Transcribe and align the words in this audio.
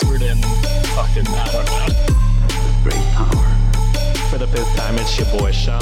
Expert 0.00 0.22
in 0.22 0.40
fucking 0.94 1.26
I 1.26 1.50
don't 1.50 1.64
know. 1.66 2.84
Great 2.84 3.04
power. 3.14 4.28
For 4.30 4.38
the 4.38 4.46
fifth 4.46 4.76
time, 4.76 4.96
it's 4.96 5.18
your 5.18 5.26
boy 5.36 5.50
Sean. 5.50 5.80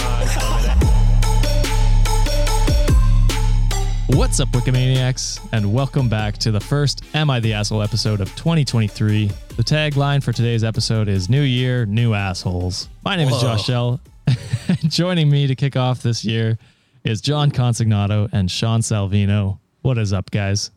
What's 4.16 4.40
up, 4.40 4.48
Wikimaniacs? 4.50 5.46
And 5.52 5.70
welcome 5.74 6.08
back 6.08 6.38
to 6.38 6.50
the 6.50 6.60
first 6.60 7.02
Am 7.12 7.28
I 7.28 7.40
the 7.40 7.52
Asshole 7.52 7.82
episode 7.82 8.22
of 8.22 8.34
2023. 8.36 9.26
The 9.56 9.62
tagline 9.62 10.22
for 10.22 10.32
today's 10.32 10.64
episode 10.64 11.08
is 11.08 11.28
New 11.28 11.42
Year, 11.42 11.84
New 11.84 12.14
Assholes. 12.14 12.88
My 13.04 13.16
name 13.16 13.28
is 13.28 13.38
Josh 13.42 13.66
Shell. 13.66 14.00
Joining 14.88 15.28
me 15.28 15.46
to 15.46 15.54
kick 15.54 15.76
off 15.76 16.02
this 16.02 16.24
year 16.24 16.56
is 17.04 17.20
John 17.20 17.50
Consignato 17.50 18.30
and 18.32 18.50
Sean 18.50 18.80
Salvino. 18.80 19.58
What 19.82 19.98
is 19.98 20.14
up, 20.14 20.30
guys? 20.30 20.70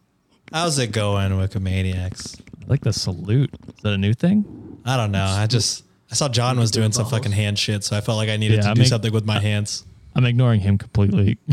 How's 0.52 0.78
it 0.78 0.92
going, 0.92 1.32
Wikimaniacs? 1.32 2.48
I 2.70 2.73
like 2.73 2.81
the 2.81 2.94
salute. 2.94 3.50
Is 3.67 3.81
that 3.81 3.94
a 3.94 3.98
new 3.98 4.14
thing? 4.14 4.45
I 4.86 4.95
don't 4.95 5.12
know. 5.12 5.25
I 5.25 5.48
just 5.48 5.84
I 6.12 6.16
saw 6.16 6.30
John 6.30 6.59
was 6.59 6.70
doing 6.70 6.92
some 6.92 7.08
fucking 7.08 7.31
hand 7.31 7.58
shit, 7.58 7.84
so 7.84 7.98
I 7.98 8.02
felt 8.02 8.17
like 8.17 8.30
I 8.30 8.38
needed 8.38 8.58
Yeah, 8.58 8.61
to 8.64 8.70
I 8.70 8.73
do 8.76 8.81
make- 8.81 8.89
something 8.89 9.11
with 9.11 9.26
my 9.26 9.39
hands. 9.39 9.86
I'm 10.16 10.26
ignoring 10.26 10.59
him 10.61 10.78
completely. 10.78 11.38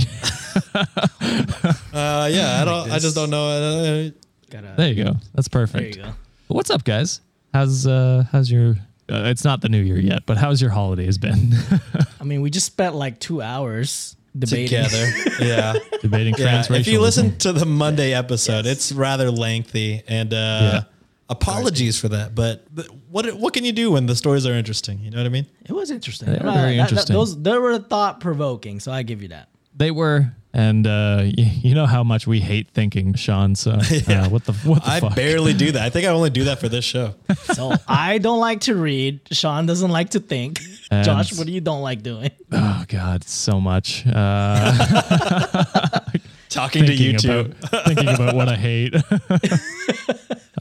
Uh, 1.92 2.28
yeah, 2.30 2.60
I 2.60 2.64
don't. 2.64 2.90
I 2.90 2.98
just 2.98 3.14
don't 3.14 3.30
know. 3.30 3.46
Uh, 3.48 4.10
Gotta, 4.50 4.74
there 4.76 4.88
you 4.92 5.04
go. 5.04 5.16
That's 5.34 5.48
there 5.48 5.66
perfect. 5.66 5.96
you 5.96 6.02
go. 6.02 6.10
What's 6.48 6.70
up, 6.70 6.84
guys? 6.84 7.20
How's 7.52 7.86
uh 7.86 8.24
how's 8.30 8.50
your 8.50 8.76
uh, 9.10 9.24
it's 9.26 9.44
not 9.44 9.60
the 9.60 9.68
new 9.68 9.80
year 9.82 9.98
yet, 9.98 10.22
but 10.26 10.36
how's 10.36 10.60
your 10.60 10.70
holidays 10.70 11.18
been? 11.18 11.54
I 12.20 12.24
mean, 12.24 12.42
we 12.42 12.50
just 12.50 12.66
spent 12.66 12.94
like 12.94 13.18
two 13.18 13.40
hours 13.42 14.16
debating. 14.38 14.66
together, 14.84 15.06
yeah. 15.40 15.74
Debating 16.02 16.34
Yeah, 16.38 16.62
transracialism. 16.62 16.80
if 16.80 16.86
you 16.88 17.00
listen 17.00 17.38
to 17.38 17.52
the 17.52 17.66
Monday 17.66 18.12
episode, 18.14 18.66
it's 18.66 18.92
rather 18.92 19.30
lengthy, 19.30 20.02
and 20.06 20.32
uh, 20.32 20.36
Yeah. 20.36 20.82
Apologies 21.28 21.98
for 21.98 22.08
that. 22.08 22.34
But 22.34 22.64
th- 22.76 22.88
what 23.10 23.26
what 23.34 23.52
can 23.52 23.64
you 23.64 23.72
do 23.72 23.90
when 23.92 24.06
the 24.06 24.16
stories 24.16 24.46
are 24.46 24.54
interesting? 24.54 24.98
You 25.00 25.10
know 25.10 25.18
what 25.18 25.26
I 25.26 25.30
mean? 25.30 25.46
It 25.64 25.72
was 25.72 25.90
interesting. 25.90 26.28
They 26.32 26.38
are 26.38 26.46
Uh, 26.46 26.54
very 26.54 26.76
that- 26.76 26.82
that- 26.84 26.90
interesting. 26.90 27.14
those 27.14 27.42
they 27.42 27.58
were 27.58 27.78
thought 27.78 28.20
provoking, 28.20 28.80
so 28.80 28.92
I 28.92 29.02
give 29.02 29.22
you 29.22 29.28
that. 29.28 29.48
they 29.78 29.90
were, 29.90 30.32
and 30.54 30.86
uh, 30.86 31.20
y- 31.36 31.52
you 31.62 31.74
know 31.74 31.84
how 31.84 32.02
much 32.02 32.26
we 32.26 32.40
hate 32.40 32.68
thinking, 32.72 33.12
Sean. 33.14 33.54
So 33.54 33.72
uh, 34.08 34.28
what 34.30 34.44
the 34.44 34.54
what 34.64 34.82
the 34.84 34.90
I 34.90 35.00
fuck? 35.00 35.14
barely 35.14 35.52
do 35.52 35.72
that. 35.72 35.82
I 35.82 35.90
think 35.90 36.06
I 36.06 36.10
only 36.10 36.30
do 36.30 36.44
that 36.44 36.58
for 36.60 36.68
this 36.70 36.84
show. 36.84 37.14
So 37.56 37.72
I 37.86 38.18
don't 38.18 38.40
like 38.40 38.60
to 38.62 38.74
read. 38.74 39.20
Sean 39.32 39.66
doesn't 39.66 39.90
like 39.90 40.10
to 40.10 40.20
think. 40.20 40.60
And- 40.90 41.04
Josh, 41.04 41.36
what 41.36 41.46
do 41.46 41.52
you 41.52 41.60
don't 41.60 41.82
like 41.82 42.02
doing? 42.02 42.30
oh 42.52 42.84
God, 42.88 43.24
so 43.24 43.60
much. 43.60 44.04
Uh, 44.06 44.72
Talking 46.48 46.86
to 46.86 46.94
you 46.94 47.18
thinking 47.18 47.18
two. 47.18 47.52
about 47.68 47.84
thinking 47.86 48.08
about 48.08 48.34
what 48.34 48.48
I 48.48 48.56
hate. 48.56 48.94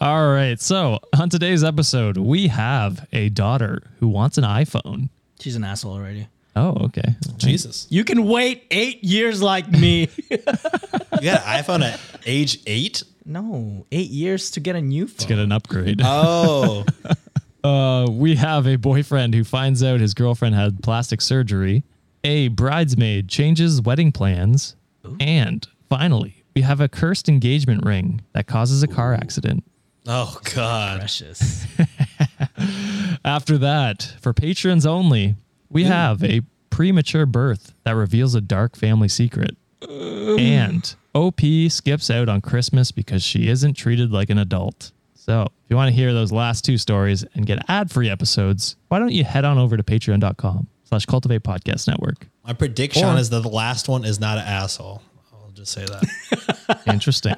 All 0.01 0.29
right, 0.29 0.59
so 0.59 1.00
on 1.17 1.29
today's 1.29 1.63
episode, 1.63 2.17
we 2.17 2.47
have 2.50 3.07
a 3.13 3.29
daughter 3.29 3.81
who 4.00 4.07
wants 4.09 4.38
an 4.38 4.44
iPhone. 4.44 5.09
She's 5.39 5.56
an 5.56 5.63
asshole 5.63 5.94
already. 5.94 6.28
Oh, 6.56 6.85
okay. 6.85 7.16
Jesus, 7.38 7.88
You 7.89 8.03
can 8.03 8.25
wait 8.25 8.63
eight 8.72 9.03
years 9.03 9.41
like 9.41 9.69
me. 9.69 10.09
you 10.29 10.38
got 10.38 11.23
an 11.23 11.63
iPhone 11.63 11.81
at 11.81 12.00
age 12.25 12.59
eight? 12.67 13.03
no, 13.28 13.85
eight 13.91 14.09
years 14.11 14.51
to 14.51 14.59
get 14.59 14.75
a 14.75 14.81
new 14.81 15.07
phone. 15.07 15.17
To 15.17 15.28
get 15.28 15.39
an 15.39 15.51
upgrade. 15.51 16.01
Oh, 16.03 16.85
Uh, 17.63 18.06
we 18.12 18.35
have 18.35 18.67
a 18.67 18.75
boyfriend 18.75 19.33
who 19.33 19.44
finds 19.44 19.81
out 19.81 20.00
his 20.00 20.13
girlfriend 20.13 20.53
had 20.53 20.83
plastic 20.83 21.19
surgery. 21.19 21.83
A 22.23 22.50
bridesmaid 22.50 23.27
changes 23.27 23.81
wedding 23.81 24.12
plans. 24.12 24.75
And 25.19 25.67
finally, 25.89 26.44
we 26.56 26.62
have 26.62 26.79
a 26.79 26.88
cursed 26.88 27.27
engagement 27.27 27.83
ring 27.83 28.22
that 28.33 28.45
causes 28.45 28.83
a 28.83 28.88
car 28.88 29.16
accident. 29.16 29.63
Oh 30.08 30.40
God. 30.54 31.00
Precious. 31.00 31.66
After 33.26 33.58
that, 33.60 34.14
for 34.22 34.34
patrons 34.34 34.86
only, 34.86 35.36
we 35.70 35.84
have 35.86 36.24
a 36.24 36.42
premature 36.70 37.26
birth 37.26 37.74
that 37.84 37.94
reveals 37.96 38.36
a 38.36 38.42
dark 38.42 38.76
family 38.76 39.08
secret. 39.08 39.56
And 39.90 40.96
OP 41.14 41.42
skips 41.70 42.10
out 42.10 42.30
on 42.30 42.42
Christmas 42.42 42.92
because 42.92 43.24
she 43.24 43.48
isn't 43.50 43.76
treated 43.76 44.12
like 44.12 44.30
an 44.30 44.38
adult. 44.38 44.92
So, 45.14 45.44
if 45.44 45.70
you 45.70 45.76
want 45.76 45.90
to 45.90 45.96
hear 45.96 46.14
those 46.14 46.32
last 46.32 46.64
two 46.66 46.78
stories 46.78 47.24
and 47.34 47.46
get 47.48 47.68
ad-free 47.68 48.10
episodes, 48.10 48.76
why 48.90 49.00
don't 49.00 49.12
you 49.12 49.24
head 49.24 49.44
on 49.44 49.58
over 49.58 49.76
to 49.76 49.82
patreon.com 49.84 50.68
slash 50.84 51.06
cultivate 51.08 51.42
podcast 51.44 51.88
network. 51.88 52.28
My 52.46 52.54
prediction 52.54 53.06
Or- 53.06 53.18
is 53.18 53.32
that 53.32 53.42
the 53.42 53.50
last 53.50 53.88
one 53.90 54.06
is 54.06 54.20
not 54.20 54.38
an 54.38 54.46
asshole. 54.46 55.02
I'll 55.34 55.50
just 55.52 55.72
say 55.72 55.86
that 55.86 56.82
Interesting. 56.88 57.36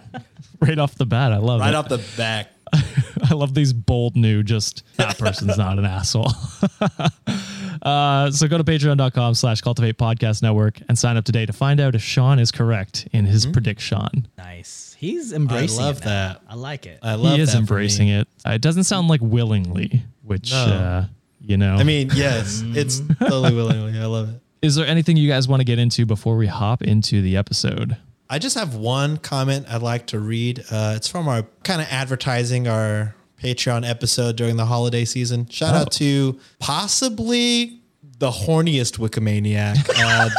right 0.59 0.77
off 0.77 0.95
the 0.95 1.05
bat, 1.05 1.31
I 1.31 1.37
love 1.37 1.61
right 1.61 1.69
it. 1.69 1.71
Right 1.71 1.75
off 1.77 1.87
the 1.87 2.03
back. 2.17 2.51
I 3.29 3.33
love 3.33 3.53
these 3.53 3.73
bold 3.73 4.15
new, 4.15 4.43
just 4.43 4.83
that 4.97 5.17
person's 5.17 5.57
not 5.57 5.79
an 5.79 5.85
asshole. 5.85 6.31
uh, 7.81 8.31
so 8.31 8.47
go 8.47 8.57
to 8.57 8.63
patreon.com 8.63 9.33
slash 9.35 9.61
cultivate 9.61 9.97
podcast 9.97 10.41
network 10.41 10.79
and 10.87 10.97
sign 10.97 11.17
up 11.17 11.25
today 11.25 11.45
to 11.45 11.53
find 11.53 11.79
out 11.79 11.95
if 11.95 12.01
Sean 12.01 12.39
is 12.39 12.51
correct 12.51 13.07
in 13.13 13.25
his 13.25 13.45
prediction. 13.45 14.27
nice. 14.37 14.95
He's 14.99 15.31
embracing 15.31 15.77
love 15.83 15.97
it 15.97 16.05
now. 16.05 16.09
that. 16.09 16.41
I 16.49 16.55
like 16.55 16.87
it. 16.87 16.99
I 17.03 17.13
love 17.15 17.35
He 17.35 17.41
is 17.41 17.51
that 17.53 17.59
embracing 17.59 18.07
it. 18.07 18.27
Uh, 18.45 18.51
it 18.53 18.61
doesn't 18.61 18.85
sound 18.85 19.07
like 19.09 19.21
willingly, 19.21 20.01
which, 20.23 20.51
No. 20.51 20.57
uh, 20.57 21.05
you 21.39 21.55
know. 21.57 21.75
I 21.75 21.83
mean, 21.83 22.09
yes, 22.15 22.63
it's 22.65 23.01
totally 23.19 23.53
willingly. 23.53 23.99
I 23.99 24.05
love 24.05 24.29
it. 24.29 24.41
is 24.65 24.73
there 24.75 24.87
anything 24.87 25.15
you 25.15 25.29
guys 25.29 25.47
want 25.47 25.59
to 25.59 25.65
get 25.65 25.77
into 25.77 26.07
before 26.07 26.35
we 26.35 26.47
hop 26.47 26.81
into 26.81 27.21
the 27.21 27.37
episode? 27.37 27.95
I 28.29 28.39
just 28.39 28.57
have 28.57 28.75
one 28.75 29.17
comment 29.17 29.67
I'd 29.69 29.81
like 29.81 30.07
to 30.07 30.19
read. 30.19 30.59
Uh, 30.69 30.93
it's 30.95 31.07
from 31.07 31.27
our 31.27 31.43
kind 31.63 31.81
of 31.81 31.87
advertising 31.89 32.67
our 32.67 33.15
Patreon 33.41 33.87
episode 33.87 34.35
during 34.35 34.57
the 34.57 34.65
holiday 34.65 35.05
season. 35.05 35.47
Shout 35.49 35.73
Oh. 35.73 35.77
out 35.77 35.91
to 35.93 36.39
possibly 36.59 37.79
the 38.19 38.31
horniest 38.31 38.97
Wikimaniac. 38.97 39.77
Uh, 39.95 40.29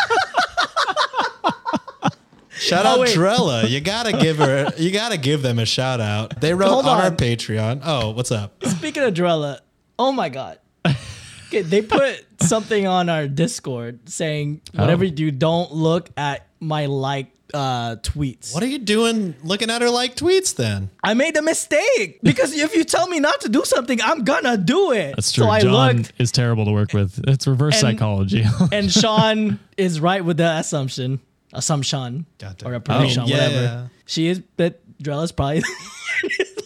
shout 2.59 2.85
out 2.85 2.99
Oh, 2.99 3.01
wait. 3.03 3.17
Drella. 3.17 3.69
You 3.71 3.81
gotta 3.81 4.13
give 4.13 4.39
her. 4.39 4.71
You 4.77 4.91
gotta 4.91 5.17
give 5.17 5.43
them 5.43 5.59
a 5.59 5.65
shout 5.67 6.01
out. 6.01 6.41
They 6.41 6.53
wrote 6.55 6.71
Hold 6.71 6.87
on, 6.87 7.01
our. 7.01 7.11
Patreon. 7.11 7.81
Oh, 7.85 8.11
what's 8.11 8.33
up? 8.33 8.63
Speaking 8.67 9.03
of 9.05 9.15
Drella, 9.15 9.61
oh 9.99 10.13
my 10.13 10.29
god. 10.29 10.59
Okay, 10.85 11.63
they 11.63 11.81
put 11.81 12.27
something 12.43 12.87
on 12.87 13.09
our 13.09 13.27
Discord 13.27 14.07
saying 14.11 14.61
whatever 14.75 15.05
Oh. 15.05 15.07
you 15.07 15.11
do, 15.13 15.31
don't 15.31 15.73
look 15.73 16.11
at 16.19 16.47
my 16.61 16.85
like 16.87 17.29
uh 17.55 17.97
tweets. 17.97 18.53
What 18.55 18.63
are 18.63 18.67
you 18.67 18.79
doing? 18.79 19.35
Looking 19.43 19.71
at 19.71 19.81
her 19.83 19.91
like 19.91 20.17
tweets? 20.17 20.55
Then 20.55 20.91
I 21.03 21.15
made 21.15 21.37
a 21.37 21.43
mistake 21.43 22.21
because 22.23 22.53
if 22.55 22.75
you 22.75 22.85
tell 22.85 23.07
me 23.09 23.21
not 23.21 23.41
to 23.43 23.49
do 23.49 23.65
something, 23.65 24.01
I'm 24.03 24.25
gonna 24.25 24.57
do 24.57 24.93
it. 24.93 25.17
That's 25.17 25.33
true. 25.33 25.45
So 25.45 25.51
I 25.51 25.61
John 25.61 25.97
looked, 25.99 26.13
is 26.19 26.31
terrible 26.33 26.65
to 26.67 26.73
work 26.73 26.93
with. 26.93 27.21
It's 27.27 27.47
reverse 27.47 27.75
And- 27.83 27.99
psychology. 27.99 28.45
and 28.73 28.93
Sean 29.01 29.59
is 29.77 30.01
right 30.01 30.25
with 30.25 30.37
the 30.37 30.51
assumption, 30.59 31.21
assumption, 31.53 32.27
or 32.65 32.75
a 32.75 32.81
prediction, 32.81 33.27
yeah, 33.27 33.35
whatever. 33.37 33.63
yeah. 33.63 33.87
She 34.07 34.29
is, 34.29 34.41
but 34.57 34.81
Drella's 35.03 35.33
probably. 35.33 35.63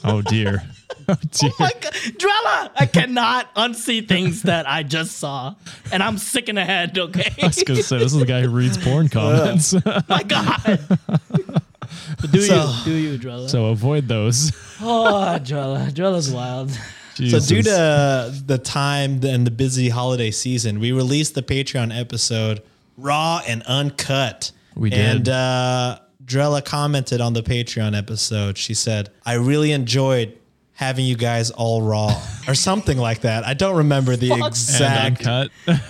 oh, 0.11 0.23
dear. 0.23 0.63
Oh, 1.09 1.17
dear. 1.31 1.51
my 1.59 1.73
God, 1.81 1.93
Drella, 1.93 2.71
I 2.77 2.87
cannot 2.87 3.55
unsee 3.55 4.07
things 4.07 4.43
that 4.43 4.69
I 4.69 4.83
just 4.83 5.17
saw, 5.19 5.55
and 5.93 6.03
I'm 6.03 6.19
sick 6.19 6.49
in 6.49 6.55
the 6.57 6.65
head. 6.65 6.97
Okay, 6.99 7.33
I 7.43 7.47
was 7.47 7.63
gonna 7.63 7.83
say 7.83 7.99
this 7.99 8.13
is 8.13 8.19
the 8.21 8.27
guy 8.27 8.43
who 8.43 8.51
reads 8.51 8.77
porn 8.79 9.09
comments, 9.11 9.75
my 10.09 10.23
God. 10.23 10.81
But 12.21 12.31
do 12.31 12.41
So- 12.43 12.75
you, 12.79 12.85
do 12.85 12.91
you, 12.93 13.19
Drella? 13.19 13.49
so 13.49 13.67
avoid 13.67 14.09
those. 14.09 14.53
oh, 14.81 15.39
Drella, 15.43 15.91
Drella's 15.93 16.31
wild. 16.31 16.71
So 17.15 17.39
due 17.41 17.63
to 17.63 18.33
the 18.47 18.59
time 18.59 19.23
and 19.25 19.47
the 19.47 19.51
busy 19.51 19.89
holiday 19.91 20.31
season, 20.31 20.81
we 20.81 20.93
released 20.93 21.35
the 21.35 21.43
Patreon 21.43 21.97
episode 21.99 22.63
raw 22.97 23.41
and 23.47 23.63
uncut. 23.65 24.51
We 24.75 24.89
did. 24.91 24.99
And 24.99 25.29
uh, 25.29 25.99
Drella 26.25 26.65
commented 26.65 27.21
on 27.21 27.33
the 27.33 27.43
Patreon 27.43 27.97
episode. 27.97 28.57
She 28.59 28.75
said, 28.75 29.11
I 29.25 29.35
really 29.35 29.73
enjoyed 29.73 30.39
having 30.75 31.05
you 31.05 31.17
guys 31.17 31.51
all 31.51 31.83
raw 31.83 32.21
or 32.49 32.55
something 32.55 32.99
like 32.99 33.21
that. 33.23 33.45
I 33.45 33.55
don't 33.55 33.77
remember 33.77 34.17
the 34.17 34.33
And 34.33 34.47
exact. 34.47 35.27
uncut. 35.27 35.51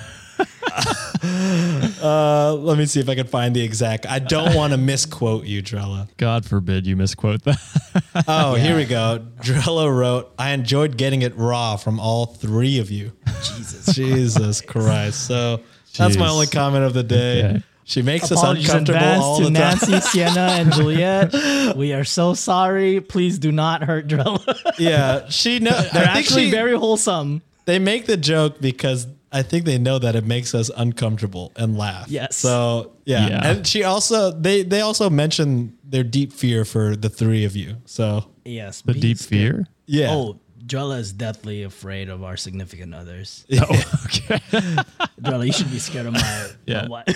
Uh, 1.23 2.55
let 2.55 2.79
me 2.79 2.87
see 2.87 2.99
if 2.99 3.09
I 3.09 3.15
can 3.15 3.29
find 3.29 3.55
the 3.55 3.63
exact. 3.63 4.07
I 4.07 4.19
don't 4.19 4.55
want 4.57 4.73
to 4.73 4.77
misquote 4.77 5.45
you, 5.45 5.63
Drella. 5.63 6.09
God 6.17 6.45
forbid 6.45 6.85
you 6.85 6.97
misquote 6.97 7.43
that. 7.45 8.25
Oh, 8.27 8.55
here 8.55 8.77
we 8.77 8.85
go. 8.85 9.25
Drella 9.41 9.95
wrote, 9.95 10.33
I 10.39 10.51
enjoyed 10.51 10.97
getting 10.97 11.23
it 11.23 11.37
raw 11.37 11.77
from 11.77 12.01
all 12.01 12.27
three 12.27 12.81
of 12.81 12.91
you. 12.91 13.13
Jesus. 13.43 13.95
Jesus 13.95 14.61
Christ. 14.61 15.27
So 15.29 15.61
that's 15.97 16.17
my 16.17 16.29
only 16.29 16.49
comment 16.49 16.85
of 16.85 16.93
the 16.95 17.05
day. 17.05 17.45
Okay. 17.45 17.63
She 17.93 18.01
makes 18.03 18.25
us 18.33 18.39
Apologies 18.39 18.71
in 18.71 18.79
uncomfortable 18.79 19.23
all 19.23 19.37
to 19.39 19.45
the 19.45 19.51
time. 19.51 19.79
Nancy, 19.79 20.01
Sienna, 20.09 20.41
and 20.59 20.73
Juliet. 20.73 21.77
We 21.77 21.93
are 21.93 22.05
so 22.05 22.33
sorry. 22.35 23.01
Please 23.03 23.39
do 23.39 23.53
not 23.53 23.85
hurt 23.85 24.07
Drella. 24.09 24.41
Yeah, 24.79 25.29
she 25.29 25.59
know. 25.59 25.71
They're 25.71 26.03
I 26.05 26.15
think 26.15 26.17
actually 26.27 26.45
she, 26.47 26.51
very 26.51 26.75
wholesome. 26.77 27.43
they 27.67 27.79
make 27.79 28.07
the 28.07 28.17
joke 28.17 28.61
because 28.63 29.07
I 29.31 29.43
think 29.43 29.67
they 29.67 29.77
know 29.79 29.99
that 29.99 30.17
it 30.17 30.25
makes 30.25 30.55
us 30.55 30.71
uncomfortable 30.75 31.53
and 31.57 31.77
laugh. 31.77 32.09
Yes. 32.09 32.37
So 32.37 32.93
yeah. 33.05 33.29
Yeah. 33.29 33.47
and 33.51 33.67
she 33.67 33.85
also 33.85 34.31
they 34.31 34.63
they 34.63 34.81
also 34.81 35.11
mention 35.11 35.77
their 35.85 36.05
deep 36.05 36.33
fear 36.33 36.65
for 36.65 36.97
the 36.97 37.11
three 37.11 37.45
of 37.45 37.55
you. 37.57 37.77
So 37.85 38.25
Yes. 38.47 38.81
The 38.81 38.95
deep 38.95 39.19
scared. 39.19 39.55
fear. 39.55 39.67
yeah. 39.87 40.11
Oh, 40.15 40.39
Drella 40.65 40.99
is 40.99 41.13
deathly 41.13 41.65
afraid 41.65 42.09
of 42.09 42.23
our 42.25 42.37
significant 42.39 42.95
others. 42.95 43.45
Oh, 43.53 43.65
okay. 44.07 44.39
Drella, 45.21 45.45
you 45.47 45.53
should 45.53 45.71
be 45.71 45.79
scared 45.79 46.07
of 46.07 46.15
my 46.15 46.47
Yeah. 46.67 46.89
what? 46.89 47.07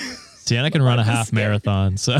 Sienna 0.47 0.71
can 0.71 0.83
run 0.83 0.99
a 0.99 1.03
I'm 1.03 1.07
half 1.09 1.27
scared. 1.29 1.35
marathon, 1.49 1.97
so 1.97 2.17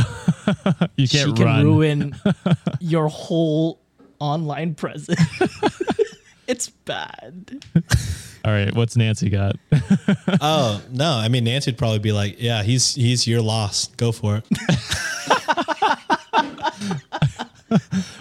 you 0.97 1.07
can't 1.09 1.37
can 1.37 1.45
run. 1.47 1.65
ruin 1.65 2.17
your 2.81 3.09
whole 3.09 3.81
online 4.19 4.75
presence. 4.75 5.21
it's 6.49 6.69
bad. 6.69 7.65
All 8.45 8.53
right, 8.53 8.75
what's 8.75 8.97
Nancy 8.97 9.31
got? 9.31 9.57
Oh 10.41 10.83
no, 10.91 11.13
I 11.13 11.29
mean 11.29 11.45
Nancy 11.45 11.71
would 11.71 11.79
probably 11.79 11.99
be 12.01 12.13
like, 12.13 12.37
yeah, 12.41 12.63
he's 12.63 12.95
he's 12.95 13.27
your 13.27 13.41
loss. 13.43 13.89
Go 13.97 14.13
for 14.13 14.37
it. 14.39 14.45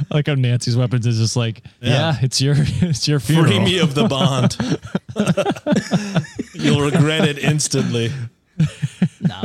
Like 0.10 0.28
how 0.28 0.34
Nancy's 0.36 0.76
weapons 0.78 1.06
is 1.06 1.20
just 1.20 1.36
like, 1.36 1.62
yeah, 1.82 1.92
Yeah. 2.14 2.16
it's 2.22 2.42
your 2.42 2.56
it's 2.58 3.08
your 3.08 3.20
funeral. 3.20 3.48
Free 3.48 3.60
me 3.60 3.80
of 3.80 3.94
the 3.96 4.08
bond. 4.08 4.58
You'll 6.54 6.82
regret 6.82 7.28
it 7.28 7.38
instantly. 7.40 8.12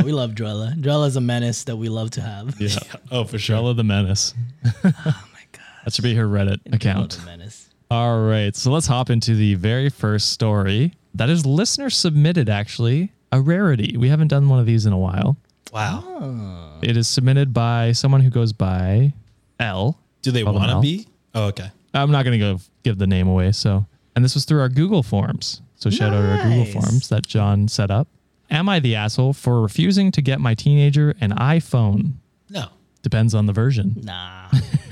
Nah, 0.01 0.05
we 0.07 0.13
love 0.13 0.33
Drella. 0.33 0.75
Drella's 0.81 1.17
a 1.17 1.21
menace 1.21 1.65
that 1.65 1.77
we 1.77 1.89
love 1.89 2.11
to 2.13 2.21
have. 2.21 2.61
Yeah. 2.61 2.79
Oh, 3.11 3.25
for 3.25 3.39
sure. 3.39 3.57
Bella 3.57 3.75
the 3.75 3.85
Menace. 3.85 4.35
Oh 4.85 4.93
my 5.33 5.43
god. 5.53 5.63
That 5.85 5.93
should 5.95 6.03
be 6.05 6.15
her 6.15 6.27
Reddit 6.27 6.63
Drella 6.65 6.75
account. 6.75 7.11
the 7.19 7.27
menace. 7.27 7.69
All 7.91 8.21
right, 8.21 8.55
so 8.55 8.71
let's 8.71 8.87
hop 8.87 9.11
into 9.11 9.35
the 9.35 9.55
very 9.57 9.89
first 9.89 10.31
story. 10.33 10.95
That 11.15 11.29
is 11.29 11.45
listener 11.45 11.91
submitted, 11.91 12.49
actually, 12.49 13.13
a 13.33 13.41
rarity. 13.41 13.97
We 13.97 14.09
haven't 14.09 14.29
done 14.29 14.49
one 14.49 14.61
of 14.61 14.67
these 14.67 14.87
in 14.87 14.93
a 14.93 14.99
while. 14.99 15.37
Wow. 15.73 16.05
Oh. 16.07 16.79
It 16.83 16.97
is 16.97 17.09
submitted 17.09 17.53
by 17.53 17.91
someone 17.93 18.21
who 18.21 18.31
goes 18.31 18.53
by 18.53 19.13
L. 19.59 19.99
Do 20.23 20.31
they 20.31 20.45
Call 20.45 20.53
them 20.53 20.61
want 20.63 20.71
to 20.71 20.75
Al. 20.77 20.83
be? 20.83 21.09
Oh, 21.35 21.45
okay. 21.47 21.71
I'm 21.93 22.13
not 22.13 22.25
going 22.25 22.39
to 22.39 22.45
go 22.45 22.61
give 22.85 22.99
the 22.99 23.07
name 23.09 23.27
away. 23.27 23.51
So, 23.53 23.87
and 24.15 24.25
this 24.25 24.35
was 24.35 24.45
through 24.45 24.61
our 24.61 24.69
Google 24.69 25.03
Forms. 25.03 25.61
So 25.77 25.91
shout 25.91 26.13
out 26.15 26.21
to 26.23 26.29
our 26.31 26.37
Google 26.45 26.59
Nice. 26.65 26.73
Forms 26.73 27.09
that 27.09 27.27
John 27.27 27.67
set 27.67 27.91
up. 27.91 28.07
Am 28.51 28.69
I 28.69 28.81
the 28.81 28.97
asshole 28.97 29.33
for 29.33 29.63
refusing 29.63 30.11
to 30.13 30.23
get 30.23 30.41
my 30.41 30.55
teenager 30.55 31.15
an 31.21 31.31
iPhone? 31.31 32.15
No. 32.49 32.67
Depends 33.03 33.35
on 33.35 33.47
the 33.47 33.53
version. 33.53 34.01
Nah. 34.03 34.49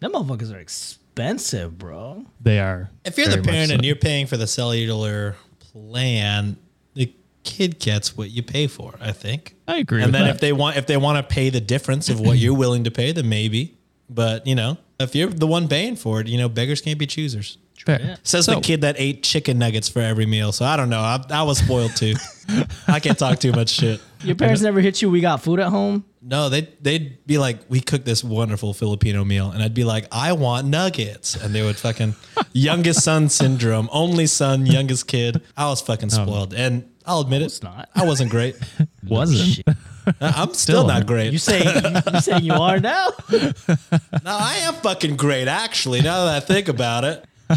Them 0.00 0.12
motherfuckers 0.12 0.54
are 0.54 0.58
expensive, 0.58 1.78
bro. 1.78 2.26
They 2.40 2.60
are. 2.60 2.90
If 3.04 3.16
you're 3.16 3.28
the 3.28 3.42
parent 3.42 3.68
so. 3.68 3.74
and 3.74 3.84
you're 3.84 3.96
paying 3.96 4.26
for 4.26 4.36
the 4.36 4.46
cellular 4.46 5.36
plan, 5.58 6.56
the 6.94 7.12
kid 7.42 7.78
gets 7.80 8.16
what 8.16 8.30
you 8.30 8.42
pay 8.42 8.66
for, 8.66 8.94
I 9.00 9.12
think. 9.12 9.56
I 9.66 9.78
agree. 9.78 10.02
and 10.02 10.08
with 10.08 10.12
then 10.12 10.26
that. 10.26 10.34
if 10.34 10.40
they 10.40 10.52
want 10.52 10.76
if 10.76 10.86
they 10.86 10.96
want 10.96 11.16
to 11.16 11.34
pay 11.34 11.50
the 11.50 11.60
difference 11.60 12.08
of 12.08 12.20
what 12.20 12.38
you're 12.38 12.54
willing 12.56 12.84
to 12.84 12.90
pay, 12.90 13.12
then 13.12 13.28
maybe. 13.28 13.76
But 14.08 14.46
you 14.46 14.54
know, 14.54 14.78
if 15.00 15.14
you're 15.16 15.30
the 15.30 15.46
one 15.46 15.66
paying 15.66 15.96
for 15.96 16.20
it, 16.20 16.28
you 16.28 16.38
know, 16.38 16.48
beggars 16.48 16.80
can't 16.80 16.98
be 16.98 17.06
choosers. 17.06 17.58
Fair. 17.86 18.16
Says 18.22 18.46
So- 18.46 18.54
the 18.56 18.60
kid 18.60 18.80
that 18.82 18.96
ate 18.98 19.22
chicken 19.22 19.58
nuggets 19.58 19.88
for 19.88 20.00
every 20.00 20.26
meal. 20.26 20.52
So 20.52 20.64
I 20.64 20.76
don't 20.76 20.88
know. 20.90 21.00
I, 21.00 21.22
I 21.30 21.42
was 21.42 21.58
spoiled 21.58 21.94
too. 21.96 22.14
I 22.88 23.00
can't 23.00 23.18
talk 23.18 23.38
too 23.38 23.52
much 23.52 23.70
shit. 23.70 24.00
Your 24.22 24.36
parents 24.36 24.62
never 24.62 24.80
hit 24.80 25.02
you. 25.02 25.10
We 25.10 25.20
got 25.20 25.42
food 25.42 25.60
at 25.60 25.68
home. 25.68 26.04
No, 26.22 26.48
they 26.48 26.62
they'd 26.80 27.26
be 27.26 27.36
like, 27.36 27.58
"We 27.68 27.80
cooked 27.80 28.06
this 28.06 28.24
wonderful 28.24 28.72
Filipino 28.72 29.24
meal," 29.24 29.50
and 29.50 29.62
I'd 29.62 29.74
be 29.74 29.84
like, 29.84 30.06
"I 30.10 30.32
want 30.32 30.66
nuggets," 30.66 31.34
and 31.36 31.54
they 31.54 31.62
would 31.62 31.76
fucking 31.76 32.14
youngest 32.54 33.02
son 33.04 33.28
syndrome, 33.28 33.90
only 33.92 34.26
son, 34.26 34.64
youngest 34.64 35.06
kid. 35.06 35.42
I 35.54 35.66
was 35.68 35.82
fucking 35.82 36.10
um, 36.14 36.26
spoiled, 36.26 36.54
and 36.54 36.88
I'll 37.04 37.20
admit 37.20 37.42
it, 37.42 37.46
it's 37.46 37.62
not. 37.62 37.90
I 37.94 38.06
wasn't 38.06 38.30
great. 38.30 38.56
wasn't. 39.06 39.68
I- 39.68 39.74
uh, 40.06 40.32
I'm 40.36 40.48
still, 40.52 40.54
Still 40.54 40.86
not 40.86 40.94
aren't. 40.96 41.06
great. 41.06 41.32
You 41.32 41.38
say 41.38 41.62
you, 41.64 42.00
you 42.12 42.20
say 42.20 42.38
you 42.40 42.52
are 42.52 42.78
now. 42.78 43.08
no, 43.30 43.76
I 44.24 44.56
am 44.64 44.74
fucking 44.74 45.16
great, 45.16 45.48
actually. 45.48 46.02
Now 46.02 46.26
that 46.26 46.36
I 46.36 46.40
think 46.40 46.68
about 46.68 47.04
it, 47.04 47.24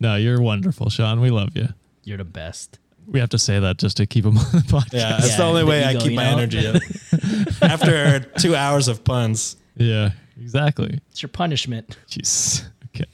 No, 0.00 0.16
you're 0.16 0.40
wonderful, 0.42 0.90
Sean. 0.90 1.20
We 1.20 1.30
love 1.30 1.56
you. 1.56 1.68
You're 2.02 2.18
the 2.18 2.24
best. 2.24 2.78
We 3.06 3.20
have 3.20 3.28
to 3.30 3.38
say 3.38 3.60
that 3.60 3.78
just 3.78 3.96
to 3.98 4.06
keep 4.06 4.24
him 4.24 4.36
on 4.38 4.44
the 4.52 4.58
podcast. 4.66 4.92
yeah, 4.92 5.10
that's 5.18 5.30
Yeah, 5.30 5.36
the 5.36 5.42
only 5.44 5.60
the 5.62 5.66
way 5.68 5.84
I 5.84 5.94
keep 5.94 6.12
my 6.14 6.24
know? 6.24 6.38
energy 6.38 6.66
up. 6.66 6.82
After 7.62 8.20
two 8.38 8.56
hours 8.56 8.88
of 8.88 9.04
puns, 9.04 9.56
Yeah, 9.76 10.10
exactly. 10.40 10.98
It's 11.10 11.22
your 11.22 11.28
punishment. 11.28 11.96
Jeez. 12.08 12.64
Okay. 12.88 13.04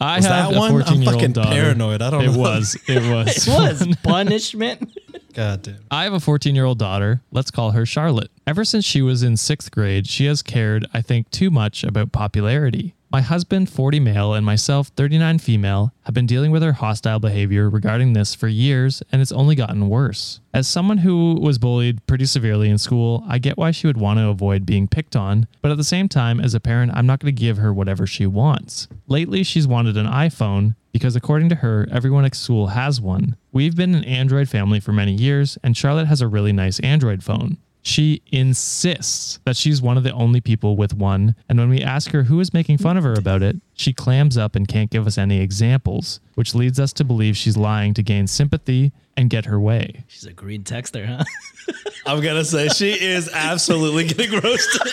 I 0.00 0.16
was 0.16 0.26
have 0.26 0.50
that 0.50 0.56
a 0.56 0.58
one? 0.58 0.70
14 0.72 0.92
I'm 0.94 1.02
year 1.02 1.12
fucking 1.12 1.24
old 1.26 1.34
daughter. 1.34 1.50
paranoid. 1.50 2.02
I 2.02 2.10
don't 2.10 2.24
It 2.24 2.32
know. 2.32 2.38
was. 2.38 2.76
It 2.88 3.02
was. 3.08 3.46
It 3.46 3.50
was 3.88 3.96
punishment. 4.02 4.98
God 5.32 5.62
damn. 5.62 5.78
I 5.92 6.02
have 6.04 6.12
a 6.14 6.18
14 6.20 6.56
year 6.56 6.64
old 6.64 6.80
daughter. 6.80 7.22
Let's 7.30 7.52
call 7.52 7.70
her 7.70 7.86
Charlotte. 7.86 8.32
Ever 8.48 8.64
since 8.64 8.84
she 8.84 9.00
was 9.02 9.22
in 9.22 9.36
sixth 9.36 9.70
grade, 9.70 10.08
she 10.08 10.24
has 10.26 10.42
cared, 10.42 10.86
I 10.92 11.02
think, 11.02 11.30
too 11.30 11.52
much 11.52 11.84
about 11.84 12.10
popularity. 12.10 12.94
My 13.08 13.20
husband, 13.20 13.70
40 13.70 14.00
male, 14.00 14.34
and 14.34 14.44
myself, 14.44 14.88
39 14.88 15.38
female, 15.38 15.92
have 16.02 16.14
been 16.14 16.26
dealing 16.26 16.50
with 16.50 16.62
her 16.62 16.72
hostile 16.72 17.20
behavior 17.20 17.70
regarding 17.70 18.12
this 18.12 18.34
for 18.34 18.48
years, 18.48 19.02
and 19.12 19.22
it's 19.22 19.30
only 19.30 19.54
gotten 19.54 19.88
worse. 19.88 20.40
As 20.52 20.66
someone 20.66 20.98
who 20.98 21.38
was 21.40 21.58
bullied 21.58 22.04
pretty 22.06 22.26
severely 22.26 22.68
in 22.68 22.78
school, 22.78 23.24
I 23.28 23.38
get 23.38 23.56
why 23.56 23.70
she 23.70 23.86
would 23.86 23.96
want 23.96 24.18
to 24.18 24.28
avoid 24.28 24.66
being 24.66 24.88
picked 24.88 25.14
on, 25.14 25.46
but 25.62 25.70
at 25.70 25.76
the 25.76 25.84
same 25.84 26.08
time, 26.08 26.40
as 26.40 26.52
a 26.52 26.60
parent, 26.60 26.92
I'm 26.94 27.06
not 27.06 27.20
going 27.20 27.34
to 27.34 27.40
give 27.40 27.58
her 27.58 27.72
whatever 27.72 28.08
she 28.08 28.26
wants. 28.26 28.88
Lately, 29.06 29.44
she's 29.44 29.68
wanted 29.68 29.96
an 29.96 30.06
iPhone 30.06 30.74
because, 30.90 31.14
according 31.14 31.48
to 31.50 31.56
her, 31.56 31.86
everyone 31.92 32.24
at 32.24 32.34
school 32.34 32.68
has 32.68 33.00
one. 33.00 33.36
We've 33.52 33.76
been 33.76 33.94
an 33.94 34.04
Android 34.04 34.48
family 34.48 34.80
for 34.80 34.92
many 34.92 35.12
years, 35.12 35.58
and 35.62 35.76
Charlotte 35.76 36.06
has 36.06 36.20
a 36.20 36.28
really 36.28 36.52
nice 36.52 36.80
Android 36.80 37.22
phone. 37.22 37.58
She 37.86 38.20
insists 38.32 39.38
that 39.44 39.56
she's 39.56 39.80
one 39.80 39.96
of 39.96 40.02
the 40.02 40.10
only 40.10 40.40
people 40.40 40.76
with 40.76 40.92
one, 40.92 41.36
and 41.48 41.56
when 41.56 41.68
we 41.68 41.80
ask 41.80 42.10
her 42.10 42.24
who 42.24 42.40
is 42.40 42.52
making 42.52 42.78
fun 42.78 42.96
of 42.96 43.04
her 43.04 43.12
about 43.12 43.44
it, 43.44 43.60
she 43.78 43.92
clams 43.92 44.36
up 44.38 44.56
and 44.56 44.66
can't 44.66 44.90
give 44.90 45.06
us 45.06 45.18
any 45.18 45.40
examples, 45.40 46.18
which 46.34 46.54
leads 46.54 46.80
us 46.80 46.92
to 46.94 47.04
believe 47.04 47.36
she's 47.36 47.56
lying 47.56 47.92
to 47.94 48.02
gain 48.02 48.26
sympathy 48.26 48.90
and 49.16 49.28
get 49.30 49.44
her 49.44 49.60
way. 49.60 50.04
She's 50.08 50.24
a 50.24 50.32
green 50.32 50.64
texter, 50.64 51.06
huh? 51.06 51.24
I'm 52.06 52.20
gonna 52.22 52.44
say 52.44 52.68
she 52.68 52.90
is 52.92 53.28
absolutely 53.32 54.04
getting 54.06 54.40
roasted. 54.40 54.92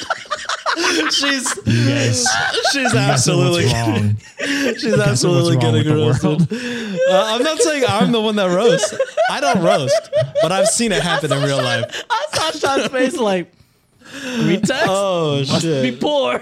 she's 1.14 1.48
Yes. 1.66 2.26
she's 2.72 2.94
absolutely 2.94 3.66
wrong. 3.72 4.18
she's 4.78 5.00
absolutely 5.00 5.56
wrong 5.58 5.74
getting 5.76 5.94
roasted. 5.96 6.42
Uh, 6.52 7.24
I'm 7.36 7.44
not 7.44 7.60
saying 7.60 7.84
I'm 7.88 8.12
the 8.12 8.20
one 8.22 8.36
that 8.38 8.48
roasts. 8.54 8.94
I 9.30 9.40
don't 9.40 9.64
roast, 9.64 10.10
but 10.42 10.52
I've 10.52 10.68
seen 10.68 10.92
it 10.92 11.02
happen 11.04 11.32
in 11.32 11.42
real 11.44 11.58
life. 11.58 12.04
I 12.10 12.26
saw 12.34 12.52
Sean's 12.78 12.88
face 12.92 13.18
like 13.18 13.52
green 14.12 14.62
text. 14.62 14.86
Oh 14.88 15.40
Be 15.40 15.46
shit! 15.60 16.00
poor. 16.02 16.34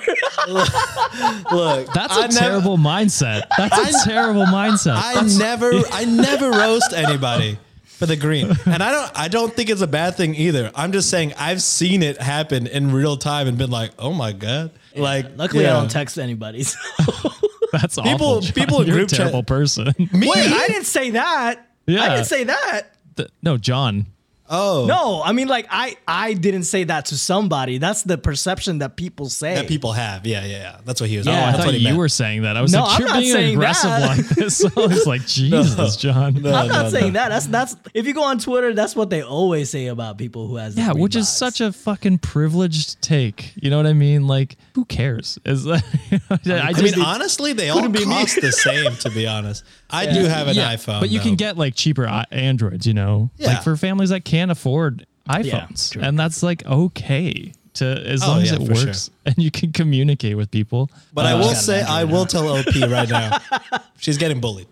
Look, 1.52 1.94
That's 1.94 2.18
a 2.18 2.22
a 2.26 2.28
terrible 2.28 2.78
mindset. 2.78 3.44
That's 3.58 3.78
a 3.78 3.82
I- 3.82 4.04
terrible 4.06 4.46
mindset. 4.46 4.96
I 4.96 5.14
That's- 5.16 5.38
never, 5.38 5.72
I 5.92 6.06
never 6.06 6.52
roast 6.52 6.94
anybody 6.94 7.58
for 7.84 8.06
the 8.06 8.16
green, 8.16 8.50
and 8.66 8.82
I 8.82 8.92
don't, 8.92 9.12
I 9.16 9.28
don't 9.28 9.54
think 9.54 9.70
it's 9.70 9.82
a 9.82 9.88
bad 9.88 10.16
thing 10.16 10.34
either. 10.36 10.72
I'm 10.74 10.92
just 10.92 11.10
saying 11.10 11.34
I've 11.38 11.62
seen 11.62 12.02
it 12.04 12.20
happen 12.20 12.66
in 12.68 12.92
real 12.92 13.16
time 13.18 13.48
and 13.48 13.58
been 13.58 13.70
like, 13.72 13.92
oh 14.00 14.14
my 14.14 14.32
god, 14.32 14.72
like 14.96 15.28
Luckily, 15.38 15.64
yeah. 15.64 15.72
I 15.78 15.80
don't 15.80 15.92
text 15.92 16.18
anybody. 16.18 16.64
so- 16.64 16.80
That's 17.72 17.96
People- 17.96 18.10
awful. 18.12 18.42
John. 18.42 18.54
people 18.54 18.82
in 18.82 18.88
You're 18.88 18.96
group 18.98 19.08
a 19.08 19.12
chat- 19.12 19.18
terrible 19.20 19.44
person. 19.44 19.94
Me? 19.98 20.08
Wait, 20.30 20.52
I 20.52 20.68
didn't 20.68 20.86
say 20.86 21.12
that. 21.12 21.68
Yeah. 21.86 22.02
I 22.04 22.10
didn't 22.10 22.26
say 22.26 22.44
that. 22.46 22.82
The- 23.16 23.30
no, 23.44 23.58
John. 23.58 24.08
Oh, 24.54 24.86
No, 24.86 25.24
I 25.24 25.32
mean 25.32 25.48
like 25.48 25.66
I 25.70 25.96
I 26.08 26.34
didn't 26.34 26.64
say 26.64 26.84
that 26.84 27.06
to 27.06 27.18
somebody. 27.18 27.78
That's 27.78 28.04
the 28.04 28.18
perception 28.18 28.80
that 28.80 28.98
people 28.98 29.30
say. 29.30 29.56
that 29.56 29.68
people 29.68 29.94
have. 29.94 30.26
Yeah, 30.28 30.44
yeah, 30.44 30.58
yeah. 30.58 30.78
That's 30.84 31.00
what 31.00 31.10
he 31.10 31.18
was. 31.18 31.26
Yeah. 31.26 31.32
oh, 31.32 31.36
I 31.36 31.40
I 31.40 31.46
that's 31.46 31.58
thought 31.60 31.66
what 31.68 31.74
he 31.76 31.80
you 31.80 31.86
meant. 31.86 31.98
were 31.98 32.10
saying 32.10 32.42
that. 32.42 32.58
I 32.58 32.62
was 32.62 32.74
No, 32.74 32.82
like, 32.84 32.92
I'm 32.96 33.00
you're 33.00 33.08
not 33.10 33.20
being 33.20 33.32
saying 33.34 33.56
aggressive 33.56 33.90
that. 33.90 34.18
like 34.18 34.28
this. 34.36 34.58
So 34.58 34.68
I 34.78 34.86
was 34.88 35.08
like, 35.08 35.26
Jesus, 35.26 35.96
John. 35.96 36.34
No, 36.42 36.54
I'm 36.54 36.68
not 36.68 36.84
no, 36.84 36.90
saying 36.90 37.14
no. 37.14 37.20
that. 37.22 37.30
That's 37.30 37.48
that's 37.48 37.76
if 37.94 38.06
you 38.06 38.14
go 38.14 38.24
on 38.24 38.40
Twitter, 38.40 38.74
that's 38.74 38.94
what 38.96 39.10
they 39.10 39.24
always 39.24 39.70
say 39.70 39.88
about 39.88 40.18
people 40.18 40.48
who 40.48 40.58
has 40.58 40.76
the 40.76 40.82
Yeah, 40.82 40.92
green 40.92 41.04
which 41.04 41.16
is 41.16 41.28
box. 41.28 41.38
such 41.38 41.62
a 41.62 41.72
fucking 41.72 42.18
privileged 42.18 43.02
take. 43.02 43.54
You 43.56 43.70
know 43.70 43.78
what 43.78 43.88
I 43.88 43.94
mean? 43.94 44.28
Like, 44.28 44.58
who 44.76 44.84
cares? 44.86 45.40
Is 45.46 45.66
I, 45.68 45.82
I 46.30 46.74
just- 46.74 46.84
mean, 46.84 47.02
honestly, 47.06 47.54
they 47.54 47.70
all 47.70 47.90
cost 47.92 48.42
the 48.42 48.52
same. 48.52 48.96
To 48.98 49.10
be 49.12 49.28
honest, 49.28 49.64
I 49.90 50.06
do 50.12 50.24
have 50.26 50.48
an 50.48 50.56
yeah, 50.56 50.74
iPhone, 50.76 51.00
but 51.00 51.10
you 51.10 51.20
can 51.20 51.36
get 51.36 51.58
like 51.58 51.76
cheaper 51.76 52.08
i- 52.08 52.26
Androids. 52.32 52.86
You 52.88 52.94
know, 52.94 53.30
Yeah. 53.38 53.50
like 53.50 53.64
for 53.64 53.76
families 53.78 54.10
that 54.10 54.26
can't 54.26 54.41
afford 54.50 55.06
iPhones, 55.30 55.92
true. 55.92 56.02
and 56.02 56.18
that's 56.18 56.42
like 56.42 56.66
okay 56.66 57.54
to 57.76 57.86
as 57.86 58.24
Oh, 58.24 58.28
long 58.28 58.42
as 58.42 58.52
it 58.52 58.66
for 58.68 58.76
sure. 58.76 58.86
works 58.88 59.10
and 59.26 59.36
you 59.38 59.52
can 59.52 59.72
communicate 59.72 60.36
with 60.36 60.50
people. 60.52 60.90
But 61.14 61.26
I 61.26 61.34
Uh, 61.34 61.38
will 61.40 61.56
say, 61.56 61.82
I 61.82 62.04
will 62.06 62.26
tell 62.26 62.50
OP 62.50 62.76
right 62.90 63.08
now, 63.08 63.38
she's 63.98 64.18
getting 64.18 64.40
bullied. 64.42 64.68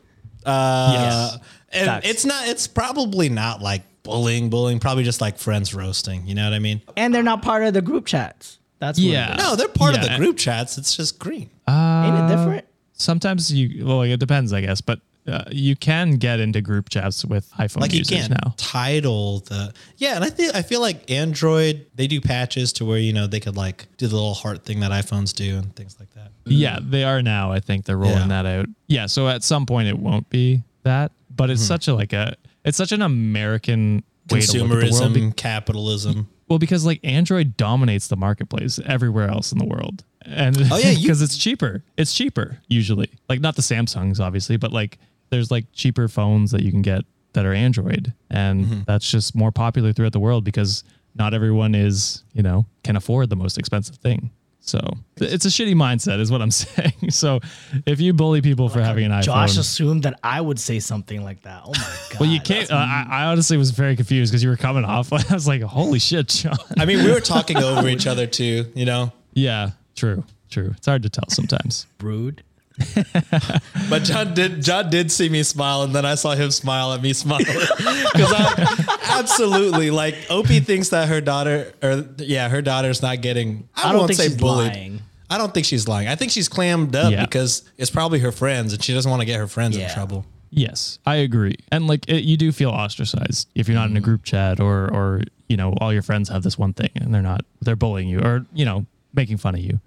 Uh, 0.45 0.91
Yes. 0.93 1.37
and 1.71 1.85
Facts. 1.85 2.09
it's 2.09 2.25
not. 2.25 2.47
It's 2.47 2.67
probably 2.67 3.29
not 3.29 3.61
like 3.61 3.83
bullying, 4.03 4.49
bullying. 4.49 4.79
Probably 4.79 5.03
just 5.03 5.21
like 5.21 5.37
friends 5.37 5.73
roasting. 5.73 6.25
You 6.27 6.35
know 6.35 6.43
what 6.45 6.53
I 6.53 6.59
mean? 6.59 6.81
and 6.97 7.13
they're 7.13 7.23
not 7.23 7.41
part 7.41 7.63
of 7.63 7.73
the 7.73 7.81
group 7.81 8.05
chats. 8.05 8.57
That's 8.79 8.97
Yeah. 8.97 9.33
is. 9.35 9.43
No, 9.43 9.55
they're 9.55 9.67
part 9.67 9.95
of 9.95 10.01
the 10.01 10.15
group 10.17 10.37
chats. 10.37 10.77
It's 10.77 10.95
just 10.95 11.19
green. 11.19 11.49
Uh, 11.67 12.03
Ain't 12.05 12.15
it 12.31 12.35
different? 12.35 12.65
sometimes 12.93 13.51
you 13.53 13.85
well, 13.85 14.01
it 14.01 14.17
depends, 14.19 14.51
I 14.53 14.61
guess, 14.61 14.81
but. 14.81 14.99
Uh, 15.29 15.43
you 15.51 15.75
can 15.75 16.11
get 16.17 16.39
into 16.39 16.59
group 16.61 16.89
chats 16.89 17.23
with 17.23 17.51
iPhone 17.53 17.81
like 17.81 17.93
you 17.93 17.99
users 17.99 18.27
can't 18.27 18.43
now. 18.43 18.53
title 18.57 19.39
the 19.41 19.73
yeah 19.97 20.15
and 20.15 20.23
i 20.23 20.29
think 20.29 20.55
i 20.55 20.61
feel 20.61 20.81
like 20.81 21.09
android 21.11 21.85
they 21.95 22.07
do 22.07 22.19
patches 22.19 22.73
to 22.73 22.83
where 22.85 22.97
you 22.97 23.13
know 23.13 23.27
they 23.27 23.39
could 23.39 23.55
like 23.55 23.85
do 23.97 24.07
the 24.07 24.15
little 24.15 24.33
heart 24.33 24.65
thing 24.65 24.79
that 24.79 24.91
iphones 24.91 25.33
do 25.35 25.57
and 25.57 25.75
things 25.75 25.95
like 25.99 26.09
that 26.15 26.31
Yeah, 26.45 26.79
they 26.81 27.03
are 27.03 27.21
now. 27.21 27.51
I 27.51 27.59
think 27.59 27.85
they're 27.85 27.97
rolling 27.97 28.29
Yeah. 28.29 28.41
that 28.41 28.45
out. 28.47 28.65
Yeah, 28.87 29.05
so 29.05 29.27
at 29.27 29.43
some 29.43 29.65
point 29.67 29.87
it 29.87 29.99
won't 29.99 30.27
be 30.31 30.63
that, 30.83 31.11
but 31.35 31.51
it's 31.51 31.61
such 31.61 31.87
a 31.87 31.93
like 31.93 32.11
a 32.13 32.35
it's 32.65 32.77
such 32.77 32.91
an 32.91 33.03
American 33.03 34.03
way 34.31 34.41
to 34.41 34.63
look 34.63 34.83
at 34.83 34.89
the 34.89 34.91
world. 34.91 35.13
consumerism 35.13 35.13
Be- 35.13 35.31
capitalism 35.33 36.27
well, 36.47 36.57
because 36.57 36.83
like 36.83 36.99
Android 37.03 37.55
dominates 37.57 38.07
the 38.07 38.15
marketplace 38.15 38.79
everywhere 38.83 39.27
else 39.29 39.51
in 39.51 39.59
the 39.59 39.65
world, 39.65 40.03
and 40.23 40.57
Oh, 40.71 40.77
yeah, 40.79 40.89
you- 40.89 41.01
because 41.03 41.21
it's 41.21 41.37
cheaper. 41.37 41.83
It's 41.95 42.11
cheaper 42.15 42.57
usually. 42.67 43.11
Like 43.29 43.39
not 43.39 43.55
the 43.55 43.61
Samsungs, 43.61 44.19
obviously, 44.19 44.57
but 44.57 44.73
like 44.73 44.97
there's 45.29 45.51
like 45.51 45.65
cheaper 45.73 46.07
phones 46.07 46.51
that 46.51 46.61
you 46.61 46.71
can 46.71 46.81
get 46.81 47.03
that 47.33 47.45
are 47.45 47.53
Android, 47.53 48.13
and 48.29 48.65
Mm-hmm. 48.65 48.79
that's 48.87 49.09
just 49.09 49.35
more 49.35 49.51
popular 49.51 49.93
throughout 49.93 50.13
the 50.13 50.19
world 50.19 50.43
because 50.43 50.83
not 51.15 51.33
everyone 51.33 51.75
is 51.75 52.23
you 52.33 52.41
know 52.43 52.65
can 52.83 52.95
afford 52.95 53.29
the 53.29 53.35
most 53.35 53.57
expensive 53.57 53.95
thing. 53.97 54.31
So 54.61 54.79
it's 55.17 55.45
a 55.45 55.47
shitty 55.47 55.73
mindset, 55.73 56.19
is 56.19 56.31
what 56.31 56.41
I'm 56.41 56.51
saying. 56.65 57.09
So 57.11 57.39
if 57.87 57.99
you 57.99 58.13
bully 58.13 58.41
people 58.41 58.69
for 58.69 58.81
having 58.81 59.05
an 59.05 59.11
iPhone, 59.11 59.23
Josh 59.23 59.57
assumed 59.57 60.03
that 60.03 60.19
I 60.21 60.39
would 60.41 60.59
say 60.59 60.79
something 60.79 61.23
like 61.23 61.41
that. 61.43 61.61
Oh 61.65 61.71
my 61.71 61.95
god. 62.11 62.19
well, 62.19 62.29
you 62.29 62.39
can't. 62.41 62.69
Uh, 62.71 62.75
I, 62.75 63.05
I 63.09 63.25
honestly 63.25 63.57
was 63.57 63.71
very 63.71 63.95
confused 63.95 64.31
because 64.31 64.43
you 64.43 64.49
were 64.49 64.57
coming 64.57 64.83
off. 64.85 65.11
I 65.31 65.33
was 65.33 65.47
like, 65.47 65.61
"Holy 65.63 65.97
shit, 65.99 66.27
John!" 66.27 66.57
i 66.77 66.85
mean 66.85 67.03
we 67.03 67.11
were 67.11 67.21
talking 67.21 67.57
over 67.57 67.87
each 67.87 68.05
other 68.05 68.27
too 68.27 68.65
you 68.75 68.85
know 68.85 69.11
Yeah, 69.33 69.71
true, 69.95 70.23
true. 70.51 70.73
It's 70.77 70.85
hard 70.87 71.03
to 71.03 71.09
tell 71.09 71.29
sometimes. 71.29 71.87
Brood. 71.97 72.43
but 73.89 74.03
john 74.03 74.33
did 74.33 74.61
john 74.61 74.89
did 74.89 75.11
see 75.11 75.29
me 75.29 75.43
smile 75.43 75.83
and 75.83 75.93
then 75.93 76.05
i 76.05 76.15
saw 76.15 76.33
him 76.35 76.51
smile 76.51 76.93
at 76.93 77.01
me 77.01 77.13
smiling 77.13 77.45
because 77.45 78.33
i 78.33 79.19
absolutely 79.19 79.91
like 79.91 80.15
OP 80.29 80.47
thinks 80.47 80.89
that 80.89 81.09
her 81.09 81.21
daughter 81.21 81.73
or 81.83 82.05
yeah 82.17 82.49
her 82.49 82.61
daughter's 82.61 83.01
not 83.01 83.21
getting 83.21 83.67
i, 83.75 83.89
I 83.89 83.91
don't 83.91 83.99
won't 83.99 84.07
think 84.09 84.19
say 84.19 84.27
she's 84.27 84.37
bullied 84.37 84.73
lying. 84.73 85.01
I 85.31 85.37
don't 85.37 85.53
think 85.53 85.67
she's 85.67 85.87
lying. 85.87 86.07
I 86.07 86.15
think 86.15 86.31
she's 86.31 86.49
clammed 86.49 86.95
up 86.95 87.11
Yeah. 87.11 87.23
because 87.23 87.63
it's 87.77 87.91
probably 87.91 88.17
her 88.19 88.31
friends 88.31 88.73
and 88.73 88.83
she 88.83 88.95
doesn't 88.95 89.09
want 89.09 89.21
to 89.21 89.27
get 89.27 89.37
her 89.37 89.47
friends 89.47 89.77
in 89.77 89.87
trouble. 89.91 90.25
Yes, 90.51 90.99
I 91.05 91.17
agree. 91.17 91.57
And 91.71 91.87
like, 91.87 92.07
it, 92.09 92.23
you 92.23 92.37
do 92.37 92.51
feel 92.51 92.71
ostracized 92.71 93.47
if 93.55 93.67
you're 93.67 93.75
not 93.75 93.89
in 93.89 93.97
a 93.97 93.99
mm. 93.99 94.03
group 94.03 94.23
chat 94.23 94.59
or 94.59 94.91
or 94.91 95.21
you 95.47 95.57
know 95.57 95.73
all 95.79 95.93
your 95.93 96.01
friends 96.01 96.29
have 96.29 96.43
this 96.43 96.57
one 96.57 96.73
thing 96.73 96.89
and 96.95 97.13
they're 97.13 97.21
not 97.21 97.45
they're 97.61 97.75
bullying 97.75 98.07
you 98.07 98.19
or 98.19 98.45
you 98.53 98.65
know 98.65 98.85
making 99.13 99.37
fun 99.37 99.55
of 99.55 99.61
you, 99.61 99.79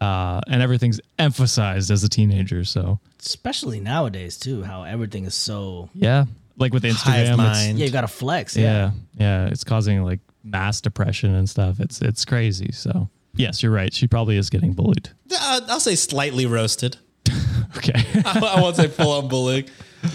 uh, 0.00 0.40
and 0.48 0.62
everything's 0.62 1.00
emphasized 1.18 1.90
as 1.90 2.04
a 2.04 2.08
teenager. 2.08 2.64
So 2.64 3.00
Especially 3.20 3.80
nowadays 3.80 4.38
too, 4.38 4.62
how 4.62 4.84
everything 4.84 5.24
is 5.24 5.34
so 5.34 5.90
yeah, 5.94 6.24
like 6.56 6.72
with 6.72 6.84
Instagram, 6.84 7.78
yeah, 7.78 7.84
you 7.84 7.90
gotta 7.90 8.08
flex. 8.08 8.56
Yeah. 8.56 8.62
yeah, 8.62 8.90
yeah, 9.18 9.46
it's 9.48 9.64
causing 9.64 10.02
like 10.04 10.20
mass 10.44 10.80
depression 10.80 11.34
and 11.34 11.48
stuff. 11.48 11.80
It's 11.80 12.00
it's 12.00 12.24
crazy. 12.24 12.72
So 12.72 13.08
yes, 13.34 13.62
you're 13.62 13.72
right. 13.72 13.92
She 13.92 14.06
probably 14.06 14.36
is 14.36 14.50
getting 14.50 14.72
bullied. 14.72 15.10
Uh, 15.32 15.60
I'll 15.68 15.80
say 15.80 15.94
slightly 15.94 16.46
roasted. 16.46 16.96
Okay. 17.76 18.02
I 18.24 18.60
won't 18.62 18.76
say 18.76 18.88
full 18.88 19.12
on 19.12 19.28
bullying 19.28 19.68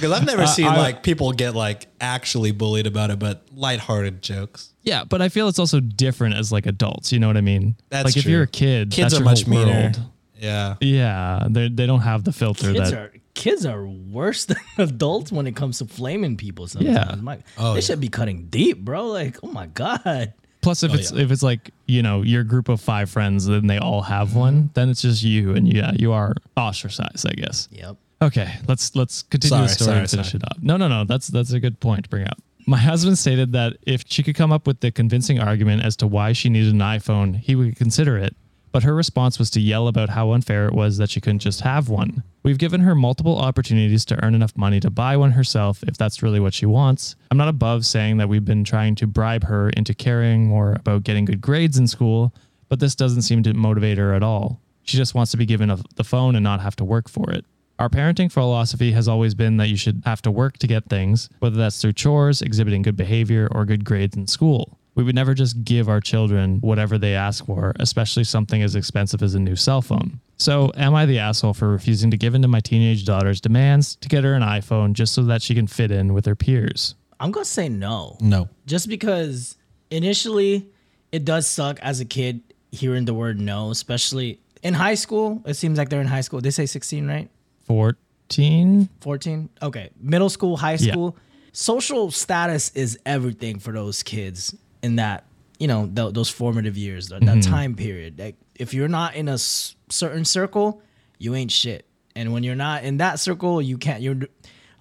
because 0.04 0.20
I've 0.20 0.28
never 0.28 0.46
seen 0.48 0.66
I- 0.68 0.78
like 0.78 1.04
people 1.04 1.32
get 1.32 1.56
like 1.56 1.88
actually 2.02 2.52
bullied 2.52 2.88
about 2.88 3.10
it, 3.10 3.20
but 3.20 3.46
lighthearted 3.54 4.22
jokes. 4.22 4.74
Yeah, 4.84 5.04
but 5.06 5.22
I 5.22 5.30
feel 5.30 5.48
it's 5.48 5.60
also 5.60 5.80
different 5.80 6.36
as 6.36 6.52
like 6.52 6.66
adults. 6.66 7.12
You 7.14 7.20
know 7.20 7.28
what 7.28 7.38
I 7.38 7.42
mean? 7.42 7.76
That's 7.90 8.06
like 8.06 8.18
if 8.18 8.24
true. 8.24 8.34
you're 8.34 8.44
a 8.44 8.48
kid, 8.48 8.92
Kids 8.92 8.98
that's 8.98 9.14
are 9.14 9.18
your 9.18 9.26
much 9.26 9.44
whole 9.44 9.54
meaner. 9.66 9.82
world. 9.82 10.02
Yeah. 10.38 10.76
Yeah, 10.82 11.48
they 11.50 11.70
they 11.70 11.86
don't 11.86 12.02
have 12.02 12.26
the 12.26 12.34
filter 12.34 12.74
Kids 12.74 12.92
that. 12.92 13.00
are 13.00 13.14
kids 13.34 13.66
are 13.66 13.86
worse 13.88 14.46
than 14.50 14.58
adults 14.78 15.32
when 15.32 15.48
it 15.48 15.56
comes 15.56 15.78
to 15.80 15.86
flaming 15.86 16.36
people. 16.38 16.68
Sometimes, 16.68 16.96
Yeah. 16.96 17.16
My- 17.22 17.40
Oh, 17.58 17.70
they 17.74 17.76
yeah. 17.80 17.82
should 17.82 18.00
be 18.02 18.10
cutting 18.10 18.48
deep, 18.50 18.80
bro. 18.84 19.08
Like, 19.08 19.38
oh 19.42 19.48
my 19.52 19.68
god. 19.68 20.34
Plus, 20.62 20.84
if 20.84 20.92
Oh, 20.92 20.96
it's 20.96 21.12
yeah. 21.12 21.22
if 21.24 21.32
it's 21.32 21.44
like 21.44 21.72
you 21.88 22.02
know 22.04 22.22
your 22.22 22.44
group 22.44 22.68
of 22.70 22.82
five 22.82 23.10
friends, 23.10 23.46
then 23.46 23.68
they 23.68 23.78
all 23.78 24.02
have 24.02 24.30
Mm-hmm. 24.30 24.40
one. 24.40 24.70
Then 24.74 24.90
it's 24.90 25.02
just 25.02 25.24
you, 25.24 25.56
and 25.56 25.72
yeah, 25.72 25.92
you 25.96 26.12
are 26.12 26.36
ostracized, 26.58 27.26
I 27.28 27.34
guess. 27.34 27.68
Yep. 27.72 27.96
Okay, 28.24 28.56
let's 28.68 28.96
let's 28.96 29.24
continue 29.24 29.58
the 29.58 29.68
story 29.68 29.86
sorry, 29.86 30.00
and 30.00 30.10
finish 30.10 30.32
sorry. 30.32 30.42
it 30.44 30.52
up. 30.52 30.58
No, 30.62 30.78
no, 30.78 30.88
no. 30.88 31.04
That's 31.04 31.28
that's 31.28 31.52
a 31.52 31.60
good 31.60 31.80
point 31.80 32.06
to 32.06 32.10
bring 32.10 32.26
up. 32.26 32.40
My 32.66 32.78
husband 32.78 33.18
stated 33.18 33.52
that 33.52 33.74
if 33.86 34.06
she 34.08 34.24
could 34.24 34.36
come 34.36 34.54
up 34.54 34.66
with 34.66 34.80
the 34.80 34.92
convincing 34.92 35.40
argument 35.40 35.84
as 35.84 35.98
to 35.98 36.08
why 36.08 36.32
she 36.32 36.48
needed 36.48 36.74
an 36.74 36.80
iPhone, 36.80 37.36
he 37.36 37.56
would 37.56 37.76
consider 37.76 38.18
it. 38.18 38.36
But 38.72 38.84
her 38.84 38.96
response 38.96 39.38
was 39.38 39.52
to 39.52 39.60
yell 39.60 39.88
about 39.88 40.10
how 40.10 40.32
unfair 40.32 40.68
it 40.68 40.74
was 40.74 40.98
that 40.98 41.10
she 41.10 41.20
couldn't 41.20 41.40
just 41.40 41.62
have 41.62 41.90
one. 41.90 42.24
We've 42.42 42.58
given 42.58 42.82
her 42.82 42.96
multiple 42.96 43.38
opportunities 43.38 44.06
to 44.06 44.24
earn 44.24 44.34
enough 44.34 44.58
money 44.58 44.80
to 44.80 44.90
buy 44.90 45.18
one 45.18 45.32
herself 45.32 45.84
if 45.84 45.98
that's 45.98 46.24
really 46.24 46.40
what 46.40 46.54
she 46.54 46.66
wants. 46.66 47.16
I'm 47.30 47.38
not 47.38 47.50
above 47.50 47.86
saying 47.86 48.18
that 48.18 48.30
we've 48.30 48.46
been 48.46 48.64
trying 48.64 48.96
to 48.96 49.08
bribe 49.08 49.44
her 49.44 49.70
into 49.70 49.94
caring 49.94 50.48
more 50.48 50.74
about 50.74 51.04
getting 51.04 51.26
good 51.26 51.42
grades 51.42 51.78
in 51.78 51.88
school, 51.88 52.34
but 52.70 52.80
this 52.80 52.96
doesn't 52.96 53.22
seem 53.24 53.44
to 53.44 53.54
motivate 53.54 53.98
her 53.98 54.14
at 54.14 54.24
all. 54.24 54.60
She 54.84 54.98
just 54.98 55.14
wants 55.14 55.32
to 55.32 55.38
be 55.38 55.46
given 55.46 55.70
a, 55.70 55.78
the 55.96 56.04
phone 56.04 56.36
and 56.36 56.44
not 56.44 56.62
have 56.62 56.76
to 56.78 56.86
work 56.86 57.10
for 57.10 57.30
it. 57.30 57.46
Our 57.84 57.90
parenting 57.90 58.32
philosophy 58.32 58.94
has 58.94 59.10
always 59.10 59.36
been 59.36 59.58
that 59.58 59.68
you 59.68 59.76
should 59.76 60.04
have 60.06 60.22
to 60.22 60.32
work 60.32 60.58
to 60.60 60.68
get 60.68 60.86
things, 60.86 61.28
whether 61.40 61.58
that's 61.58 61.82
through 61.82 61.92
chores, 61.92 62.42
exhibiting 62.42 62.82
good 62.82 62.96
behavior, 62.96 63.50
or 63.52 63.66
good 63.66 63.84
grades 63.84 64.16
in 64.16 64.26
school. 64.26 64.80
We 64.96 65.04
would 65.04 65.16
never 65.16 65.34
just 65.34 65.66
give 65.66 65.90
our 65.90 66.00
children 66.00 66.60
whatever 66.62 66.98
they 66.98 67.14
ask 67.14 67.46
for, 67.46 67.74
especially 67.82 68.24
something 68.24 68.64
as 68.64 68.78
expensive 68.78 69.22
as 69.22 69.36
a 69.36 69.40
new 69.42 69.58
cell 69.58 69.82
phone. 69.82 70.22
So, 70.38 70.72
am 70.78 70.96
I 70.96 71.06
the 71.06 71.20
asshole 71.20 71.56
for 71.56 71.68
refusing 71.68 72.10
to 72.12 72.16
give 72.16 72.36
in 72.36 72.42
to 72.44 72.48
my 72.48 72.62
teenage 72.62 73.04
daughter's 73.04 73.42
demands 73.42 73.98
to 73.98 74.08
get 74.08 74.24
her 74.24 74.34
an 74.34 74.44
iPhone 74.44 74.94
just 74.94 75.14
so 75.14 75.22
that 75.24 75.42
she 75.42 75.54
can 75.54 75.68
fit 75.68 75.92
in 75.92 76.14
with 76.14 76.26
her 76.26 76.36
peers? 76.36 76.96
I'm 77.20 77.32
gonna 77.32 77.44
say 77.44 77.68
no. 77.68 78.16
No. 78.22 78.48
Just 78.66 78.88
because 78.88 79.58
initially 79.92 80.70
it 81.12 81.26
does 81.26 81.50
suck 81.50 81.82
as 81.82 82.00
a 82.00 82.06
kid 82.06 82.44
hearing 82.72 83.04
the 83.04 83.14
word 83.14 83.42
no, 83.42 83.72
especially 83.72 84.40
in 84.62 84.74
high 84.74 84.96
school. 84.96 85.44
It 85.46 85.56
seems 85.56 85.78
like 85.78 85.90
they're 85.90 86.00
in 86.00 86.08
high 86.08 86.22
school. 86.22 86.40
They 86.40 86.52
say 86.52 86.66
16, 86.66 87.06
right? 87.06 87.30
14? 87.66 88.90
14 89.02 89.50
okay. 89.62 89.90
Middle 90.00 90.30
school 90.30 90.58
high 90.58 90.74
Yeah. 90.74 90.92
school. 90.92 91.18
Social 91.52 92.12
status 92.12 92.72
is 92.76 92.98
everything 93.06 93.60
for 93.60 93.72
those 93.72 94.04
kids 94.04 94.56
in 94.82 94.96
that 94.98 95.26
you 95.60 95.68
know 95.68 95.88
th- 95.88 96.14
those 96.14 96.30
formative 96.30 96.78
years 96.78 97.10
that, 97.10 97.22
that 97.26 97.38
mm-hmm. 97.38 97.52
time 97.52 97.76
period. 97.76 98.20
Like 98.20 98.36
if 98.56 98.74
you're 98.74 98.88
not 98.88 99.16
in 99.16 99.28
a 99.28 99.34
s- 99.34 99.76
certain 99.90 100.26
circle 100.26 100.82
you 101.20 101.36
ain't 101.36 101.52
shit. 101.52 101.86
And 102.16 102.34
when 102.34 102.44
you're 102.44 102.56
not 102.56 102.84
in 102.84 102.98
that 102.98 103.20
circle 103.20 103.62
you 103.62 103.78
can't 103.78 104.02
you're 104.02 104.18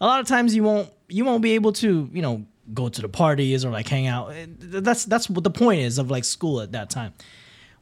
a 0.00 0.06
lot 0.06 0.20
of 0.20 0.26
times 0.26 0.54
you 0.54 0.62
won't 0.62 0.90
you 1.08 1.24
won't 1.24 1.42
be 1.42 1.52
able 1.52 1.72
to 1.74 2.08
you 2.12 2.22
know 2.22 2.46
go 2.72 2.88
to 2.88 3.02
the 3.02 3.08
parties 3.08 3.64
or 3.64 3.70
like 3.70 3.88
hang 3.88 4.06
out. 4.06 4.32
That's 4.58 5.04
that's 5.04 5.28
what 5.28 5.44
the 5.44 5.50
point 5.50 5.80
is 5.80 5.98
of 5.98 6.10
like 6.10 6.24
school 6.24 6.60
at 6.60 6.72
that 6.72 6.90
time. 6.90 7.12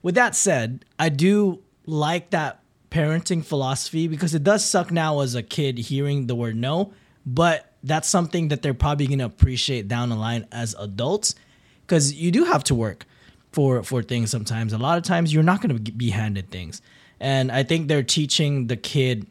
With 0.03 0.15
that 0.15 0.35
said, 0.35 0.85
I 0.99 1.11
do 1.11 1.63
like 1.87 2.31
that 2.31 2.63
parenting 2.91 3.45
philosophy 3.45 4.09
because 4.09 4.35
it 4.35 4.43
does 4.43 4.65
suck 4.65 4.91
now 4.91 5.21
as 5.21 5.35
a 5.35 5.43
kid 5.43 5.79
hearing 5.79 6.27
the 6.27 6.35
word 6.35 6.57
no, 6.57 6.93
but 7.25 7.73
that's 7.83 8.09
something 8.09 8.49
that 8.49 8.63
they're 8.63 8.75
probably 8.75 9.07
going 9.07 9.21
to 9.21 9.25
appreciate 9.25 9.89
down 9.89 10.09
the 10.09 10.17
line 10.17 10.47
as 10.53 10.75
adults 10.79 11.35
because 11.83 12.13
you 12.13 12.31
do 12.31 12.45
have 12.45 12.65
to 12.65 12.75
work 12.75 13.07
for 13.53 13.83
for 13.83 14.03
things 14.03 14.31
sometimes. 14.31 14.73
A 14.73 14.79
lot 14.79 14.99
of 14.99 15.05
times 15.05 15.33
you're 15.33 15.43
not 15.43 15.63
going 15.63 15.85
to 15.85 15.93
be 15.93 16.11
handed 16.11 16.51
things. 16.51 16.83
And 17.19 17.53
I 17.53 17.63
think 17.63 17.89
they're 17.89 18.03
teaching 18.03 18.67
the 18.67 18.77
kid 18.77 19.27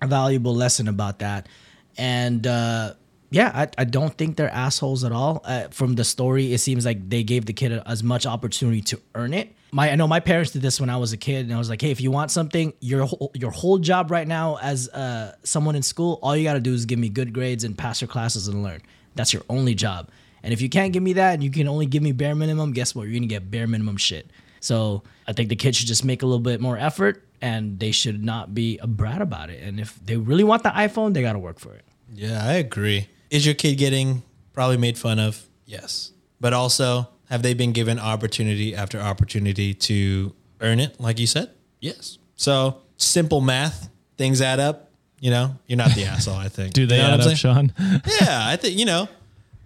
a 0.00 0.06
valuable 0.06 0.54
lesson 0.54 0.88
about 0.88 1.20
that. 1.20 1.48
And 1.96 2.46
uh 2.46 2.94
yeah, 3.32 3.50
I, 3.54 3.68
I 3.78 3.84
don't 3.84 4.16
think 4.16 4.36
they're 4.36 4.52
assholes 4.52 5.04
at 5.04 5.12
all. 5.12 5.40
Uh, 5.44 5.68
from 5.68 5.94
the 5.94 6.04
story, 6.04 6.52
it 6.52 6.58
seems 6.58 6.84
like 6.84 7.08
they 7.08 7.22
gave 7.22 7.46
the 7.46 7.54
kid 7.54 7.72
as 7.86 8.02
much 8.02 8.26
opportunity 8.26 8.82
to 8.82 9.00
earn 9.14 9.32
it. 9.32 9.56
My 9.74 9.90
I 9.90 9.96
know 9.96 10.06
my 10.06 10.20
parents 10.20 10.50
did 10.50 10.60
this 10.60 10.78
when 10.80 10.90
I 10.90 10.98
was 10.98 11.12
a 11.12 11.16
kid, 11.16 11.46
and 11.46 11.54
I 11.54 11.58
was 11.58 11.70
like, 11.70 11.80
hey, 11.80 11.90
if 11.90 12.00
you 12.00 12.10
want 12.10 12.30
something, 12.30 12.74
your 12.80 13.06
whole, 13.06 13.30
your 13.34 13.50
whole 13.50 13.78
job 13.78 14.10
right 14.10 14.28
now 14.28 14.58
as 14.60 14.88
uh, 14.90 15.34
someone 15.44 15.76
in 15.76 15.82
school, 15.82 16.18
all 16.22 16.36
you 16.36 16.44
got 16.44 16.54
to 16.54 16.60
do 16.60 16.74
is 16.74 16.84
give 16.84 16.98
me 16.98 17.08
good 17.08 17.32
grades 17.32 17.64
and 17.64 17.76
pass 17.76 18.00
your 18.00 18.08
classes 18.08 18.48
and 18.48 18.62
learn. 18.62 18.82
That's 19.14 19.32
your 19.32 19.42
only 19.48 19.74
job. 19.74 20.10
And 20.42 20.52
if 20.52 20.60
you 20.60 20.68
can't 20.68 20.92
give 20.92 21.02
me 21.02 21.14
that, 21.14 21.34
and 21.34 21.42
you 21.42 21.50
can 21.50 21.68
only 21.68 21.86
give 21.86 22.02
me 22.02 22.12
bare 22.12 22.34
minimum, 22.34 22.72
guess 22.72 22.94
what? 22.94 23.04
You're 23.04 23.14
gonna 23.14 23.26
get 23.26 23.50
bare 23.50 23.66
minimum 23.66 23.96
shit. 23.96 24.30
So 24.60 25.02
I 25.26 25.32
think 25.32 25.48
the 25.48 25.56
kids 25.56 25.78
should 25.78 25.88
just 25.88 26.04
make 26.04 26.22
a 26.22 26.26
little 26.26 26.40
bit 26.40 26.60
more 26.60 26.76
effort, 26.76 27.24
and 27.40 27.78
they 27.80 27.92
should 27.92 28.22
not 28.22 28.54
be 28.54 28.78
a 28.78 28.86
brat 28.86 29.22
about 29.22 29.50
it. 29.50 29.62
And 29.62 29.80
if 29.80 29.98
they 30.04 30.16
really 30.16 30.44
want 30.44 30.62
the 30.62 30.70
iPhone, 30.70 31.14
they 31.14 31.22
got 31.22 31.32
to 31.32 31.38
work 31.38 31.58
for 31.58 31.74
it. 31.74 31.84
Yeah, 32.12 32.46
I 32.46 32.54
agree. 32.54 33.08
Is 33.30 33.46
your 33.46 33.54
kid 33.54 33.78
getting 33.78 34.22
probably 34.52 34.76
made 34.76 34.98
fun 34.98 35.18
of? 35.18 35.48
Yes. 35.64 36.12
But 36.40 36.52
also, 36.52 37.08
have 37.32 37.40
they 37.40 37.54
been 37.54 37.72
given 37.72 37.98
opportunity 37.98 38.74
after 38.76 39.00
opportunity 39.00 39.72
to 39.72 40.34
earn 40.60 40.78
it, 40.78 41.00
like 41.00 41.18
you 41.18 41.26
said? 41.26 41.48
Yes. 41.80 42.18
So 42.36 42.82
simple 42.98 43.40
math, 43.40 43.88
things 44.18 44.42
add 44.42 44.60
up. 44.60 44.90
You 45.18 45.30
know, 45.30 45.56
you're 45.66 45.78
not 45.78 45.94
the 45.94 46.04
asshole, 46.12 46.34
I 46.36 46.48
think. 46.48 46.74
Do 46.74 46.84
they 46.84 46.96
You 46.96 47.02
know 47.04 47.08
add 47.14 47.20
up, 47.20 47.24
saying? 47.24 47.36
Sean? 47.36 47.72
Yeah, 48.20 48.46
I 48.46 48.56
think, 48.56 48.78
you 48.78 48.84
know, 48.84 49.08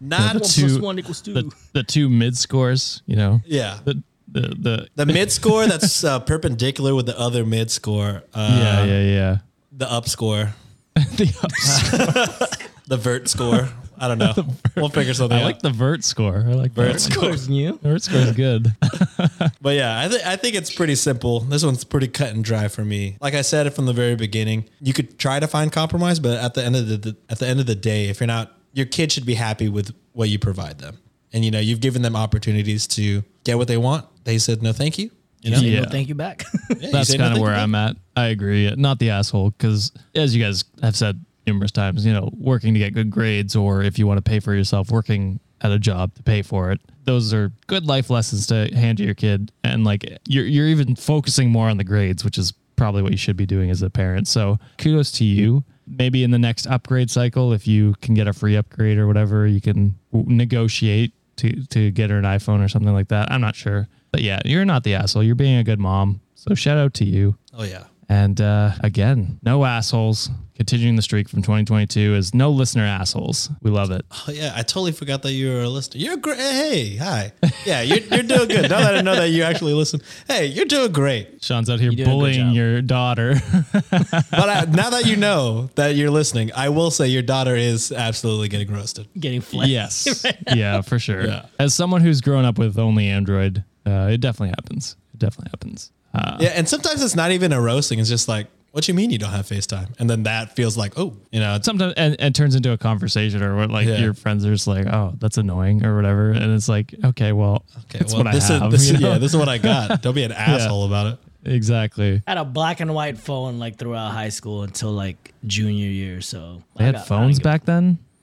not 0.01 0.35
The 0.35 0.39
plus 0.41 0.55
two, 0.55 0.81
one 0.81 0.97
equals 1.01 1.21
two. 1.21 1.33
The, 1.35 1.53
the 1.73 1.83
two 1.83 2.09
mid 2.09 2.37
scores, 2.39 3.03
you 3.07 3.17
know. 3.17 3.41
Yeah. 3.45 3.79
The 3.85 4.01
the 4.29 4.41
the, 4.41 4.89
the 4.95 5.07
mid 5.07 5.33
score 5.33 5.67
that's 5.67 6.05
uh, 6.05 6.21
perpendicular 6.21 6.95
with 6.95 7.07
the 7.07 7.19
other 7.19 7.45
mid 7.45 7.73
score. 7.73 8.23
Uh, 8.33 8.61
yeah 8.63 8.85
yeah 8.85 9.03
yeah. 9.03 9.39
The 9.73 9.91
up 9.91 10.09
score, 10.09 10.55
the 10.95 11.35
ups- 11.43 12.59
the 12.87 12.97
vert 12.97 13.27
score. 13.29 13.69
I 13.99 14.09
don't 14.09 14.19
know. 14.19 14.33
We'll 14.77 14.91
figure 14.91 15.15
something 15.15 15.35
out. 15.37 15.41
I 15.41 15.45
out. 15.45 15.47
like 15.47 15.59
the 15.61 15.71
vert 15.71 16.05
score. 16.05 16.45
I 16.47 16.53
like 16.53 16.73
vert 16.73 17.01
score. 17.01 17.23
Scores 17.25 17.49
new. 17.49 17.79
Vert 17.83 18.03
score 18.03 18.21
is 18.21 18.33
good. 18.33 18.73
But 19.63 19.75
yeah, 19.75 20.01
I, 20.05 20.09
th- 20.09 20.23
I 20.25 20.37
think 20.37 20.55
it's 20.55 20.73
pretty 20.73 20.95
simple. 20.95 21.41
This 21.41 21.65
one's 21.65 21.83
pretty 21.85 22.09
cut 22.09 22.29
and 22.35 22.45
dry 22.45 22.69
for 22.69 22.85
me. 22.85 23.17
Like 23.21 23.35
I 23.35 23.41
said 23.43 23.73
from 23.75 23.87
the 23.87 23.93
very 23.93 24.15
beginning, 24.15 24.69
you 24.81 24.93
could 24.93 25.19
try 25.19 25.41
to 25.41 25.47
find 25.49 25.73
compromise, 25.73 26.21
but 26.21 26.39
at 26.39 26.55
the 26.55 26.63
end 26.65 26.77
of 26.77 26.87
the, 26.89 26.97
the 26.99 27.17
at 27.31 27.39
the 27.39 27.47
end 27.49 27.59
of 27.61 27.67
the 27.67 27.75
day, 27.75 28.09
if 28.09 28.21
you're 28.21 28.27
not, 28.27 28.53
your 28.75 28.87
kid 28.87 29.11
should 29.13 29.27
be 29.27 29.35
happy 29.35 29.69
with 29.69 29.95
what 30.13 30.29
you 30.29 30.39
provide 30.39 30.79
them, 30.79 30.99
and 31.33 31.45
you 31.45 31.51
know 31.51 31.59
you've 31.59 31.81
given 31.81 32.03
them 32.03 32.15
opportunities 32.15 32.87
to 32.89 33.23
get 33.45 33.57
what 33.57 33.67
they 33.69 33.77
want. 33.79 34.05
They 34.25 34.39
said 34.39 34.63
no, 34.63 34.73
thank 34.73 34.99
you. 34.99 35.11
You 35.43 35.51
know, 35.53 35.59
Yeah. 35.59 35.81
no, 35.81 35.89
thank 35.91 36.09
you 36.09 36.15
back. 36.15 36.45
Yeah, 36.79 36.91
That's 36.93 37.11
kind 37.11 37.23
of 37.23 37.33
thank 37.33 37.43
where. 37.43 37.55
I'm 37.55 37.75
at. 37.75 37.97
I 38.17 38.27
agree. 38.27 38.73
Not 38.77 38.99
the 38.99 39.11
asshole, 39.11 39.51
because 39.51 39.91
as 40.15 40.35
you 40.37 40.43
guys 40.45 40.65
have 40.83 40.97
said 40.97 41.25
numerous 41.47 41.73
times, 41.73 42.05
you 42.05 42.13
know, 42.13 42.31
working 42.39 42.75
to 42.75 42.79
get 42.81 42.95
good 42.95 43.11
grades, 43.11 43.55
or 43.57 43.83
if 43.83 43.99
you 43.99 44.07
want 44.07 44.19
to 44.19 44.23
pay 44.23 44.41
for 44.41 44.55
yourself, 44.55 44.91
working 44.91 45.41
at 45.63 45.73
a 45.73 45.79
job 45.79 46.15
to 46.15 46.23
pay 46.23 46.43
for 46.43 46.71
it. 46.71 46.81
Those 47.05 47.33
are 47.33 47.53
good 47.67 47.87
life 47.87 48.11
lessons 48.11 48.47
to 48.49 48.69
hand 48.75 48.99
to 48.99 49.05
your 49.05 49.15
kid, 49.15 49.53
and 49.65 49.85
like 49.85 50.05
you're 50.27 50.45
you're 50.45 50.69
even 50.69 50.97
focusing 50.97 51.51
more 51.51 51.69
on 51.69 51.77
the 51.77 51.85
grades, 51.85 52.25
which 52.25 52.39
is 52.39 52.53
probably 52.77 53.03
what 53.03 53.13
you 53.13 53.19
should 53.19 53.37
be 53.37 53.47
doing 53.47 53.71
as 53.71 53.83
a 53.83 53.91
parent. 53.91 54.29
So 54.29 54.59
kudos 54.79 55.13
to 55.13 55.25
you. 55.25 55.65
Maybe 55.89 56.25
in 56.25 56.33
the 56.33 56.39
next 56.39 56.67
upgrade 56.67 57.11
cycle, 57.11 57.53
if 57.53 57.69
you 57.69 57.95
can 58.03 58.15
get 58.15 58.27
a 58.27 58.33
free 58.33 58.57
upgrade 58.57 58.99
or 58.99 59.07
whatever, 59.07 59.47
you 59.47 59.61
can 59.61 59.97
negotiate 60.13 61.13
to 61.37 61.65
to 61.67 61.91
get 61.93 62.11
her 62.11 62.19
an 62.19 62.25
iPhone 62.25 62.65
or 62.65 62.69
something 62.69 62.93
like 62.93 63.09
that. 63.09 63.31
I'm 63.31 63.41
not 63.41 63.55
sure, 63.55 63.87
but 64.11 64.21
yeah, 64.21 64.41
you're 64.45 64.65
not 64.65 64.83
the 64.83 64.95
asshole. 64.95 65.23
You're 65.23 65.37
being 65.37 65.59
a 65.59 65.65
good 65.65 65.79
mom. 65.79 66.21
So 66.35 66.55
shout 66.55 66.77
out 66.77 66.93
to 66.95 67.05
you. 67.05 67.37
Oh 67.55 67.63
yeah. 67.63 67.85
And 68.09 68.41
uh, 68.41 68.73
again, 68.81 69.39
no 69.43 69.65
assholes. 69.65 70.31
Continuing 70.55 70.97
the 70.97 71.03
streak 71.03 71.29
from 71.29 71.43
2022 71.43 72.15
is 72.15 72.33
no 72.33 72.51
listener 72.51 72.85
assholes. 72.85 73.51
We 73.61 73.71
love 73.71 73.91
it. 73.91 74.07
Oh 74.11 74.33
yeah, 74.33 74.55
I 74.57 74.63
totally 74.63 74.93
forgot 74.93 75.21
that 75.23 75.33
you 75.33 75.53
were 75.53 75.61
a 75.61 75.69
listener. 75.69 76.01
You're 76.01 76.17
great. 76.17 76.39
Hey, 76.39 76.97
hi. 76.97 77.33
Yeah, 77.67 77.83
you're, 77.83 77.99
you're 77.99 78.23
doing 78.23 78.49
good. 78.49 78.71
Now 78.71 78.81
that 78.81 78.97
I 78.97 79.03
know 79.03 79.15
that 79.17 79.29
you 79.29 79.43
actually 79.43 79.75
listen, 79.75 80.01
hey, 80.29 80.47
you're 80.47 80.65
doing 80.65 80.93
great. 80.93 81.45
Sean's 81.45 81.69
out 81.69 81.79
here 81.79 81.91
doing 81.91 82.01
a 82.01 82.05
good 82.05 82.11
bullying 82.11 82.47
job. 82.47 82.55
your 82.55 82.81
daughter. 82.81 83.35
But 83.91 84.49
I, 84.49 84.65
now 84.71 84.89
that 84.91 85.05
you 85.07 85.17
know 85.17 85.69
that 85.75 85.95
you're 85.97 86.11
listening, 86.11 86.51
I 86.55 86.71
will 86.71 86.91
say 86.91 87.07
your 87.09 87.23
daughter 87.23 87.55
is 87.55 87.93
absolutely 87.93 88.49
getting 88.49 88.73
roasted. 88.73 89.09
Getting 89.19 89.41
flamed. 89.43 89.71
yes. 89.71 90.25
yeah, 90.55 90.81
for 90.81 90.99
sure. 90.99 91.27
Yeah. 91.27 91.47
As 91.59 91.75
someone 91.75 92.01
who's 92.01 92.21
grown 92.23 92.45
up 92.47 92.57
with 92.59 92.79
only 92.79 93.09
Android, 93.09 93.63
uh, 93.85 94.09
it 94.11 94.23
definitely 94.23 94.51
happens. 94.51 94.97
It 95.13 95.19
definitely 95.19 95.51
happens. 95.51 95.93
Uh, 96.17 96.37
Yeah, 96.41 96.49
and 96.55 96.69
sometimes 96.69 97.03
it's 97.03 97.15
not 97.17 97.31
even 97.31 97.53
a 97.53 97.61
roasting. 97.61 97.99
It's 97.99 98.09
just 98.09 98.27
like, 98.29 98.47
what 98.73 98.85
do 98.85 98.93
you 98.93 98.97
mean 98.97 99.11
you 99.11 99.19
don't 99.19 99.31
have 99.31 99.47
FaceTime? 99.47 99.95
And 99.99 100.09
then 100.11 100.25
that 100.25 100.55
feels 100.55 100.77
like, 100.77 100.99
oh, 100.99 101.17
you 101.33 101.41
know, 101.41 101.59
sometimes 101.63 101.95
and, 101.97 102.15
and 102.21 102.35
turns 102.35 102.55
into 102.55 102.73
a 102.73 102.77
conversation 102.79 103.43
or 103.43 103.57
what 103.57 103.71
like 103.71 103.87
Yeah. 103.87 103.99
your 103.99 104.13
friends 104.15 104.45
are 104.45 104.53
just 104.53 104.67
like 104.67 104.87
oh 104.87 105.15
that's 105.19 105.39
annoying 105.39 105.85
or 105.85 105.97
whatever 105.97 106.31
and 106.31 106.53
it's 106.55 106.69
like 106.69 106.95
okay 107.03 107.33
well 107.33 107.65
okay, 107.85 107.99
that's 108.01 108.13
well, 108.13 108.25
what 108.25 108.33
this 108.35 108.51
i 108.51 108.59
have 108.59 108.75
is 108.75 108.81
this, 108.81 108.89
you 108.91 108.97
is- 108.97 109.01
know? 109.01 109.13
yeah, 109.13 109.19
this 109.19 109.31
is 109.33 109.37
what 109.39 109.49
I 109.49 109.57
got. 109.59 110.03
Don't 110.03 110.15
be 110.15 110.25
an 110.25 110.33
asshole 110.33 110.85
about 110.87 111.07
it. 111.15 111.19
exactly 111.51 112.23
I 112.27 112.31
had 112.33 112.39
a 112.39 112.45
black 112.45 112.81
and 112.81 112.93
white 112.93 113.17
phone 113.19 113.59
like 113.59 113.77
throughout 113.79 114.11
high 114.13 114.29
school 114.31 114.63
until 114.63 114.93
like 114.93 115.33
junior 115.47 115.89
year. 115.89 116.21
So 116.21 116.63
they 116.77 116.85
I 116.85 116.87
had 116.89 116.95
got- 116.97 117.07
I 117.07 117.07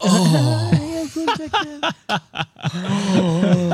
phones 1.07 1.37
don't 1.37 1.51
back 1.51 1.51
then 1.63 1.81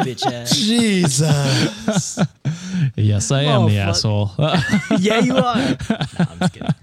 give 0.06 0.18
Bitch 0.18 0.26
ass. 0.32 0.56
Jesus. 0.56 2.20
yes 2.96 3.32
i 3.32 3.42
am 3.44 3.64
Oh, 3.64 3.70
the 3.70 3.76
fuck. 3.78 3.88
asshole 3.88 4.32
yeah, 5.00 5.20
you 5.20 5.36
are. 5.36 5.56
Nah, 5.58 6.26
I'm 6.30 6.40
just 6.40 6.54
kidding. 6.54 6.74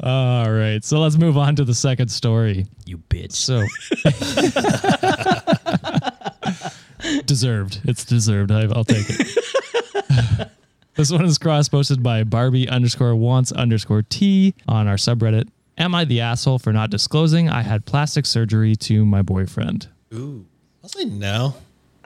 all 0.00 0.50
right 0.50 0.84
so 0.84 0.98
let's 1.00 1.16
move 1.16 1.36
on 1.38 1.54
to 1.56 1.64
the 1.64 1.74
second 1.74 2.08
story 2.08 2.66
You 2.84 2.98
bitch. 2.98 3.32
so 3.32 3.64
deserved 7.26 7.80
it's 7.84 8.04
deserved 8.04 8.50
i'll 8.50 8.84
take 8.84 9.06
it 9.08 10.48
this 10.94 11.10
one 11.12 11.24
is 11.24 11.38
cross 11.38 11.68
posted 11.68 12.02
by 12.02 12.24
barbie 12.24 12.68
underscore 12.68 13.14
wants 13.14 13.52
underscore 13.52 14.02
t 14.02 14.54
on 14.66 14.88
our 14.88 14.96
subreddit 14.96 15.48
am 15.78 15.94
i 15.94 16.04
the 16.04 16.20
asshole 16.20 16.58
for 16.58 16.72
not 16.72 16.90
disclosing 16.90 17.48
i 17.48 17.62
had 17.62 17.84
plastic 17.86 18.26
surgery 18.26 18.74
to 18.76 19.04
my 19.04 19.22
boyfriend 19.22 19.88
Ooh, 20.14 20.46
I'll 20.82 20.88
say 20.88 21.04
no. 21.04 21.54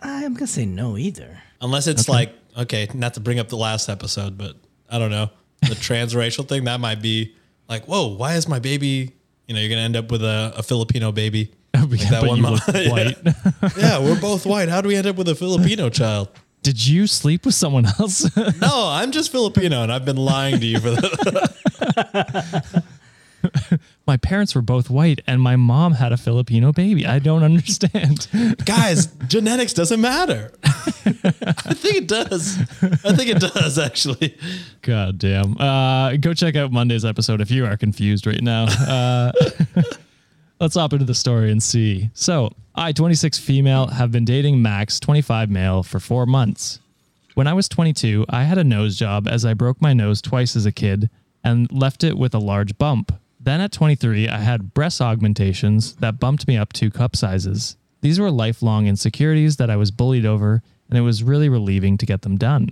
I'm 0.02 0.32
gonna 0.32 0.46
say 0.46 0.64
no 0.64 0.96
either. 0.96 1.42
Unless 1.60 1.86
it's 1.86 2.08
like, 2.08 2.32
okay, 2.56 2.88
not 2.94 3.12
to 3.14 3.20
bring 3.20 3.38
up 3.38 3.48
the 3.48 3.58
last 3.58 3.90
episode, 3.90 4.38
but 4.38 4.56
I 4.88 4.98
don't 4.98 5.10
know. 5.10 5.28
The 5.60 5.68
transracial 5.74 6.48
thing, 6.48 6.64
that 6.64 6.80
might 6.80 7.02
be 7.02 7.34
like, 7.68 7.84
whoa, 7.84 8.06
why 8.06 8.36
is 8.36 8.48
my 8.48 8.58
baby, 8.58 9.12
you 9.46 9.54
know, 9.54 9.60
you're 9.60 9.68
going 9.68 9.78
to 9.80 9.84
end 9.84 9.96
up 9.96 10.10
with 10.10 10.22
a, 10.24 10.54
a 10.56 10.62
Filipino 10.62 11.12
baby. 11.12 11.52
Like 11.74 12.00
that 12.08 12.22
but 12.22 12.28
one 12.28 12.36
you 12.38 12.42
mom- 12.42 12.54
look 12.54 12.62
Yeah. 12.74 12.90
white. 12.90 13.18
yeah, 13.76 13.98
we're 13.98 14.18
both 14.20 14.46
white. 14.46 14.70
How 14.70 14.80
do 14.80 14.88
we 14.88 14.96
end 14.96 15.06
up 15.06 15.16
with 15.16 15.28
a 15.28 15.34
Filipino 15.34 15.90
child? 15.90 16.30
Did 16.62 16.84
you 16.86 17.06
sleep 17.06 17.44
with 17.44 17.54
someone 17.54 17.84
else? 17.84 18.34
No, 18.36 18.88
I'm 18.88 19.12
just 19.12 19.30
Filipino 19.30 19.82
and 19.82 19.92
I've 19.92 20.04
been 20.06 20.16
lying 20.16 20.58
to 20.60 20.66
you 20.66 20.78
for 20.80 20.90
the. 20.90 22.82
my 24.06 24.16
parents 24.16 24.54
were 24.54 24.62
both 24.62 24.90
white 24.90 25.20
and 25.26 25.40
my 25.40 25.56
mom 25.56 25.94
had 25.94 26.12
a 26.12 26.16
Filipino 26.16 26.72
baby. 26.72 27.06
I 27.06 27.18
don't 27.18 27.42
understand. 27.42 28.28
Guys, 28.64 29.06
genetics 29.28 29.72
doesn't 29.72 30.00
matter. 30.00 30.52
I 30.64 31.74
think 31.74 31.96
it 31.96 32.08
does. 32.08 32.58
I 33.04 33.14
think 33.14 33.30
it 33.30 33.40
does, 33.40 33.78
actually. 33.78 34.36
God 34.82 35.18
damn. 35.18 35.56
Uh, 35.58 36.16
go 36.16 36.34
check 36.34 36.56
out 36.56 36.72
Monday's 36.72 37.04
episode 37.04 37.40
if 37.40 37.50
you 37.50 37.66
are 37.66 37.76
confused 37.76 38.26
right 38.26 38.42
now. 38.42 38.64
Uh, 38.64 39.32
let's 40.60 40.74
hop 40.74 40.92
into 40.92 41.04
the 41.04 41.14
story 41.14 41.50
and 41.50 41.62
see. 41.62 42.10
So, 42.14 42.52
I, 42.74 42.92
26 42.92 43.38
female, 43.38 43.88
have 43.88 44.12
been 44.12 44.24
dating 44.24 44.62
Max, 44.62 45.00
25 45.00 45.50
male, 45.50 45.82
for 45.82 46.00
four 46.00 46.26
months. 46.26 46.80
When 47.34 47.46
I 47.46 47.52
was 47.54 47.68
22, 47.68 48.26
I 48.28 48.44
had 48.44 48.58
a 48.58 48.64
nose 48.64 48.96
job 48.96 49.26
as 49.28 49.44
I 49.44 49.54
broke 49.54 49.80
my 49.80 49.92
nose 49.92 50.20
twice 50.20 50.56
as 50.56 50.66
a 50.66 50.72
kid 50.72 51.10
and 51.42 51.70
left 51.72 52.04
it 52.04 52.18
with 52.18 52.34
a 52.34 52.38
large 52.38 52.76
bump. 52.76 53.12
Then 53.42 53.62
at 53.62 53.72
23, 53.72 54.28
I 54.28 54.38
had 54.38 54.74
breast 54.74 55.00
augmentations 55.00 55.94
that 55.94 56.20
bumped 56.20 56.46
me 56.46 56.58
up 56.58 56.74
two 56.74 56.90
cup 56.90 57.16
sizes. 57.16 57.78
These 58.02 58.20
were 58.20 58.30
lifelong 58.30 58.86
insecurities 58.86 59.56
that 59.56 59.70
I 59.70 59.76
was 59.76 59.90
bullied 59.90 60.26
over, 60.26 60.62
and 60.90 60.98
it 60.98 61.02
was 61.02 61.22
really 61.22 61.48
relieving 61.48 61.96
to 61.98 62.06
get 62.06 62.20
them 62.20 62.36
done. 62.36 62.68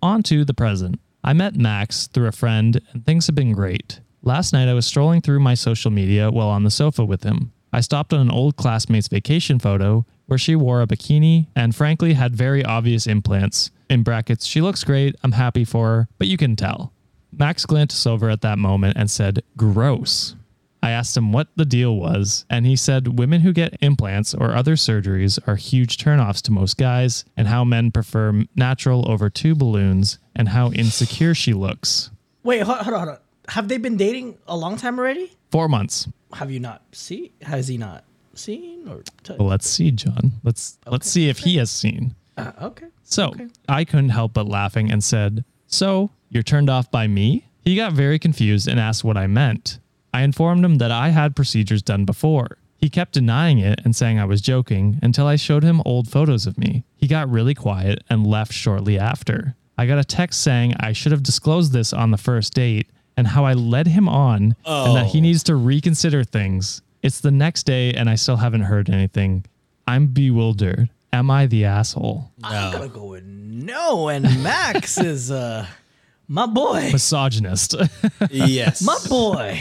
On 0.00 0.22
to 0.24 0.44
the 0.44 0.54
present. 0.54 1.00
I 1.24 1.32
met 1.32 1.56
Max 1.56 2.06
through 2.06 2.28
a 2.28 2.32
friend, 2.32 2.80
and 2.92 3.04
things 3.04 3.26
have 3.26 3.34
been 3.34 3.52
great. 3.52 4.00
Last 4.22 4.52
night, 4.52 4.68
I 4.68 4.74
was 4.74 4.86
strolling 4.86 5.22
through 5.22 5.40
my 5.40 5.54
social 5.54 5.90
media 5.90 6.30
while 6.30 6.48
on 6.48 6.62
the 6.62 6.70
sofa 6.70 7.04
with 7.04 7.24
him. 7.24 7.52
I 7.72 7.80
stopped 7.80 8.12
on 8.12 8.20
an 8.20 8.30
old 8.30 8.56
classmate's 8.56 9.08
vacation 9.08 9.58
photo 9.58 10.06
where 10.26 10.38
she 10.38 10.54
wore 10.54 10.82
a 10.82 10.86
bikini 10.86 11.48
and 11.56 11.74
frankly 11.74 12.12
had 12.12 12.36
very 12.36 12.64
obvious 12.64 13.08
implants. 13.08 13.70
In 13.90 14.04
brackets, 14.04 14.46
she 14.46 14.60
looks 14.60 14.84
great, 14.84 15.16
I'm 15.24 15.32
happy 15.32 15.64
for 15.64 15.88
her, 15.88 16.08
but 16.18 16.28
you 16.28 16.36
can 16.36 16.54
tell. 16.54 16.92
Max 17.32 17.64
glanced 17.66 18.06
over 18.06 18.28
at 18.30 18.42
that 18.42 18.58
moment 18.58 18.96
and 18.96 19.10
said, 19.10 19.42
Gross. 19.56 20.36
I 20.84 20.90
asked 20.90 21.16
him 21.16 21.32
what 21.32 21.46
the 21.54 21.64
deal 21.64 21.96
was, 21.96 22.44
and 22.50 22.66
he 22.66 22.74
said 22.74 23.16
women 23.18 23.42
who 23.42 23.52
get 23.52 23.76
implants 23.80 24.34
or 24.34 24.54
other 24.56 24.74
surgeries 24.74 25.38
are 25.46 25.54
huge 25.54 25.96
turnoffs 25.96 26.42
to 26.42 26.50
most 26.52 26.76
guys, 26.76 27.24
and 27.36 27.46
how 27.46 27.62
men 27.62 27.92
prefer 27.92 28.42
natural 28.56 29.08
over 29.08 29.30
two 29.30 29.54
balloons, 29.54 30.18
and 30.34 30.48
how 30.48 30.72
insecure 30.72 31.34
she 31.34 31.52
looks. 31.54 32.10
Wait, 32.42 32.62
hold, 32.62 32.78
hold 32.78 32.94
on, 32.94 33.00
hold 33.00 33.08
on. 33.16 33.22
Have 33.48 33.68
they 33.68 33.78
been 33.78 33.96
dating 33.96 34.38
a 34.48 34.56
long 34.56 34.76
time 34.76 34.98
already? 34.98 35.32
Four 35.52 35.68
months. 35.68 36.08
Have 36.32 36.50
you 36.50 36.58
not? 36.58 36.82
See, 36.92 37.32
has 37.42 37.68
he 37.68 37.78
not? 37.78 38.04
seen 38.34 38.88
or 38.88 39.02
touched? 39.22 39.38
Well, 39.38 39.48
let's 39.48 39.68
see, 39.68 39.90
John. 39.90 40.32
Let's 40.42 40.78
let's 40.86 41.06
see 41.10 41.28
if 41.28 41.38
he 41.40 41.58
has 41.58 41.70
seen. 41.70 42.14
Uh, 42.38 42.50
okay. 42.62 42.86
So 43.02 43.26
Okay. 43.28 43.48
I 43.68 43.84
couldn't 43.84 44.08
help 44.08 44.32
but 44.32 44.46
laughing 44.48 44.90
and 44.90 45.04
said, 45.04 45.44
So 45.66 46.10
you're 46.32 46.42
turned 46.42 46.68
off 46.70 46.90
by 46.90 47.06
me? 47.06 47.46
He 47.64 47.76
got 47.76 47.92
very 47.92 48.18
confused 48.18 48.66
and 48.66 48.80
asked 48.80 49.04
what 49.04 49.16
I 49.16 49.26
meant. 49.26 49.78
I 50.14 50.22
informed 50.22 50.64
him 50.64 50.76
that 50.78 50.90
I 50.90 51.10
had 51.10 51.36
procedures 51.36 51.82
done 51.82 52.04
before. 52.04 52.56
He 52.76 52.90
kept 52.90 53.12
denying 53.12 53.58
it 53.60 53.80
and 53.84 53.94
saying 53.94 54.18
I 54.18 54.24
was 54.24 54.40
joking 54.40 54.98
until 55.02 55.26
I 55.26 55.36
showed 55.36 55.62
him 55.62 55.80
old 55.84 56.08
photos 56.10 56.46
of 56.46 56.58
me. 56.58 56.82
He 56.96 57.06
got 57.06 57.30
really 57.30 57.54
quiet 57.54 58.02
and 58.10 58.26
left 58.26 58.52
shortly 58.52 58.98
after. 58.98 59.54
I 59.78 59.86
got 59.86 59.98
a 59.98 60.04
text 60.04 60.40
saying 60.40 60.74
I 60.80 60.92
should 60.92 61.12
have 61.12 61.22
disclosed 61.22 61.72
this 61.72 61.92
on 61.92 62.10
the 62.10 62.18
first 62.18 62.54
date 62.54 62.88
and 63.16 63.28
how 63.28 63.44
I 63.44 63.52
led 63.52 63.86
him 63.86 64.08
on 64.08 64.56
and 64.66 64.96
that 64.96 65.06
he 65.06 65.18
Oh. 65.18 65.22
needs 65.22 65.42
to 65.44 65.54
reconsider 65.54 66.24
things. 66.24 66.82
It's 67.02 67.20
the 67.20 67.30
next 67.30 67.64
day 67.64 67.92
and 67.92 68.08
I 68.10 68.16
still 68.16 68.36
haven't 68.36 68.62
heard 68.62 68.90
anything. 68.90 69.44
I'm 69.86 70.08
bewildered. 70.08 70.88
Am 71.12 71.30
I 71.30 71.46
the 71.46 71.64
asshole? 71.66 72.30
I'm 72.42 72.72
gonna 72.72 72.88
go 72.88 73.04
with 73.04 73.24
no, 73.24 74.08
and 74.08 74.24
Max 74.42 74.98
is 74.98 75.30
uh 75.30 75.66
my 76.28 76.46
boy, 76.46 76.90
misogynist. 76.92 77.74
Yes. 78.30 78.82
my 78.82 78.98
boy. 79.08 79.60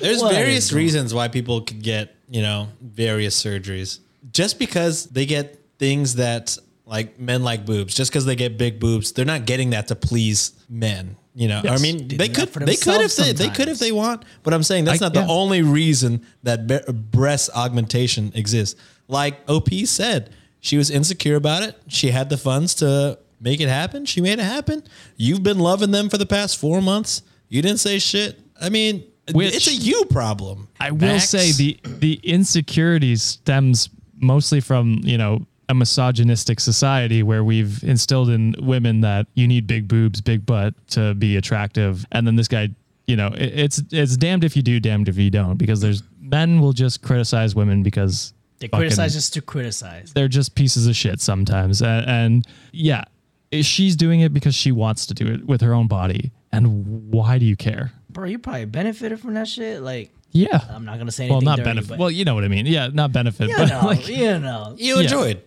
There's 0.00 0.20
What 0.22 0.32
various 0.32 0.72
reasons 0.72 1.12
why 1.12 1.28
people 1.28 1.62
could 1.62 1.82
get, 1.82 2.14
you 2.30 2.42
know, 2.42 2.68
various 2.80 3.42
surgeries. 3.42 3.98
Just 4.32 4.58
because 4.58 5.06
they 5.06 5.26
get 5.26 5.58
things 5.78 6.14
that 6.16 6.56
like 6.86 7.18
men 7.18 7.42
like 7.42 7.66
boobs, 7.66 7.94
just 7.94 8.10
because 8.10 8.24
they 8.24 8.36
get 8.36 8.56
big 8.58 8.78
boobs, 8.80 9.12
they're 9.12 9.24
not 9.24 9.44
getting 9.46 9.70
that 9.70 9.88
to 9.88 9.96
please 9.96 10.52
men. 10.68 11.16
You 11.34 11.48
know, 11.48 11.62
I 11.64 11.78
mean, 11.78 12.08
They 12.08 12.16
they 12.16 12.28
could, 12.28 12.48
they 12.52 12.74
could 12.76 13.00
if 13.00 13.14
themselves 13.16 13.16
they, 13.38 13.46
they 13.46 13.54
could 13.54 13.68
if 13.68 13.78
they 13.78 13.92
want. 13.92 14.24
But 14.42 14.54
I'm 14.54 14.62
saying 14.64 14.84
that's 14.86 15.00
I- 15.02 15.06
not 15.06 15.14
the 15.14 15.20
yeah. 15.20 15.26
only 15.28 15.62
reason 15.62 16.24
that 16.42 16.66
be- 16.66 16.80
breast 16.92 17.50
augmentation 17.54 18.32
exists. 18.34 18.80
Like 19.06 19.38
OP 19.48 19.68
said, 19.84 20.30
she 20.60 20.76
was 20.76 20.90
insecure 20.90 21.36
about 21.36 21.62
it. 21.62 21.76
She 21.88 22.10
had 22.10 22.28
the 22.28 22.36
funds 22.38 22.74
to 22.76 23.18
make 23.40 23.60
it 23.60 23.68
happen. 23.68 24.04
She 24.04 24.20
made 24.20 24.38
it 24.38 24.44
happen. 24.44 24.82
You've 25.16 25.42
been 25.42 25.58
loving 25.58 25.90
them 25.90 26.08
for 26.08 26.18
the 26.18 26.26
past 26.26 26.56
four 26.58 26.80
months. 26.82 27.22
You 27.48 27.62
didn't 27.62 27.80
say 27.80 27.98
shit. 27.98 28.40
I 28.60 28.68
mean, 28.68 29.04
Which- 29.32 29.54
it's 29.54 29.68
a 29.68 29.74
you 29.74 30.04
problem. 30.06 30.68
I 30.80 30.90
will 30.90 30.98
Max. 30.98 31.28
say 31.30 31.52
the 31.52 31.78
the 31.84 32.14
insecurity 32.22 33.16
stems 33.16 33.88
mostly 34.20 34.60
from 34.60 35.00
you 35.02 35.18
know 35.18 35.46
a 35.68 35.74
misogynistic 35.74 36.60
society 36.60 37.22
where 37.22 37.44
we've 37.44 37.82
instilled 37.84 38.30
in 38.30 38.54
women 38.58 39.02
that 39.02 39.26
you 39.34 39.46
need 39.46 39.66
big 39.66 39.86
boobs, 39.86 40.20
big 40.22 40.46
butt 40.46 40.72
to 40.88 41.14
be 41.14 41.36
attractive, 41.36 42.06
and 42.12 42.26
then 42.26 42.36
this 42.36 42.48
guy, 42.48 42.70
you 43.06 43.16
know, 43.16 43.28
it, 43.28 43.52
it's 43.54 43.82
it's 43.90 44.16
damned 44.16 44.44
if 44.44 44.56
you 44.56 44.62
do, 44.62 44.80
damned 44.80 45.08
if 45.08 45.18
you 45.18 45.30
don't, 45.30 45.56
because 45.58 45.80
there's 45.82 46.02
men 46.20 46.60
will 46.60 46.72
just 46.72 47.02
criticize 47.02 47.54
women 47.54 47.82
because 47.82 48.32
They 48.60 48.68
fucking- 48.68 48.80
criticize 48.80 49.12
just 49.14 49.34
to 49.34 49.42
criticize. 49.42 50.12
they're 50.14 50.26
just 50.28 50.54
pieces 50.54 50.86
of 50.86 50.96
shit 50.96 51.20
sometimes. 51.20 51.82
And, 51.82 52.06
and 52.08 52.46
yeah, 52.72 53.04
she's 53.52 53.96
doing 53.96 54.20
it 54.20 54.32
because 54.32 54.54
she 54.54 54.72
wants 54.72 55.06
to 55.06 55.14
do 55.14 55.26
it 55.26 55.46
with 55.46 55.60
her 55.60 55.72
own 55.74 55.86
body. 55.86 56.32
And 56.52 57.10
why 57.10 57.38
do 57.38 57.44
you 57.46 57.56
care? 57.56 57.92
Bro, 58.10 58.24
you 58.26 58.38
probably 58.38 58.64
benefited 58.64 59.20
from 59.20 59.34
that 59.34 59.48
shit. 59.48 59.82
Like, 59.82 60.10
Yeah. 60.32 60.60
I'm 60.70 60.84
not 60.84 60.98
gonna 60.98 61.10
say 61.12 61.24
anything. 61.24 61.34
well, 61.36 61.40
not 61.42 61.58
dirty, 61.58 61.70
benefit. 61.70 61.88
but 61.90 61.98
Well, 61.98 62.10
you 62.10 62.24
know 62.24 62.34
what 62.34 62.44
I 62.44 62.48
mean. 62.48 62.66
Yeah, 62.66 62.88
not 62.92 63.12
benefit, 63.12 63.48
you 63.50 63.56
but 63.56 63.68
know, 63.68 63.86
like 63.86 64.08
you 64.08 64.38
know, 64.38 64.74
You 64.78 64.96
Yeah. 64.96 65.02
enjoyed. 65.02 65.42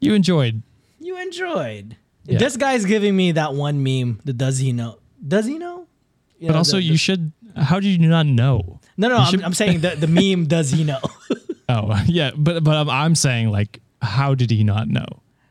you 0.00 0.14
enjoyed. 0.14 0.62
you 1.00 1.18
enjoyed. 1.20 1.96
Yeah. 2.24 2.38
This 2.38 2.56
guy's 2.56 2.84
giving 2.84 3.14
me 3.16 3.32
that 3.32 3.54
one 3.54 3.82
meme. 3.82 4.20
The 4.24 4.32
does 4.32 4.58
he 4.58 4.72
know? 4.72 4.98
Does 5.26 5.46
he 5.46 5.58
know? 5.58 5.86
You 6.38 6.48
But 6.48 6.52
know, 6.54 6.58
also, 6.58 6.76
the- 6.78 6.82
you 6.82 6.92
the- 6.92 6.98
should. 6.98 7.32
How 7.54 7.80
do 7.80 7.88
you 7.88 7.98
not 7.98 8.26
know? 8.26 8.80
No, 8.98 9.08
no, 9.08 9.14
you 9.16 9.20
I'm, 9.20 9.30
should- 9.30 9.42
I'm 9.42 9.54
saying 9.54 9.80
the, 9.80 9.90
the 9.96 10.06
meme. 10.08 10.46
Does 10.46 10.70
he 10.70 10.84
know? 10.84 11.00
Oh, 11.68 12.00
yeah, 12.06 12.30
but 12.36 12.62
but 12.62 12.76
I'm, 12.76 12.88
I'm 12.88 13.14
saying 13.16 13.50
like, 13.50 13.80
how 14.00 14.36
did 14.36 14.52
he 14.52 14.62
not 14.62 14.86
know? 14.88 15.06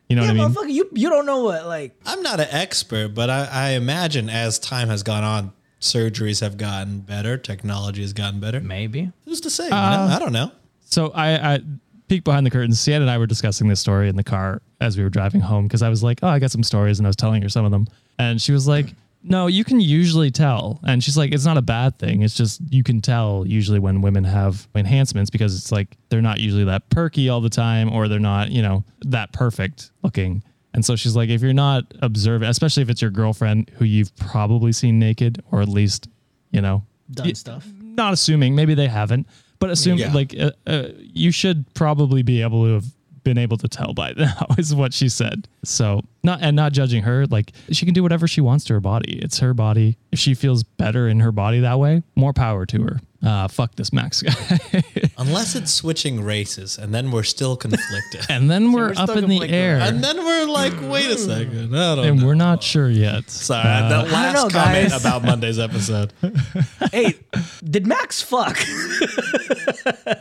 You 0.10 0.16
know 0.16 0.22
yeah, 0.24 0.28
what 0.34 0.40
I 0.40 0.48
mean? 0.48 0.54
motherfucker, 0.70 0.74
you 0.74 0.90
you 0.94 1.10
don't 1.10 1.26
know 1.26 1.44
what 1.44 1.66
like. 1.66 1.96
I'm 2.06 2.22
not 2.22 2.40
an 2.40 2.48
expert, 2.52 3.10
but 3.16 3.30
I, 3.30 3.48
I 3.52 3.70
imagine 3.72 4.30
as 4.30 4.60
time 4.60 4.88
has 4.90 5.02
gone 5.04 5.24
on, 5.24 5.52
surgeries 5.82 6.42
have 6.42 6.58
gotten 6.58 7.00
better, 7.00 7.38
technology 7.38 8.02
has 8.02 8.14
gotten 8.14 8.40
better. 8.40 8.60
Maybe. 8.60 9.12
Who's 9.26 9.42
to 9.42 9.50
say? 9.50 9.66
you 9.68 9.74
Uh, 9.74 10.08
know? 10.08 10.16
I 10.16 10.20
don't 10.20 10.32
know. 10.34 10.52
So 10.86 11.10
I, 11.16 11.56
I 11.56 11.60
peek 12.08 12.24
behind 12.24 12.46
the 12.46 12.52
curtains. 12.52 12.80
Sienna 12.80 13.02
and 13.06 13.10
I 13.12 13.18
were 13.18 13.26
discussing 13.26 13.68
this 13.68 13.80
story 13.80 14.08
in 14.08 14.16
the 14.16 14.24
car 14.24 14.62
as 14.80 14.96
we 14.98 15.04
were 15.04 15.10
driving 15.10 15.42
home 15.42 15.68
because 15.68 15.82
I 15.82 15.90
was 15.90 16.04
like, 16.04 16.20
"Oh, 16.22 16.28
I 16.28 16.38
got 16.40 16.52
some 16.52 16.62
stories," 16.64 17.00
and 17.00 17.08
I 17.08 17.10
was 17.10 17.16
telling 17.16 17.42
her 17.42 17.50
some 17.50 17.66
of 17.66 17.72
them, 17.72 17.88
and 18.20 18.40
she 18.42 18.52
was 18.52 18.68
like, 18.68 18.94
"No, 19.28 19.48
you 19.48 19.64
can 19.64 19.80
usually 19.80 20.32
tell," 20.32 20.80
and 20.84 21.04
she's 21.04 21.18
like, 21.18 21.34
"It's 21.34 21.46
not 21.46 21.58
a 21.58 21.62
bad 21.62 21.98
thing. 22.00 22.22
It's 22.22 22.36
just 22.36 22.62
you 22.70 22.84
can 22.84 23.02
tell 23.02 23.44
usually 23.48 23.80
when 23.80 24.02
women 24.02 24.24
have 24.24 24.68
enhancements 24.76 25.30
because 25.30 25.56
it's 25.58 25.72
like 25.72 25.98
they're 26.10 26.22
not 26.22 26.40
usually 26.40 26.64
that 26.66 26.90
perky 26.90 27.28
all 27.30 27.42
the 27.42 27.50
time, 27.50 27.92
or 27.92 28.08
they're 28.08 28.20
not, 28.20 28.52
you 28.52 28.62
know, 28.62 28.84
that 29.02 29.34
perfect 29.34 29.92
looking." 30.04 30.44
And 30.74 30.84
so 30.84 30.96
she's 30.98 31.16
like, 31.16 31.30
if 31.30 31.42
you're 31.42 31.54
not 31.54 31.86
observant, 32.02 32.50
especially 32.52 32.84
if 32.84 32.90
it's 32.90 33.02
your 33.02 33.10
girlfriend 33.12 33.72
who 33.76 33.86
you've 33.86 34.14
probably 34.18 34.74
seen 34.74 35.00
naked, 35.00 35.42
or 35.50 35.62
at 35.62 35.70
least, 35.70 36.10
you 36.52 36.60
know, 36.60 36.84
Done 37.12 37.28
y- 37.28 37.32
stuff. 37.34 37.66
not 37.80 38.12
assuming 38.12 38.56
maybe 38.56 38.74
they 38.74 38.88
haven't 38.90 39.26
but 39.58 39.70
assume 39.70 39.98
Yeah. 39.98 40.12
like 40.14 40.36
uh, 40.38 40.52
uh, 40.68 40.90
you 41.00 41.32
should 41.32 41.74
probably 41.76 42.24
be 42.24 42.42
able 42.42 42.66
to 42.66 42.74
have 42.74 42.86
been 43.26 43.38
able 43.38 43.58
to 43.58 43.68
tell 43.68 43.94
by 43.94 44.14
now 44.18 44.46
is 44.58 44.74
what 44.74 44.94
she 44.94 45.10
said. 45.10 45.50
So 45.66 46.02
not 46.24 46.40
and 46.42 46.56
not 46.56 46.72
judging 46.72 47.04
her 47.04 47.26
like 47.26 47.52
she 47.72 47.84
can 47.84 47.94
do 47.94 48.02
whatever 48.02 48.26
she 48.28 48.40
wants 48.40 48.64
to 48.66 48.74
her 48.74 48.80
body. 48.80 49.20
It's 49.22 49.40
her 49.40 49.54
body. 49.54 49.98
If 50.14 50.20
she 50.20 50.34
feels 50.34 50.64
better 50.64 51.10
in 51.10 51.20
her 51.20 51.34
body 51.34 51.60
that 51.60 51.78
way 51.78 52.04
more 52.16 52.32
power 52.32 52.66
to 52.68 52.84
her. 52.84 53.00
Uh 53.22 53.50
fuck 53.50 53.76
this 53.76 53.92
max 53.92 54.22
guy 54.22 54.84
Unless 55.18 55.56
it's 55.56 55.72
switching 55.74 56.22
races, 56.24 56.78
and 56.78 56.94
then 56.94 57.10
we're 57.12 57.24
still 57.24 57.56
conflicted. 57.66 58.26
and 58.30 58.50
then 58.52 58.72
we're, 58.72 58.90
we're 58.90 58.94
up 58.98 59.10
in 59.12 59.24
in, 59.26 59.30
the 59.30 59.40
like, 59.40 59.52
air 59.52 59.78
and 59.80 60.04
then 60.04 60.18
we're 60.18 60.46
like, 60.46 60.74
wait 60.82 61.06
a 61.10 61.18
second. 61.18 61.76
I 61.76 61.96
don't 61.96 62.06
and 62.06 62.20
know. 62.20 62.26
we're 62.28 62.36
not 62.36 62.62
sure 62.62 62.90
yet 62.90 63.30
Sorry, 63.30 63.66
Uh, 63.68 64.04
the 64.04 64.12
last 64.12 64.34
know, 64.34 64.50
comment 64.50 64.90
guys. 64.92 65.02
about 65.02 65.24
Monday's 65.24 65.58
episode. 65.60 66.12
hey, 66.92 67.16
did 67.64 67.88
Max 67.88 68.22
fuck? 68.22 68.58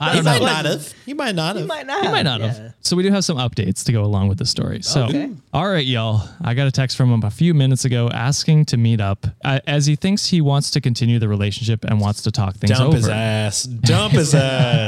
I 0.01 0.11
He 0.11 0.17
don't 0.17 0.25
might 0.25 0.39
know. 0.41 0.47
not 0.47 0.65
have. 0.65 0.93
He 1.07 1.15
might 1.15 1.35
not 1.35 1.57
have. 1.57 1.65
he 1.65 1.69
might 1.69 1.87
not. 1.87 2.03
He 2.05 2.09
might 2.13 2.23
not 2.23 2.41
yeah. 2.41 2.47
have. 2.53 2.75
So 2.81 2.97
we 2.97 3.03
do 3.03 3.11
have 3.11 3.25
some 3.25 3.37
updates 3.39 3.85
to 3.85 3.93
go 3.93 4.03
along 4.05 4.29
with 4.29 4.39
the 4.39 4.47
story. 4.47 4.83
So, 4.83 5.05
Okay. 5.07 5.31
all 5.53 5.69
right, 5.69 5.85
y'all. 5.85 6.29
I 6.43 6.55
got 6.55 6.67
a 6.67 6.71
text 6.73 6.97
from 6.97 7.11
him 7.13 7.23
a 7.25 7.31
few 7.31 7.55
minutes 7.55 7.85
ago 7.85 8.09
asking 8.13 8.67
to 8.67 8.77
meet 8.77 9.01
up 9.01 9.27
uh, 9.45 9.61
as 9.67 9.87
he 9.87 9.97
thinks 9.97 10.27
he 10.27 10.41
wants 10.41 10.71
to 10.73 10.81
continue 10.81 11.19
the 11.19 11.29
relationship 11.29 11.85
and 11.85 12.01
wants 12.01 12.23
to 12.23 12.31
talk 12.31 12.55
things 12.57 12.71
Dump 12.79 12.83
over. 12.83 12.93
Dump 12.93 13.03
his 13.03 13.09
ass. 13.09 13.63
Dump 13.65 14.13
his 14.15 14.35
ass. 14.35 14.84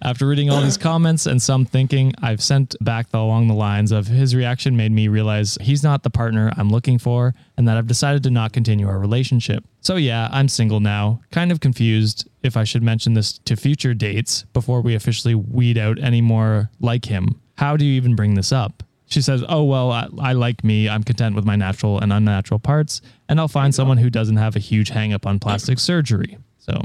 After 0.00 0.26
reading 0.26 0.48
all 0.48 0.62
these 0.62 0.78
comments 0.78 1.26
and 1.26 1.42
some 1.42 1.64
thinking, 1.64 2.14
I've 2.22 2.42
sent 2.42 2.74
back 2.80 3.10
the, 3.10 3.18
along 3.18 3.48
the 3.48 3.54
lines 3.54 3.92
of 3.92 4.06
his 4.06 4.34
reaction 4.34 4.76
made 4.76 4.92
me 4.92 5.08
realize 5.08 5.58
he's 5.60 5.82
not 5.82 6.02
the 6.02 6.10
partner 6.10 6.52
I'm 6.56 6.70
looking 6.70 6.98
for 6.98 7.34
and 7.56 7.68
that 7.68 7.76
I've 7.76 7.86
decided 7.86 8.22
to 8.22 8.30
not 8.30 8.52
continue 8.52 8.88
our 8.88 8.98
relationship. 8.98 9.64
So 9.80 9.96
yeah, 9.96 10.28
I'm 10.32 10.48
single 10.48 10.80
now, 10.80 11.20
kind 11.30 11.52
of 11.52 11.60
confused 11.60 12.28
if 12.42 12.56
I 12.56 12.64
should 12.64 12.82
mention 12.82 13.14
this 13.14 13.38
to 13.38 13.56
future 13.56 13.94
dates 13.94 14.44
before 14.52 14.80
we 14.80 14.94
officially 14.94 15.34
weed 15.34 15.76
out 15.76 15.98
any 15.98 16.20
more 16.20 16.70
like 16.80 17.04
him. 17.04 17.40
How 17.58 17.76
do 17.76 17.84
you 17.84 17.92
even 17.94 18.16
bring 18.16 18.34
this 18.34 18.52
up? 18.52 18.82
She 19.06 19.22
says, 19.22 19.42
Oh, 19.48 19.64
well, 19.64 19.90
I, 19.90 20.08
I 20.20 20.32
like 20.34 20.62
me. 20.62 20.88
I'm 20.88 21.02
content 21.02 21.34
with 21.34 21.44
my 21.44 21.56
natural 21.56 21.98
and 21.98 22.12
unnatural 22.12 22.60
parts, 22.60 23.00
and 23.28 23.40
I'll 23.40 23.48
find 23.48 23.74
someone 23.74 23.96
who 23.96 24.10
doesn't 24.10 24.36
have 24.36 24.54
a 24.54 24.58
huge 24.60 24.90
hang 24.90 25.12
up 25.12 25.26
on 25.26 25.38
plastic 25.38 25.78
surgery. 25.78 26.38
So, 26.58 26.80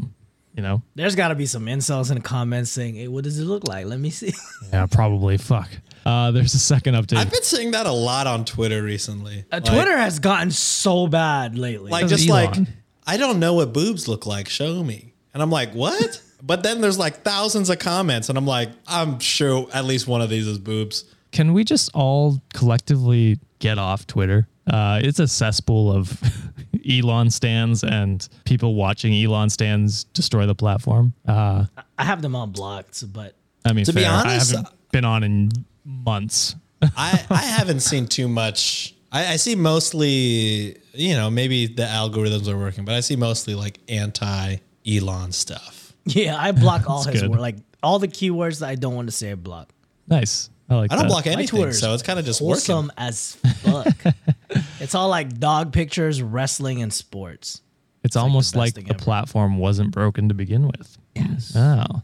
you 0.55 0.61
know, 0.63 0.81
There's 0.95 1.15
got 1.15 1.29
to 1.29 1.35
be 1.35 1.45
some 1.45 1.67
insults 1.67 2.09
in 2.09 2.15
the 2.15 2.21
comments 2.21 2.69
saying, 2.71 2.95
"Hey, 2.95 3.07
what 3.07 3.23
does 3.23 3.39
it 3.39 3.45
look 3.45 3.67
like? 3.67 3.85
Let 3.85 3.99
me 3.99 4.09
see." 4.09 4.33
yeah, 4.73 4.85
probably. 4.85 5.37
Fuck. 5.37 5.69
Uh, 6.05 6.31
there's 6.31 6.53
a 6.53 6.59
second 6.59 6.95
update. 6.95 7.17
I've 7.17 7.31
been 7.31 7.43
seeing 7.43 7.71
that 7.71 7.85
a 7.85 7.91
lot 7.91 8.27
on 8.27 8.45
Twitter 8.45 8.83
recently. 8.83 9.45
Uh, 9.51 9.55
Like- 9.63 9.65
Twitter 9.65 9.97
has 9.97 10.19
gotten 10.19 10.51
so 10.51 11.07
bad 11.07 11.57
lately. 11.57 11.91
like 11.91 12.05
Because 12.05 12.11
of 12.11 12.17
just 12.27 12.29
like 12.29 12.55
I 13.07 13.17
don't 13.17 13.39
know 13.39 13.55
what 13.55 13.73
boobs 13.73 14.07
look 14.07 14.25
like. 14.25 14.47
Show 14.49 14.83
me. 14.83 15.13
And 15.33 15.41
I'm 15.41 15.49
like, 15.49 15.73
what? 15.73 16.21
but 16.43 16.61
then 16.63 16.81
there's 16.81 16.99
like 16.99 17.23
thousands 17.23 17.69
of 17.69 17.79
comments, 17.79 18.29
and 18.29 18.37
I'm 18.37 18.45
like, 18.45 18.69
I'm 18.87 19.19
sure 19.19 19.67
at 19.73 19.85
least 19.85 20.07
one 20.07 20.21
of 20.21 20.29
these 20.29 20.47
is 20.47 20.59
boobs. 20.59 21.05
Can 21.33 21.51
we 21.53 21.63
just 21.63 21.89
all 21.93 22.39
collectively 22.53 23.39
get 23.59 23.77
off 23.77 24.07
Twitter? 24.07 24.47
Uh, 24.67 25.01
it's 25.03 25.19
a 25.19 25.27
cesspool 25.27 25.91
of 25.91 26.21
Elon 26.89 27.29
stands 27.31 27.83
and 27.83 28.27
people 28.45 28.75
watching 28.75 29.13
Elon 29.13 29.49
stands 29.49 30.05
destroy 30.05 30.45
the 30.45 30.55
platform. 30.55 31.13
Uh, 31.27 31.65
I 31.97 32.03
have 32.05 32.21
them 32.21 32.35
all 32.35 32.47
blocked, 32.47 33.11
but 33.11 33.35
I 33.65 33.73
mean, 33.73 33.83
To 33.85 33.93
be 33.93 34.05
honest, 34.05 34.53
I 34.53 34.57
haven't 34.59 34.91
been 34.91 35.05
on 35.05 35.23
in 35.23 35.51
months. 35.83 36.55
I 36.81 37.25
I 37.29 37.37
haven't 37.41 37.79
seen 37.79 38.07
too 38.07 38.27
much. 38.27 38.93
I, 39.11 39.33
I 39.33 39.35
see 39.37 39.55
mostly, 39.55 40.77
you 40.93 41.15
know, 41.15 41.29
maybe 41.31 41.65
the 41.67 41.83
algorithms 41.83 42.47
are 42.47 42.57
working, 42.57 42.85
but 42.85 42.93
I 42.95 42.99
see 42.99 43.15
mostly 43.15 43.55
like 43.55 43.79
anti 43.89 44.57
Elon 44.87 45.31
stuff. 45.31 45.93
yeah, 46.05 46.37
I 46.37 46.51
block 46.51 46.83
all 46.89 47.03
his 47.03 47.21
good. 47.21 47.31
work. 47.31 47.39
Like 47.39 47.55
all 47.81 47.97
the 47.99 48.07
keywords 48.07 48.59
that 48.59 48.69
I 48.69 48.75
don't 48.75 48.95
want 48.95 49.07
to 49.07 49.11
say, 49.11 49.31
I 49.31 49.35
block. 49.35 49.69
Nice. 50.07 50.49
I 50.73 50.77
like 50.79 50.91
I 50.91 50.95
don't 50.95 51.03
that. 51.05 51.09
block 51.09 51.25
My 51.25 51.31
anything, 51.33 51.57
Twitter's 51.59 51.79
so 51.79 51.93
it's 51.93 52.03
kind 52.03 52.19
of 52.19 52.25
just 52.25 52.39
wholesome 52.39 52.87
working. 52.87 52.91
as 52.97 53.35
fuck. 53.35 53.87
it's 54.79 54.95
all 54.95 55.09
like 55.09 55.39
dog 55.39 55.71
pictures, 55.73 56.21
wrestling, 56.21 56.81
and 56.81 56.91
sports. 56.93 57.61
It's, 58.03 58.15
like 58.15 58.21
the 58.21 58.23
almost 58.27 58.55
like 58.55 58.73
the 58.75 58.93
platform 58.95 59.57
wasn't 59.57 59.91
broken 59.91 60.27
to 60.27 60.33
begin 60.33 60.67
with. 60.67 60.97
Yes. 61.15 61.53
Oh. 61.55 62.01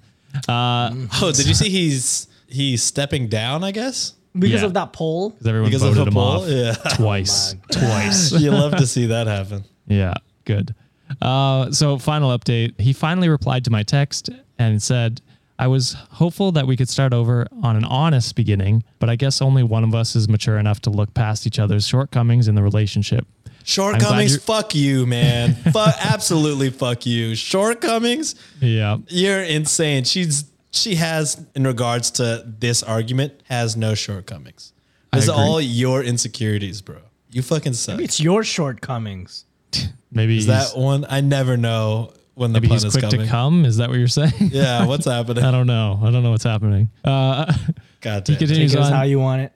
Oh, 0.47 1.31
did 1.33 1.45
you 1.47 1.53
see 1.53 1.69
he's 1.69 2.27
he's 2.47 2.81
stepping 2.83 3.27
down? 3.27 3.63
I 3.63 3.71
guess 3.71 4.13
Because 4.33 4.61
Yeah. 4.61 4.67
of 4.67 4.73
that 4.75 4.93
poll. 4.93 5.31
Because 5.31 5.47
everyone 5.47 5.69
because 5.69 5.83
of 5.83 5.95
voted 5.95 6.05
the 6.05 6.07
him 6.09 6.13
poll. 6.13 6.41
off 6.43 6.47
Yeah, 6.47 6.73
twice. 6.95 7.55
twice. 7.71 8.31
you 8.33 8.51
love 8.51 8.75
to 8.77 8.87
see 8.87 9.07
that 9.07 9.27
happen. 9.27 9.63
Yeah, 9.87 10.13
good. 10.45 10.73
Uh, 11.21 11.71
so, 11.71 11.97
final 11.97 12.37
update. 12.37 12.79
He 12.79 12.93
finally 12.93 13.29
replied 13.29 13.65
to 13.65 13.71
my 13.71 13.81
text 13.81 14.29
and 14.59 14.81
said, 14.81 15.21
I 15.59 15.67
was 15.67 15.93
hopeful 16.11 16.53
that 16.53 16.65
we 16.67 16.77
could 16.77 16.87
start 16.87 17.13
over 17.13 17.45
on 17.61 17.75
an 17.75 17.83
honest 17.83 18.33
beginning, 18.35 18.83
but 18.97 19.09
I 19.09 19.17
guess 19.17 19.41
only 19.41 19.61
one 19.61 19.83
of 19.83 19.93
us 19.93 20.15
is 20.15 20.29
mature 20.29 20.57
enough 20.57 20.79
to 20.81 20.89
look 20.89 21.13
past 21.13 21.45
each 21.45 21.59
other's 21.59 21.85
shortcomings 21.85 22.47
in 22.47 22.55
the 22.55 22.63
relationship. 22.63 23.27
Shortcomings, 23.65 24.41
fuck 24.41 24.73
you, 24.73 25.05
man. 25.05 25.53
fuck, 25.73 25.93
absolutely, 25.99 26.69
fuck 26.69 27.05
you. 27.05 27.35
Shortcomings, 27.35 28.35
Yeah. 28.61 28.97
you're 29.09 29.43
insane. 29.43 30.05
She's 30.05 30.45
she 30.71 30.95
has, 30.95 31.45
in 31.55 31.65
regards 31.65 32.11
to 32.11 32.43
this 32.45 32.81
argument, 32.83 33.33
has 33.49 33.75
no 33.75 33.95
shortcomings. 33.95 34.71
This 35.11 35.23
is 35.23 35.29
all 35.29 35.59
your 35.59 36.03
insecurities, 36.03 36.81
bro. 36.81 36.97
You 37.31 37.41
fucking 37.41 37.73
suck. 37.73 37.95
Maybe 37.95 38.05
It's 38.05 38.19
your 38.19 38.43
shortcomings. 38.43 39.45
Maybe 40.11 40.37
Is 40.37 40.45
that 40.45 40.77
one? 40.77 41.05
I 41.09 41.21
never 41.21 41.57
know 41.57 42.13
when 42.39 42.53
the 42.53 42.59
maybe 42.59 42.67
pun 42.69 42.75
he's 42.75 42.85
is 42.85 42.93
quick 42.93 43.03
coming. 43.09 43.21
to 43.21 43.27
come. 43.27 43.65
Is 43.65 43.77
that 43.77 43.89
what 43.89 43.97
you're 43.99 44.07
saying? 44.07 44.31
Yeah, 44.39 44.85
what's 44.85 45.05
happening? 45.15 45.43
I 45.43 45.51
don't 45.51 45.67
know. 45.67 45.99
I 46.03 46.09
don't 46.11 46.23
know 46.23 46.31
what's 46.31 46.43
happening. 46.43 46.89
Uh, 47.03 47.45
God 48.01 48.27
he 48.27 48.33
damn. 48.33 48.35
it. 48.35 48.39
continues 48.39 48.71
Take 48.71 48.79
it 48.79 48.81
as 48.81 48.87
on. 48.87 48.93
how 48.93 49.03
you 49.03 49.19
want 49.19 49.41
it. 49.41 49.53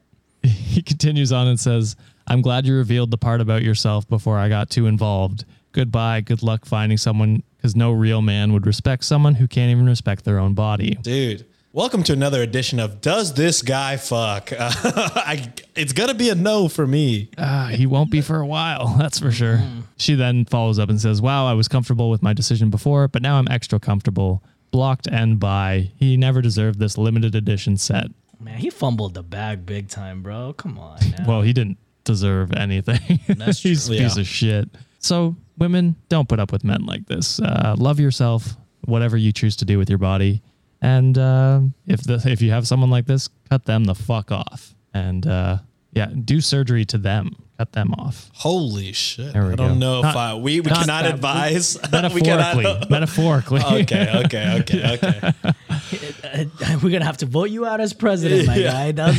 he 0.47 0.81
continues 0.81 1.31
on 1.31 1.47
and 1.47 1.59
says, 1.59 1.95
I'm 2.27 2.41
glad 2.41 2.65
you 2.65 2.75
revealed 2.75 3.11
the 3.11 3.17
part 3.17 3.41
about 3.41 3.63
yourself 3.63 4.07
before 4.07 4.37
I 4.37 4.49
got 4.49 4.69
too 4.69 4.87
involved. 4.87 5.45
Goodbye. 5.71 6.21
Good 6.21 6.43
luck 6.43 6.65
finding 6.65 6.97
someone 6.97 7.41
because 7.57 7.75
no 7.75 7.91
real 7.91 8.21
man 8.21 8.53
would 8.53 8.67
respect 8.67 9.05
someone 9.05 9.35
who 9.35 9.47
can't 9.47 9.71
even 9.71 9.85
respect 9.87 10.23
their 10.25 10.37
own 10.37 10.53
body. 10.53 10.95
Dude, 11.01 11.45
welcome 11.73 12.03
to 12.03 12.13
another 12.13 12.43
edition 12.43 12.79
of 12.79 13.01
Does 13.01 13.33
This 13.33 13.63
Guy 13.63 13.97
Fuck? 13.97 14.53
I, 14.59 15.51
it's 15.75 15.91
going 15.91 16.09
to 16.09 16.15
be 16.15 16.29
a 16.29 16.35
no 16.35 16.67
for 16.67 16.85
me. 16.85 17.29
Ah, 17.37 17.69
he 17.73 17.87
won't 17.87 18.11
be 18.11 18.21
for 18.21 18.39
a 18.39 18.45
while, 18.45 18.95
that's 18.99 19.19
for 19.19 19.31
sure. 19.31 19.59
She 19.97 20.13
then 20.15 20.45
follows 20.45 20.79
up 20.79 20.89
and 20.89 21.01
says, 21.01 21.21
Wow, 21.21 21.47
I 21.47 21.53
was 21.53 21.67
comfortable 21.67 22.09
with 22.09 22.21
my 22.21 22.33
decision 22.33 22.69
before, 22.69 23.07
but 23.07 23.21
now 23.21 23.37
I'm 23.37 23.47
extra 23.49 23.79
comfortable. 23.79 24.43
Blocked 24.71 25.07
and 25.07 25.39
by. 25.39 25.91
He 25.97 26.15
never 26.15 26.41
deserved 26.41 26.79
this 26.79 26.97
limited 26.97 27.35
edition 27.35 27.77
set. 27.77 28.05
Man, 28.39 28.57
he 28.57 28.69
fumbled 28.69 29.13
the 29.13 29.23
bag 29.23 29.65
big 29.65 29.87
time, 29.87 30.21
bro. 30.23 30.53
Come 30.53 30.77
on. 30.79 30.99
Now. 31.17 31.25
Well, 31.27 31.41
he 31.41 31.53
didn't 31.53 31.77
deserve 32.03 32.53
anything. 32.53 33.19
That's 33.27 33.61
He's 33.61 33.87
a 33.87 33.95
true. 33.95 34.03
piece 34.03 34.17
of 34.17 34.27
shit. 34.27 34.69
So, 34.99 35.35
women, 35.57 35.95
don't 36.09 36.27
put 36.27 36.39
up 36.39 36.51
with 36.51 36.63
men 36.63 36.85
like 36.85 37.05
this. 37.07 37.39
Uh, 37.39 37.75
love 37.77 37.99
yourself, 37.99 38.57
whatever 38.85 39.15
you 39.15 39.31
choose 39.31 39.55
to 39.57 39.65
do 39.65 39.77
with 39.77 39.89
your 39.89 39.99
body. 39.99 40.41
And 40.83 41.17
uh, 41.17 41.61
if 41.87 42.03
the, 42.03 42.21
if 42.25 42.41
you 42.41 42.51
have 42.51 42.67
someone 42.67 42.89
like 42.89 43.05
this, 43.05 43.29
cut 43.49 43.63
them 43.65 43.85
the 43.85 43.95
fuck 43.95 44.31
off. 44.31 44.75
And 44.93 45.25
uh, 45.25 45.59
yeah, 45.93 46.07
do 46.07 46.41
surgery 46.41 46.83
to 46.85 46.97
them. 46.97 47.35
Cut 47.57 47.71
them 47.71 47.93
off. 47.93 48.29
Holy 48.33 48.91
shit. 48.91 49.31
There 49.31 49.45
we 49.45 49.53
I 49.53 49.55
don't 49.55 49.67
go. 49.69 49.75
know 49.75 50.01
Not- 50.01 50.09
if 50.09 50.15
I, 50.17 50.33
we, 50.35 50.59
we 50.59 50.69
not 50.69 50.79
cannot 50.81 51.03
that- 51.03 51.13
advise. 51.13 51.77
we 51.83 51.89
Metaphorically. 51.91 52.63
cannot, 52.63 52.89
metaphorically. 52.89 53.61
okay, 53.61 54.21
okay, 54.25 54.57
okay, 54.61 54.99
okay. 55.43 56.75
We're 56.83 56.89
gonna 56.91 57.05
have 57.05 57.17
to 57.17 57.25
vote 57.27 57.49
you 57.51 57.65
out 57.65 57.79
as 57.79 57.93
president, 57.93 58.47
my 58.47 58.59
guy. 58.59 58.91
That's 58.91 59.17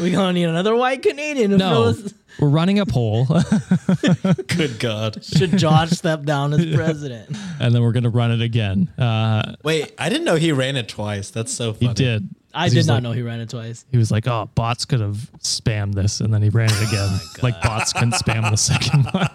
we're 0.00 0.12
gonna 0.12 0.32
need 0.32 0.44
another 0.44 0.74
white 0.74 1.02
Canadian 1.02 1.50
to 1.52 1.58
fill 1.58 1.68
No, 1.70 1.82
us. 1.90 2.14
We're 2.40 2.48
running 2.48 2.78
a 2.78 2.86
poll, 2.86 3.26
Good 4.48 4.78
God. 4.78 5.24
Should 5.24 5.56
Josh 5.58 5.90
step 5.90 6.24
down 6.24 6.52
as 6.52 6.74
president? 6.74 7.36
and 7.60 7.74
then 7.74 7.82
we're 7.82 7.92
gonna 7.92 8.10
run 8.10 8.30
it 8.32 8.40
again. 8.42 8.88
Uh, 8.98 9.54
Wait, 9.64 9.92
I 9.98 10.08
didn't 10.08 10.24
know 10.24 10.36
he 10.36 10.52
ran 10.52 10.76
it 10.76 10.88
twice. 10.88 11.30
That's 11.30 11.52
so 11.52 11.72
funny. 11.72 11.88
he 11.88 11.94
did. 11.94 12.28
I 12.54 12.68
did 12.68 12.86
not 12.86 12.94
like- 12.94 13.02
know 13.02 13.12
he 13.12 13.22
ran 13.22 13.40
it 13.40 13.50
twice. 13.50 13.84
He 13.90 13.98
was 13.98 14.10
like, 14.10 14.26
"Oh, 14.26 14.48
bots 14.54 14.84
could 14.84 15.00
have 15.00 15.30
spammed 15.40 15.94
this," 15.94 16.20
and 16.20 16.32
then 16.32 16.42
he 16.42 16.48
ran 16.48 16.70
it 16.70 16.82
again. 16.88 17.18
like 17.42 17.60
bots 17.62 17.92
couldn't 17.92 18.14
spam 18.14 18.50
the 18.50 18.56
second 18.56 19.04
one. 19.12 19.28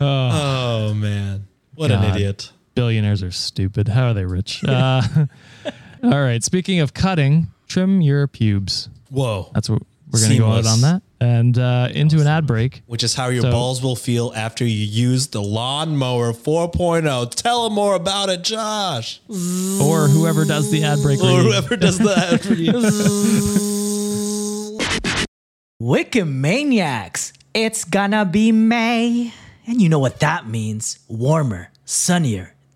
Oh, 0.00 0.94
man. 0.94 1.46
What 1.74 1.90
an 1.90 2.04
idiot. 2.14 2.52
Billionaires 2.74 3.22
are 3.22 3.30
stupid. 3.32 3.88
How 3.88 4.08
are 4.08 4.14
they 4.14 4.24
rich? 4.24 4.62
Uh, 4.64 5.02
all 6.02 6.10
right. 6.20 6.42
Speaking 6.44 6.78
of 6.80 6.94
cutting, 6.94 7.48
trim 7.66 8.00
your 8.00 8.26
pubes. 8.28 8.88
Whoa. 9.10 9.50
That's 9.54 9.68
what 9.68 9.82
we're 10.10 10.20
gonna 10.20 10.38
go 10.38 10.50
out 10.50 10.66
on 10.66 10.80
that, 10.82 11.02
and 11.20 11.58
uh, 11.58 11.88
into 11.92 12.20
an 12.20 12.26
ad 12.26 12.46
break. 12.46 12.82
Which 12.86 13.02
is 13.02 13.14
how 13.14 13.28
your 13.28 13.42
So- 13.42 13.50
balls 13.50 13.82
will 13.82 13.96
feel 13.96 14.32
after 14.34 14.64
you 14.64 14.84
use 14.84 15.28
the 15.28 15.42
lawnmower 15.42 16.32
4.0. 16.32 17.34
Tell 17.34 17.64
them 17.64 17.74
more 17.74 17.94
about 17.94 18.28
it, 18.28 18.42
Josh. 18.44 19.20
Or 19.28 20.08
whoever 20.08 20.44
does 20.44 20.70
the 20.70 20.84
ad 20.84 21.00
break. 21.02 21.20
Or 21.20 21.28
reading. 21.28 21.44
whoever 21.46 21.76
does 21.76 21.98
that. 21.98 22.44
Wicked 25.80 26.24
Maniacs. 26.26 27.32
It's 27.54 27.84
gonna 27.84 28.24
be 28.24 28.52
May. 28.52 29.32
And 29.66 29.80
you 29.82 29.88
know 29.88 29.98
what 29.98 30.20
that 30.20 30.48
means. 30.48 30.98
Warmer, 31.08 31.70
sunnier 31.84 32.54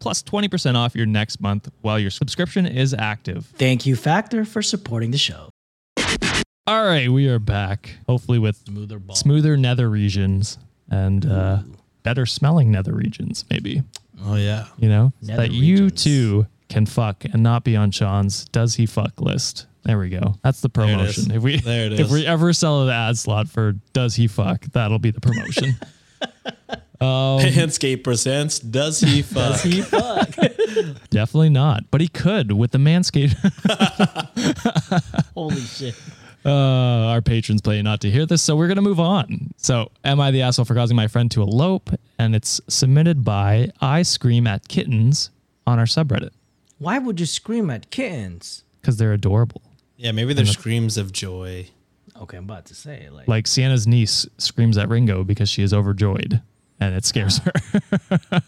plus 0.00 0.22
20% 0.22 0.74
off 0.74 0.94
your 0.96 1.06
next 1.06 1.40
month 1.40 1.70
while 1.82 1.98
your 1.98 2.10
subscription 2.10 2.66
is 2.66 2.92
active. 2.94 3.46
Thank 3.56 3.86
you, 3.86 3.94
Factor, 3.96 4.44
for 4.44 4.62
supporting 4.62 5.10
the 5.12 5.18
show. 5.18 5.50
All 6.66 6.84
right, 6.84 7.08
we 7.10 7.28
are 7.28 7.38
back. 7.38 7.96
Hopefully 8.08 8.38
with 8.38 8.56
Smoother 8.66 8.98
ball. 8.98 9.16
smoother 9.16 9.56
nether 9.56 9.88
regions 9.90 10.58
and 10.90 11.26
uh, 11.26 11.58
better 12.02 12.26
smelling 12.26 12.70
nether 12.70 12.94
regions, 12.94 13.44
maybe. 13.50 13.82
Oh, 14.24 14.36
yeah. 14.36 14.66
You 14.78 14.88
know, 14.88 15.12
so 15.22 15.36
that 15.36 15.50
you 15.52 15.90
too 15.90 16.46
can 16.68 16.86
fuck 16.86 17.24
and 17.24 17.42
not 17.42 17.64
be 17.64 17.76
on 17.76 17.90
Sean's 17.90 18.44
does 18.46 18.74
he 18.76 18.86
fuck 18.86 19.20
list. 19.20 19.66
There 19.84 19.98
we 19.98 20.10
go. 20.10 20.34
That's 20.44 20.60
the 20.60 20.68
promotion. 20.68 21.32
If 21.32 21.42
we 21.42 21.58
There 21.58 21.86
it 21.86 21.98
if 21.98 22.10
we 22.10 22.26
ever 22.26 22.52
sell 22.52 22.82
an 22.82 22.90
ad 22.90 23.16
slot 23.16 23.48
for 23.48 23.72
does 23.92 24.14
he 24.14 24.26
fuck, 24.28 24.66
that'll 24.66 24.98
be 24.98 25.10
the 25.10 25.20
promotion. 25.20 25.74
Manscaped 27.00 28.04
presents 28.04 28.58
Does 28.58 29.00
He 29.00 29.22
Fuck? 29.22 29.52
Does 29.62 29.62
he 29.62 29.82
fuck. 29.82 30.28
Definitely 31.10 31.48
not, 31.50 31.84
but 31.90 32.00
he 32.00 32.08
could 32.08 32.52
with 32.52 32.70
the 32.72 32.78
Manscaped. 32.78 33.34
Holy 35.34 35.60
shit. 35.60 35.94
Uh, 36.44 36.50
our 36.50 37.20
patrons 37.20 37.60
play 37.60 37.82
not 37.82 38.00
to 38.00 38.10
hear 38.10 38.24
this, 38.24 38.40
so 38.42 38.56
we're 38.56 38.68
gonna 38.68 38.80
move 38.80 39.00
on. 39.00 39.52
So, 39.58 39.90
am 40.04 40.20
I 40.20 40.30
the 40.30 40.40
asshole 40.42 40.64
for 40.64 40.74
causing 40.74 40.96
my 40.96 41.06
friend 41.06 41.30
to 41.32 41.42
elope? 41.42 41.90
And 42.18 42.34
it's 42.34 42.60
submitted 42.68 43.24
by 43.24 43.70
I 43.80 44.02
scream 44.02 44.46
at 44.46 44.66
kittens 44.68 45.30
on 45.66 45.78
our 45.78 45.84
subreddit 45.84 46.30
Why 46.78 46.98
would 46.98 47.20
you 47.20 47.26
scream 47.26 47.68
at 47.70 47.90
kittens? 47.90 48.64
because 48.80 48.96
they're 48.96 49.12
adorable. 49.12 49.60
Yeah, 49.98 50.12
maybe 50.12 50.32
there's 50.32 50.52
screams 50.52 50.96
of 50.96 51.12
joy. 51.12 51.68
Okay, 52.18 52.38
I'm 52.38 52.44
about 52.44 52.64
to 52.66 52.74
say 52.74 53.08
like, 53.10 53.28
Like 53.28 53.46
Sienna's 53.46 53.86
niece 53.86 54.26
screams 54.38 54.78
at 54.78 54.88
Ringo 54.88 55.22
because 55.24 55.50
she 55.50 55.62
is 55.62 55.74
overjoyed, 55.74 56.40
and 56.80 56.94
it 56.94 57.04
scares 57.04 57.38
her. 57.38 57.52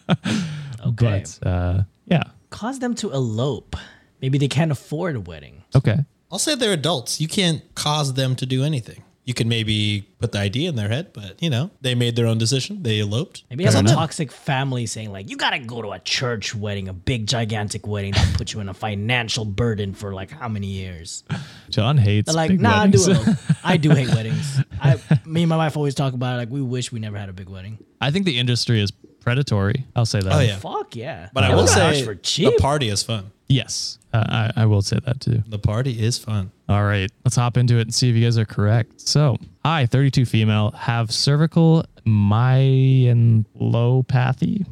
Okay. 0.85 1.23
But 1.41 1.47
uh, 1.47 1.83
yeah. 2.07 2.23
Cause 2.49 2.79
them 2.79 2.93
to 2.95 3.11
elope. 3.11 3.75
Maybe 4.21 4.37
they 4.37 4.47
can't 4.47 4.71
afford 4.71 5.15
a 5.15 5.21
wedding. 5.21 5.63
Okay. 5.75 5.97
I'll 6.31 6.39
say 6.39 6.55
they're 6.55 6.73
adults. 6.73 7.21
You 7.21 7.27
can't 7.27 7.61
cause 7.75 8.15
them 8.15 8.35
to 8.35 8.45
do 8.45 8.63
anything. 8.63 9.03
You 9.25 9.33
can 9.33 9.47
maybe 9.47 10.05
put 10.19 10.33
the 10.33 10.39
idea 10.39 10.67
in 10.67 10.75
their 10.75 10.89
head, 10.89 11.13
but 11.13 11.41
you 11.41 11.49
know, 11.49 11.71
they 11.79 11.95
made 11.95 12.15
their 12.17 12.27
own 12.27 12.37
decision. 12.37 12.83
They 12.83 12.99
eloped. 12.99 13.43
Maybe 13.49 13.63
have 13.63 13.73
a 13.75 13.83
Fair 13.83 13.95
toxic 13.95 14.31
family 14.31 14.85
saying 14.85 15.11
like, 15.13 15.29
you 15.29 15.37
gotta 15.37 15.59
go 15.59 15.81
to 15.81 15.91
a 15.91 15.99
church 15.99 16.53
wedding, 16.53 16.89
a 16.89 16.93
big 16.93 17.25
gigantic 17.27 17.87
wedding 17.87 18.11
that 18.13 18.33
puts 18.35 18.53
you 18.53 18.59
in 18.59 18.67
a 18.67 18.73
financial 18.73 19.45
burden 19.45 19.93
for 19.93 20.13
like 20.13 20.29
how 20.31 20.49
many 20.49 20.67
years? 20.67 21.23
John 21.69 21.97
hates 21.97 22.25
They're 22.25 22.35
like, 22.35 22.49
big 22.49 22.61
nah, 22.61 22.83
weddings. 22.83 23.05
do 23.05 23.11
it. 23.13 23.37
I 23.63 23.77
do 23.77 23.91
hate 23.91 24.09
weddings. 24.13 24.59
I, 24.81 24.99
me 25.25 25.43
and 25.43 25.49
my 25.49 25.57
wife 25.57 25.77
always 25.77 25.95
talk 25.95 26.13
about 26.13 26.35
it. 26.35 26.37
Like, 26.37 26.49
we 26.49 26.61
wish 26.61 26.91
we 26.91 26.99
never 26.99 27.17
had 27.17 27.29
a 27.29 27.33
big 27.33 27.47
wedding. 27.47 27.77
I 28.01 28.11
think 28.11 28.25
the 28.25 28.37
industry 28.37 28.81
is 28.81 28.91
predatory. 29.23 29.85
I'll 29.95 30.05
say 30.05 30.19
that. 30.19 30.33
Oh 30.33 30.39
yeah. 30.39 30.57
Fuck 30.57 30.95
yeah. 30.95 31.29
But 31.33 31.45
I 31.45 31.55
They'll 31.55 31.65
say 31.67 32.03
for 32.03 32.15
cheap. 32.15 32.53
the 32.55 32.61
party 32.61 32.89
is 32.89 33.03
fun. 33.03 33.31
Yes. 33.47 33.99
Uh, 34.13 34.51
I, 34.57 34.63
I 34.63 34.65
will 34.65 34.81
say 34.81 34.97
that 35.05 35.19
too. 35.19 35.43
The 35.47 35.59
party 35.59 36.01
is 36.01 36.17
fun. 36.17 36.51
All 36.69 36.83
right, 36.83 37.11
let's 37.25 37.35
hop 37.35 37.57
into 37.57 37.77
it 37.77 37.81
and 37.81 37.93
see 37.93 38.09
if 38.09 38.15
you 38.15 38.23
guys 38.23 38.37
are 38.37 38.45
correct. 38.45 39.01
So, 39.01 39.37
I, 39.65 39.85
32 39.85 40.25
female, 40.25 40.71
have 40.71 41.11
cervical 41.11 41.85
myelopathy. 42.05 44.65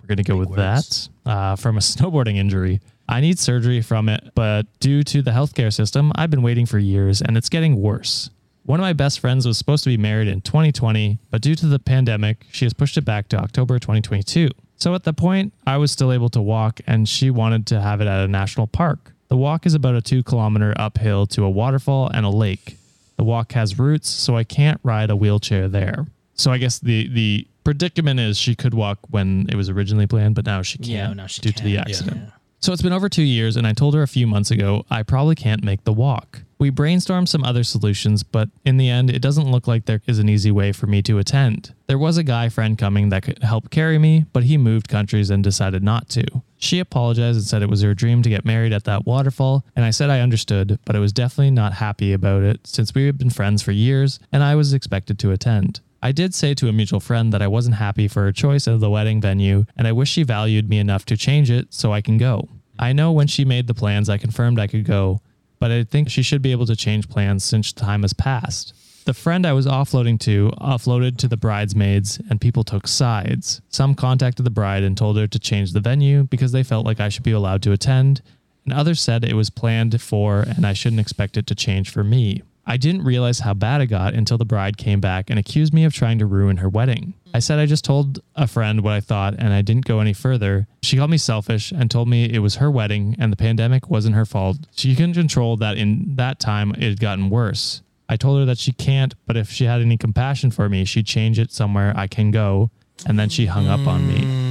We're 0.00 0.06
going 0.06 0.16
to 0.18 0.22
go 0.22 0.36
with 0.36 0.54
that 0.56 1.08
uh, 1.24 1.56
from 1.56 1.76
a 1.76 1.80
snowboarding 1.80 2.36
injury. 2.36 2.80
I 3.08 3.20
need 3.20 3.38
surgery 3.38 3.82
from 3.82 4.08
it, 4.08 4.32
but 4.34 4.66
due 4.80 5.04
to 5.04 5.22
the 5.22 5.30
healthcare 5.30 5.72
system, 5.72 6.10
I've 6.16 6.30
been 6.30 6.42
waiting 6.42 6.66
for 6.66 6.78
years 6.78 7.22
and 7.22 7.36
it's 7.36 7.48
getting 7.48 7.80
worse. 7.80 8.30
One 8.64 8.80
of 8.80 8.82
my 8.82 8.94
best 8.94 9.20
friends 9.20 9.46
was 9.46 9.58
supposed 9.58 9.84
to 9.84 9.90
be 9.90 9.96
married 9.96 10.26
in 10.26 10.40
2020, 10.40 11.20
but 11.30 11.40
due 11.40 11.54
to 11.54 11.66
the 11.66 11.78
pandemic, 11.78 12.46
she 12.50 12.64
has 12.64 12.74
pushed 12.74 12.96
it 12.96 13.04
back 13.04 13.28
to 13.28 13.36
October 13.36 13.78
2022. 13.78 14.48
So 14.78 14.94
at 14.94 15.04
the 15.04 15.12
point, 15.12 15.52
I 15.66 15.78
was 15.78 15.90
still 15.90 16.12
able 16.12 16.28
to 16.30 16.40
walk 16.40 16.80
and 16.86 17.08
she 17.08 17.30
wanted 17.30 17.66
to 17.68 17.80
have 17.80 18.00
it 18.00 18.06
at 18.06 18.24
a 18.24 18.28
national 18.28 18.66
park. 18.66 19.12
The 19.28 19.36
walk 19.36 19.66
is 19.66 19.74
about 19.74 19.94
a 19.94 20.02
two 20.02 20.22
kilometer 20.22 20.74
uphill 20.76 21.26
to 21.28 21.44
a 21.44 21.50
waterfall 21.50 22.08
and 22.08 22.24
a 22.24 22.30
lake. 22.30 22.76
The 23.16 23.24
walk 23.24 23.52
has 23.52 23.78
roots, 23.78 24.08
so 24.08 24.36
I 24.36 24.44
can't 24.44 24.78
ride 24.82 25.10
a 25.10 25.16
wheelchair 25.16 25.68
there. 25.68 26.06
So 26.34 26.52
I 26.52 26.58
guess 26.58 26.78
the 26.78 27.08
the 27.08 27.46
predicament 27.64 28.20
is 28.20 28.38
she 28.38 28.54
could 28.54 28.74
walk 28.74 28.98
when 29.10 29.46
it 29.48 29.56
was 29.56 29.68
originally 29.70 30.06
planned, 30.06 30.34
but 30.34 30.44
now 30.44 30.62
she 30.62 30.78
can't 30.78 30.88
Yeah, 30.88 31.12
now 31.14 31.26
she 31.26 31.40
due 31.40 31.52
to 31.52 31.64
the 31.64 31.78
accident. 31.78 32.18
Yeah. 32.18 32.30
So 32.60 32.72
it's 32.72 32.82
been 32.82 32.92
over 32.92 33.08
two 33.08 33.22
years, 33.22 33.56
and 33.56 33.66
I 33.66 33.72
told 33.72 33.94
her 33.94 34.02
a 34.02 34.08
few 34.08 34.26
months 34.26 34.50
ago 34.50 34.84
I 34.90 35.02
probably 35.02 35.34
can't 35.34 35.64
make 35.64 35.84
the 35.84 35.92
walk. 35.92 36.42
We 36.58 36.70
brainstormed 36.70 37.28
some 37.28 37.44
other 37.44 37.64
solutions, 37.64 38.22
but 38.22 38.48
in 38.64 38.78
the 38.78 38.88
end, 38.88 39.10
it 39.10 39.20
doesn't 39.20 39.50
look 39.50 39.66
like 39.66 39.84
there 39.84 40.00
is 40.06 40.18
an 40.18 40.28
easy 40.28 40.50
way 40.50 40.72
for 40.72 40.86
me 40.86 41.02
to 41.02 41.18
attend. 41.18 41.74
There 41.86 41.98
was 41.98 42.16
a 42.16 42.22
guy 42.22 42.48
friend 42.48 42.78
coming 42.78 43.10
that 43.10 43.24
could 43.24 43.42
help 43.42 43.68
carry 43.70 43.98
me, 43.98 44.24
but 44.32 44.44
he 44.44 44.56
moved 44.56 44.88
countries 44.88 45.28
and 45.28 45.44
decided 45.44 45.82
not 45.82 46.08
to. 46.10 46.24
She 46.56 46.78
apologized 46.78 47.36
and 47.36 47.46
said 47.46 47.62
it 47.62 47.68
was 47.68 47.82
her 47.82 47.94
dream 47.94 48.22
to 48.22 48.30
get 48.30 48.46
married 48.46 48.72
at 48.72 48.84
that 48.84 49.04
waterfall, 49.04 49.66
and 49.76 49.84
I 49.84 49.90
said 49.90 50.08
I 50.08 50.20
understood, 50.20 50.78
but 50.86 50.96
I 50.96 51.00
was 51.00 51.12
definitely 51.12 51.50
not 51.50 51.74
happy 51.74 52.14
about 52.14 52.42
it 52.42 52.66
since 52.66 52.94
we 52.94 53.04
had 53.04 53.18
been 53.18 53.28
friends 53.28 53.62
for 53.62 53.72
years 53.72 54.18
and 54.32 54.42
I 54.42 54.54
was 54.54 54.72
expected 54.72 55.18
to 55.18 55.32
attend. 55.32 55.80
I 56.02 56.12
did 56.12 56.34
say 56.34 56.54
to 56.54 56.68
a 56.68 56.72
mutual 56.72 57.00
friend 57.00 57.32
that 57.32 57.42
I 57.42 57.48
wasn't 57.48 57.76
happy 57.76 58.08
for 58.08 58.22
her 58.22 58.32
choice 58.32 58.66
of 58.66 58.80
the 58.80 58.90
wedding 58.90 59.20
venue, 59.20 59.64
and 59.76 59.86
I 59.86 59.92
wish 59.92 60.10
she 60.10 60.22
valued 60.22 60.68
me 60.68 60.78
enough 60.78 61.04
to 61.06 61.16
change 61.16 61.50
it 61.50 61.74
so 61.74 61.92
I 61.92 62.00
can 62.00 62.16
go. 62.16 62.48
I 62.78 62.92
know 62.92 63.12
when 63.12 63.26
she 63.26 63.44
made 63.44 63.66
the 63.66 63.74
plans, 63.74 64.08
I 64.08 64.18
confirmed 64.18 64.58
I 64.58 64.66
could 64.66 64.84
go, 64.84 65.20
but 65.66 65.72
I 65.72 65.82
think 65.82 66.08
she 66.08 66.22
should 66.22 66.42
be 66.42 66.52
able 66.52 66.66
to 66.66 66.76
change 66.76 67.08
plans 67.08 67.42
since 67.42 67.72
time 67.72 68.02
has 68.02 68.12
passed. 68.12 68.72
The 69.04 69.12
friend 69.12 69.44
I 69.44 69.52
was 69.52 69.66
offloading 69.66 70.20
to 70.20 70.52
offloaded 70.60 71.16
to 71.16 71.26
the 71.26 71.36
bridesmaids, 71.36 72.20
and 72.30 72.40
people 72.40 72.62
took 72.62 72.86
sides. 72.86 73.60
Some 73.68 73.96
contacted 73.96 74.46
the 74.46 74.50
bride 74.50 74.84
and 74.84 74.96
told 74.96 75.18
her 75.18 75.26
to 75.26 75.38
change 75.40 75.72
the 75.72 75.80
venue 75.80 76.22
because 76.22 76.52
they 76.52 76.62
felt 76.62 76.86
like 76.86 77.00
I 77.00 77.08
should 77.08 77.24
be 77.24 77.32
allowed 77.32 77.62
to 77.64 77.72
attend, 77.72 78.22
and 78.64 78.72
others 78.72 79.00
said 79.00 79.24
it 79.24 79.34
was 79.34 79.50
planned 79.50 80.00
for 80.00 80.38
and 80.38 80.64
I 80.64 80.72
shouldn't 80.72 81.00
expect 81.00 81.36
it 81.36 81.48
to 81.48 81.56
change 81.56 81.90
for 81.90 82.04
me. 82.04 82.44
I 82.64 82.76
didn't 82.76 83.02
realize 83.02 83.40
how 83.40 83.54
bad 83.54 83.80
it 83.80 83.86
got 83.88 84.14
until 84.14 84.38
the 84.38 84.44
bride 84.44 84.76
came 84.76 85.00
back 85.00 85.30
and 85.30 85.36
accused 85.36 85.74
me 85.74 85.82
of 85.82 85.92
trying 85.92 86.20
to 86.20 86.26
ruin 86.26 86.58
her 86.58 86.68
wedding. 86.68 87.14
I 87.36 87.38
said 87.38 87.58
I 87.58 87.66
just 87.66 87.84
told 87.84 88.20
a 88.34 88.46
friend 88.46 88.80
what 88.80 88.94
I 88.94 89.00
thought 89.00 89.34
and 89.38 89.52
I 89.52 89.60
didn't 89.60 89.84
go 89.84 90.00
any 90.00 90.14
further. 90.14 90.66
She 90.82 90.96
called 90.96 91.10
me 91.10 91.18
selfish 91.18 91.70
and 91.70 91.90
told 91.90 92.08
me 92.08 92.32
it 92.32 92.38
was 92.38 92.54
her 92.54 92.70
wedding 92.70 93.14
and 93.18 93.30
the 93.30 93.36
pandemic 93.36 93.90
wasn't 93.90 94.16
her 94.16 94.24
fault. 94.24 94.56
She 94.74 94.94
couldn't 94.96 95.12
control 95.12 95.58
that 95.58 95.76
in 95.76 96.16
that 96.16 96.40
time 96.40 96.70
it 96.70 96.82
had 96.82 96.98
gotten 96.98 97.28
worse. 97.28 97.82
I 98.08 98.16
told 98.16 98.38
her 98.38 98.46
that 98.46 98.56
she 98.56 98.72
can't, 98.72 99.14
but 99.26 99.36
if 99.36 99.50
she 99.50 99.64
had 99.64 99.82
any 99.82 99.98
compassion 99.98 100.50
for 100.50 100.70
me, 100.70 100.86
she'd 100.86 101.06
change 101.06 101.38
it 101.38 101.52
somewhere 101.52 101.92
I 101.94 102.06
can 102.06 102.30
go. 102.30 102.70
And 103.04 103.18
then 103.18 103.28
she 103.28 103.44
hung 103.44 103.66
up 103.66 103.86
on 103.86 104.08
me. 104.08 104.20
Mm. 104.20 104.45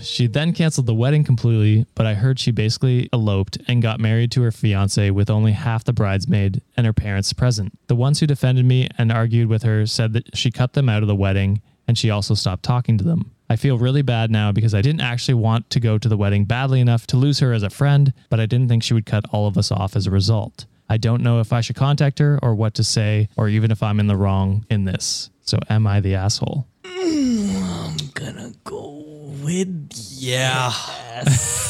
She 0.00 0.28
then 0.28 0.52
canceled 0.52 0.86
the 0.86 0.94
wedding 0.94 1.24
completely, 1.24 1.86
but 1.94 2.06
I 2.06 2.14
heard 2.14 2.38
she 2.38 2.52
basically 2.52 3.08
eloped 3.12 3.58
and 3.66 3.82
got 3.82 3.98
married 3.98 4.30
to 4.32 4.42
her 4.42 4.52
fiance 4.52 5.10
with 5.10 5.28
only 5.28 5.52
half 5.52 5.84
the 5.84 5.92
bridesmaid 5.92 6.62
and 6.76 6.86
her 6.86 6.92
parents 6.92 7.32
present. 7.32 7.76
The 7.88 7.96
ones 7.96 8.20
who 8.20 8.26
defended 8.26 8.64
me 8.64 8.88
and 8.96 9.10
argued 9.10 9.48
with 9.48 9.64
her 9.64 9.86
said 9.86 10.12
that 10.12 10.36
she 10.36 10.50
cut 10.50 10.74
them 10.74 10.88
out 10.88 11.02
of 11.02 11.08
the 11.08 11.16
wedding 11.16 11.62
and 11.88 11.98
she 11.98 12.10
also 12.10 12.34
stopped 12.34 12.62
talking 12.62 12.98
to 12.98 13.04
them. 13.04 13.32
I 13.50 13.56
feel 13.56 13.78
really 13.78 14.02
bad 14.02 14.30
now 14.30 14.52
because 14.52 14.74
I 14.74 14.82
didn't 14.82 15.00
actually 15.00 15.34
want 15.34 15.70
to 15.70 15.80
go 15.80 15.96
to 15.98 16.08
the 16.08 16.18
wedding 16.18 16.44
badly 16.44 16.80
enough 16.80 17.06
to 17.08 17.16
lose 17.16 17.38
her 17.40 17.52
as 17.52 17.62
a 17.62 17.70
friend, 17.70 18.12
but 18.28 18.38
I 18.38 18.46
didn't 18.46 18.68
think 18.68 18.82
she 18.82 18.94
would 18.94 19.06
cut 19.06 19.24
all 19.32 19.46
of 19.46 19.56
us 19.56 19.72
off 19.72 19.96
as 19.96 20.06
a 20.06 20.10
result. 20.10 20.66
I 20.88 20.98
don't 20.98 21.22
know 21.22 21.40
if 21.40 21.52
I 21.52 21.60
should 21.60 21.76
contact 21.76 22.18
her 22.18 22.38
or 22.42 22.54
what 22.54 22.74
to 22.74 22.84
say, 22.84 23.28
or 23.36 23.48
even 23.48 23.70
if 23.70 23.82
I'm 23.82 24.00
in 24.00 24.06
the 24.06 24.16
wrong 24.16 24.64
in 24.70 24.84
this. 24.84 25.30
So, 25.42 25.58
am 25.68 25.86
I 25.86 26.00
the 26.00 26.14
asshole? 26.14 26.66
Mm, 26.84 27.62
I'm 27.62 27.96
gonna 28.14 28.52
go 28.64 29.07
with 29.42 29.90
Yeah. 30.10 30.72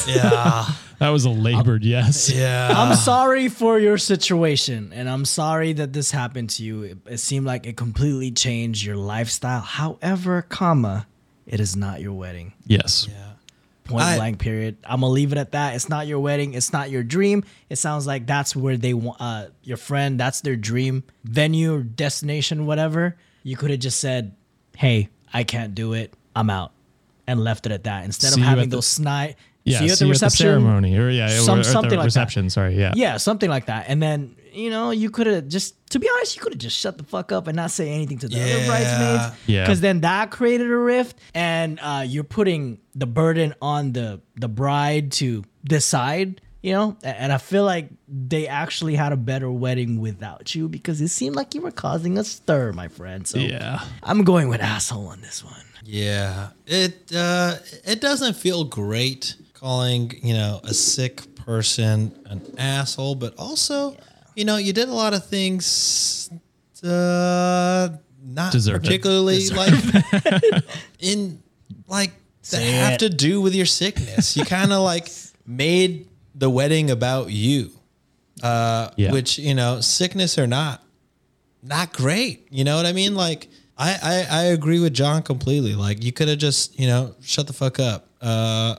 Yeah. 0.07 0.65
That 0.99 1.11
was 1.11 1.23
a 1.23 1.29
labored 1.29 1.85
yes. 1.85 2.29
Yeah. 2.29 2.73
I'm 2.75 2.93
sorry 2.93 3.47
for 3.47 3.79
your 3.79 3.97
situation, 3.97 4.91
and 4.93 5.09
I'm 5.09 5.23
sorry 5.23 5.71
that 5.71 5.93
this 5.93 6.11
happened 6.11 6.49
to 6.51 6.63
you. 6.65 6.83
It, 6.83 6.97
it 7.05 7.17
seemed 7.19 7.45
like 7.45 7.65
it 7.65 7.77
completely 7.77 8.31
changed 8.31 8.83
your 8.85 8.97
lifestyle. 8.97 9.61
However, 9.61 10.41
comma, 10.41 11.07
it 11.47 11.61
is 11.61 11.77
not 11.77 12.01
your 12.01 12.11
wedding. 12.11 12.51
Yes. 12.67 13.07
Yeah. 13.09 13.31
Point 13.85 14.03
I- 14.03 14.17
blank. 14.17 14.39
Period. 14.39 14.75
I'm 14.83 14.99
gonna 14.99 15.13
leave 15.13 15.31
it 15.31 15.37
at 15.37 15.53
that. 15.53 15.75
It's 15.75 15.87
not 15.87 16.05
your 16.05 16.19
wedding. 16.19 16.53
It's 16.53 16.73
not 16.73 16.89
your 16.89 17.03
dream. 17.03 17.45
It 17.69 17.77
sounds 17.77 18.05
like 18.05 18.27
that's 18.27 18.53
where 18.53 18.75
they 18.75 18.93
want 18.93 19.21
uh, 19.21 19.45
your 19.63 19.77
friend. 19.77 20.19
That's 20.19 20.41
their 20.41 20.57
dream 20.57 21.03
venue 21.23 21.75
or 21.75 21.81
destination, 21.81 22.65
whatever. 22.65 23.15
You 23.43 23.55
could 23.55 23.71
have 23.71 23.79
just 23.79 23.99
said, 24.01 24.35
"Hey, 24.75 25.07
I 25.33 25.45
can't 25.45 25.73
do 25.73 25.93
it. 25.93 26.13
I'm 26.35 26.49
out," 26.49 26.73
and 27.29 27.43
left 27.43 27.65
it 27.65 27.71
at 27.71 27.83
that 27.85 28.05
instead 28.05 28.33
See 28.33 28.41
of 28.41 28.47
having 28.47 28.63
at 28.65 28.69
the- 28.71 28.77
those 28.77 28.87
snide. 28.87 29.35
Yeah. 29.65 29.79
see 29.79 29.85
you 29.85 29.91
at 29.91 29.97
see 29.97 30.03
the 30.05 30.07
you 30.07 30.11
reception 30.13 30.45
ceremony, 30.45 30.97
or 30.97 31.09
yeah, 31.09 31.27
some- 31.29 31.57
or, 31.57 31.61
or 31.61 31.63
something 31.63 31.89
the 31.91 31.95
like 31.97 32.03
that. 32.03 32.05
reception. 32.05 32.49
Sorry. 32.49 32.77
Yeah. 32.79 32.93
Yeah, 32.95 33.17
something 33.17 33.49
like 33.49 33.65
that. 33.67 33.85
And 33.87 34.01
then, 34.01 34.35
you 34.53 34.69
know, 34.69 34.91
you 34.91 35.09
could 35.11 35.27
have 35.27 35.47
just, 35.47 35.75
to 35.91 35.99
be 35.99 36.09
honest, 36.15 36.35
you 36.37 36.41
could 36.41 36.53
have 36.53 36.59
just 36.61 36.77
shut 36.77 36.97
the 36.97 37.03
fuck 37.03 37.31
up 37.31 37.47
and 37.47 37.55
not 37.57 37.69
say 37.69 37.89
anything 37.91 38.17
to 38.19 38.27
the 38.29 38.41
other 38.41 38.65
bridesmaids. 38.65 39.37
Yeah. 39.47 39.63
Because 39.65 39.81
then 39.81 40.01
that 40.01 40.31
created 40.31 40.71
a 40.71 40.75
rift, 40.77 41.19
and 41.35 41.77
uh, 41.81 42.03
you're 42.07 42.23
putting 42.23 42.79
the 42.95 43.05
burden 43.05 43.53
on 43.61 43.91
the 43.91 44.21
the 44.37 44.47
bride 44.47 45.11
to 45.13 45.43
decide. 45.63 46.41
You 46.61 46.73
know, 46.73 46.97
and 47.03 47.31
I 47.31 47.37
feel 47.37 47.63
like 47.63 47.87
they 48.09 48.45
actually 48.47 48.95
had 48.95 49.13
a 49.13 49.17
better 49.17 49.49
wedding 49.49 50.01
without 50.01 50.53
you 50.55 50.67
because 50.67 50.99
it 50.99 51.07
seemed 51.07 51.33
like 51.37 51.55
you 51.55 51.61
were 51.61 51.71
causing 51.71 52.17
a 52.17 52.23
stir, 52.25 52.73
my 52.73 52.89
friend. 52.89 53.25
So 53.25 53.39
Yeah. 53.39 53.79
I'm 54.03 54.25
going 54.25 54.49
with 54.49 54.59
asshole 54.59 55.07
on 55.07 55.21
this 55.21 55.41
one. 55.41 55.53
Yeah, 55.91 56.49
it 56.67 57.11
uh, 57.15 57.55
it 57.83 57.99
doesn't 57.99 58.35
feel 58.35 58.63
great 58.63 59.35
calling 59.53 60.13
you 60.21 60.35
know 60.35 60.61
a 60.63 60.73
sick 60.73 61.35
person 61.35 62.13
an 62.27 62.41
asshole, 62.59 63.15
but 63.15 63.33
also 63.39 63.97
you 64.35 64.45
know 64.45 64.57
you 64.57 64.71
did 64.71 64.87
a 64.87 64.93
lot 64.93 65.13
of 65.15 65.25
things 65.25 66.29
uh, 66.83 67.89
not 68.23 68.51
Deserve 68.51 68.75
it. 68.75 68.83
particularly 68.83 69.49
like 69.49 69.73
in 70.99 71.41
like 71.87 72.11
that 72.51 72.61
have 72.61 72.97
to 72.99 73.09
do 73.09 73.41
with 73.41 73.55
your 73.55 73.65
sickness. 73.65 74.37
You 74.37 74.45
kind 74.45 74.71
of 74.71 74.81
like 74.83 75.09
made 75.47 76.07
the 76.35 76.51
wedding 76.51 76.91
about 76.91 77.31
you, 77.31 77.71
uh, 78.43 78.89
Yeah. 78.95 79.11
which 79.11 79.39
you 79.39 79.55
know 79.55 79.81
sickness 79.81 80.37
or 80.37 80.45
not, 80.45 80.83
not 81.63 81.93
great. 81.93 82.47
You 82.51 82.63
know 82.63 82.75
what 82.77 82.85
I 82.85 82.93
mean? 82.93 83.15
Like 83.15 83.47
I, 83.79 83.97
I, 84.03 84.27
I 84.29 84.43
agree 84.47 84.79
with 84.79 84.93
John 84.93 85.23
completely. 85.23 85.73
Like 85.73 86.03
you 86.03 86.11
could 86.11 86.27
have 86.27 86.37
just, 86.37 86.77
you 86.77 86.85
know, 86.85 87.15
shut 87.21 87.47
the 87.47 87.53
fuck 87.53 87.79
up. 87.79 88.07
Uh, 88.21 88.75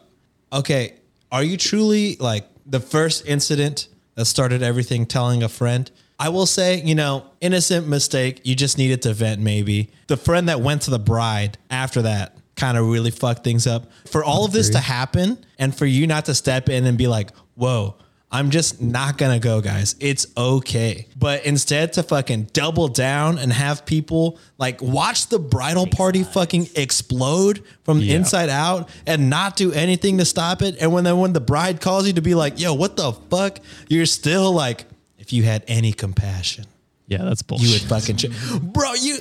okay. 0.52 0.98
Are 1.32 1.42
you 1.42 1.56
truly 1.56 2.16
like 2.16 2.46
the 2.66 2.80
first 2.80 3.26
incident 3.26 3.88
that 4.14 4.26
started 4.26 4.62
everything 4.62 5.06
telling 5.06 5.42
a 5.42 5.48
friend? 5.48 5.90
I 6.18 6.28
will 6.28 6.44
say, 6.44 6.82
you 6.82 6.94
know, 6.94 7.24
innocent 7.40 7.88
mistake. 7.88 8.42
You 8.44 8.54
just 8.54 8.76
needed 8.76 9.00
to 9.02 9.14
vent 9.14 9.40
maybe. 9.40 9.90
The 10.08 10.18
friend 10.18 10.50
that 10.50 10.60
went 10.60 10.82
to 10.82 10.90
the 10.90 10.98
bride 10.98 11.56
after 11.70 12.02
that 12.02 12.36
kind 12.56 12.76
of 12.76 12.86
really 12.86 13.10
fucked 13.10 13.42
things 13.42 13.66
up. 13.66 13.90
For 14.06 14.22
all 14.22 14.44
of 14.44 14.52
this 14.52 14.68
to 14.70 14.80
happen 14.80 15.38
and 15.58 15.74
for 15.74 15.86
you 15.86 16.06
not 16.06 16.26
to 16.26 16.34
step 16.34 16.68
in 16.68 16.84
and 16.84 16.98
be 16.98 17.06
like, 17.06 17.34
whoa, 17.54 17.96
I'm 18.32 18.50
just 18.50 18.80
not 18.80 19.18
gonna 19.18 19.40
go, 19.40 19.60
guys. 19.60 19.96
It's 19.98 20.26
okay. 20.36 21.08
But 21.18 21.44
instead 21.44 21.92
to 21.94 22.04
fucking 22.04 22.50
double 22.52 22.86
down 22.86 23.38
and 23.38 23.52
have 23.52 23.84
people 23.84 24.38
like 24.56 24.80
watch 24.80 25.26
the 25.28 25.38
bridal 25.40 25.86
party 25.88 26.22
fucking 26.22 26.68
explode 26.76 27.64
from 27.84 27.98
the 27.98 28.06
Yeah. 28.06 28.16
inside 28.16 28.48
out 28.48 28.88
and 29.06 29.28
not 29.30 29.56
do 29.56 29.72
anything 29.72 30.18
to 30.18 30.24
stop 30.24 30.62
it. 30.62 30.76
And 30.80 30.92
when 30.92 31.02
then 31.04 31.18
when 31.18 31.32
the 31.32 31.40
bride 31.40 31.80
calls 31.80 32.06
you 32.06 32.12
to 32.12 32.22
be 32.22 32.34
like, 32.36 32.60
yo, 32.60 32.72
what 32.72 32.96
the 32.96 33.12
fuck? 33.30 33.58
You're 33.88 34.06
still 34.06 34.52
like, 34.52 34.84
if 35.18 35.32
you 35.32 35.42
had 35.42 35.64
any 35.66 35.92
compassion, 35.92 36.66
Yeah, 37.08 37.24
that's 37.24 37.42
bullshit. 37.42 37.66
you 37.66 37.72
would 37.74 37.82
fucking 37.82 38.16
ch- 38.16 38.30
bro 38.62 38.92
you 38.94 39.18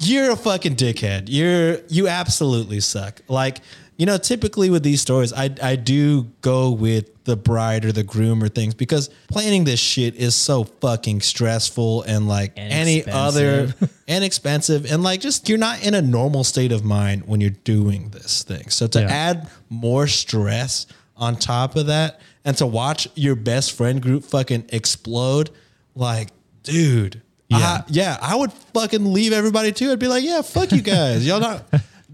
you're 0.00 0.32
a 0.32 0.36
fucking 0.36 0.74
dickhead 0.74 1.26
you're 1.28 1.78
you 1.88 2.08
absolutely 2.08 2.80
suck 2.80 3.22
like 3.28 3.58
you 3.96 4.06
know 4.06 4.16
typically 4.18 4.70
with 4.70 4.82
these 4.82 5.00
stories 5.00 5.32
i 5.32 5.48
i 5.62 5.76
do 5.76 6.24
go 6.40 6.70
with 6.72 7.10
the 7.24 7.36
bride 7.36 7.84
or 7.84 7.92
the 7.92 8.02
groom 8.02 8.42
or 8.42 8.48
things 8.48 8.74
because 8.74 9.08
planning 9.28 9.64
this 9.64 9.80
shit 9.80 10.14
is 10.16 10.34
so 10.34 10.64
fucking 10.64 11.20
stressful 11.20 12.02
and 12.02 12.28
like 12.28 12.52
And 12.56 12.72
any 12.72 13.06
other 13.06 13.64
expensive. 13.64 14.02
and 14.08 14.24
expensive 14.24 14.92
and 14.92 15.02
like 15.02 15.20
just 15.20 15.48
you're 15.48 15.58
not 15.58 15.84
in 15.86 15.94
a 15.94 16.02
normal 16.02 16.44
state 16.44 16.72
of 16.72 16.84
mind 16.84 17.26
when 17.26 17.40
you're 17.40 17.50
doing 17.64 18.10
this 18.10 18.42
thing 18.42 18.68
so 18.68 18.86
to 18.88 19.00
Yeah. 19.00 19.06
add 19.08 19.48
more 19.70 20.06
stress 20.06 20.86
on 21.16 21.36
top 21.36 21.76
of 21.76 21.86
that 21.86 22.20
and 22.44 22.56
to 22.58 22.66
watch 22.66 23.08
your 23.14 23.36
best 23.36 23.72
friend 23.72 24.02
group 24.02 24.24
fucking 24.24 24.66
explode 24.70 25.50
like 25.94 26.28
dude 26.64 27.22
Yeah. 27.48 27.58
yeah 27.58 27.82
yeah 27.88 28.18
i 28.20 28.34
would 28.34 28.52
fucking 28.52 29.12
leave 29.12 29.32
everybody 29.32 29.70
too 29.72 29.92
i'd 29.92 29.98
be 29.98 30.08
like 30.08 30.24
yeah 30.24 30.42
fuck 30.42 30.72
you 30.72 30.82
guys 30.82 31.26
y'all 31.26 31.40
not 31.40 31.64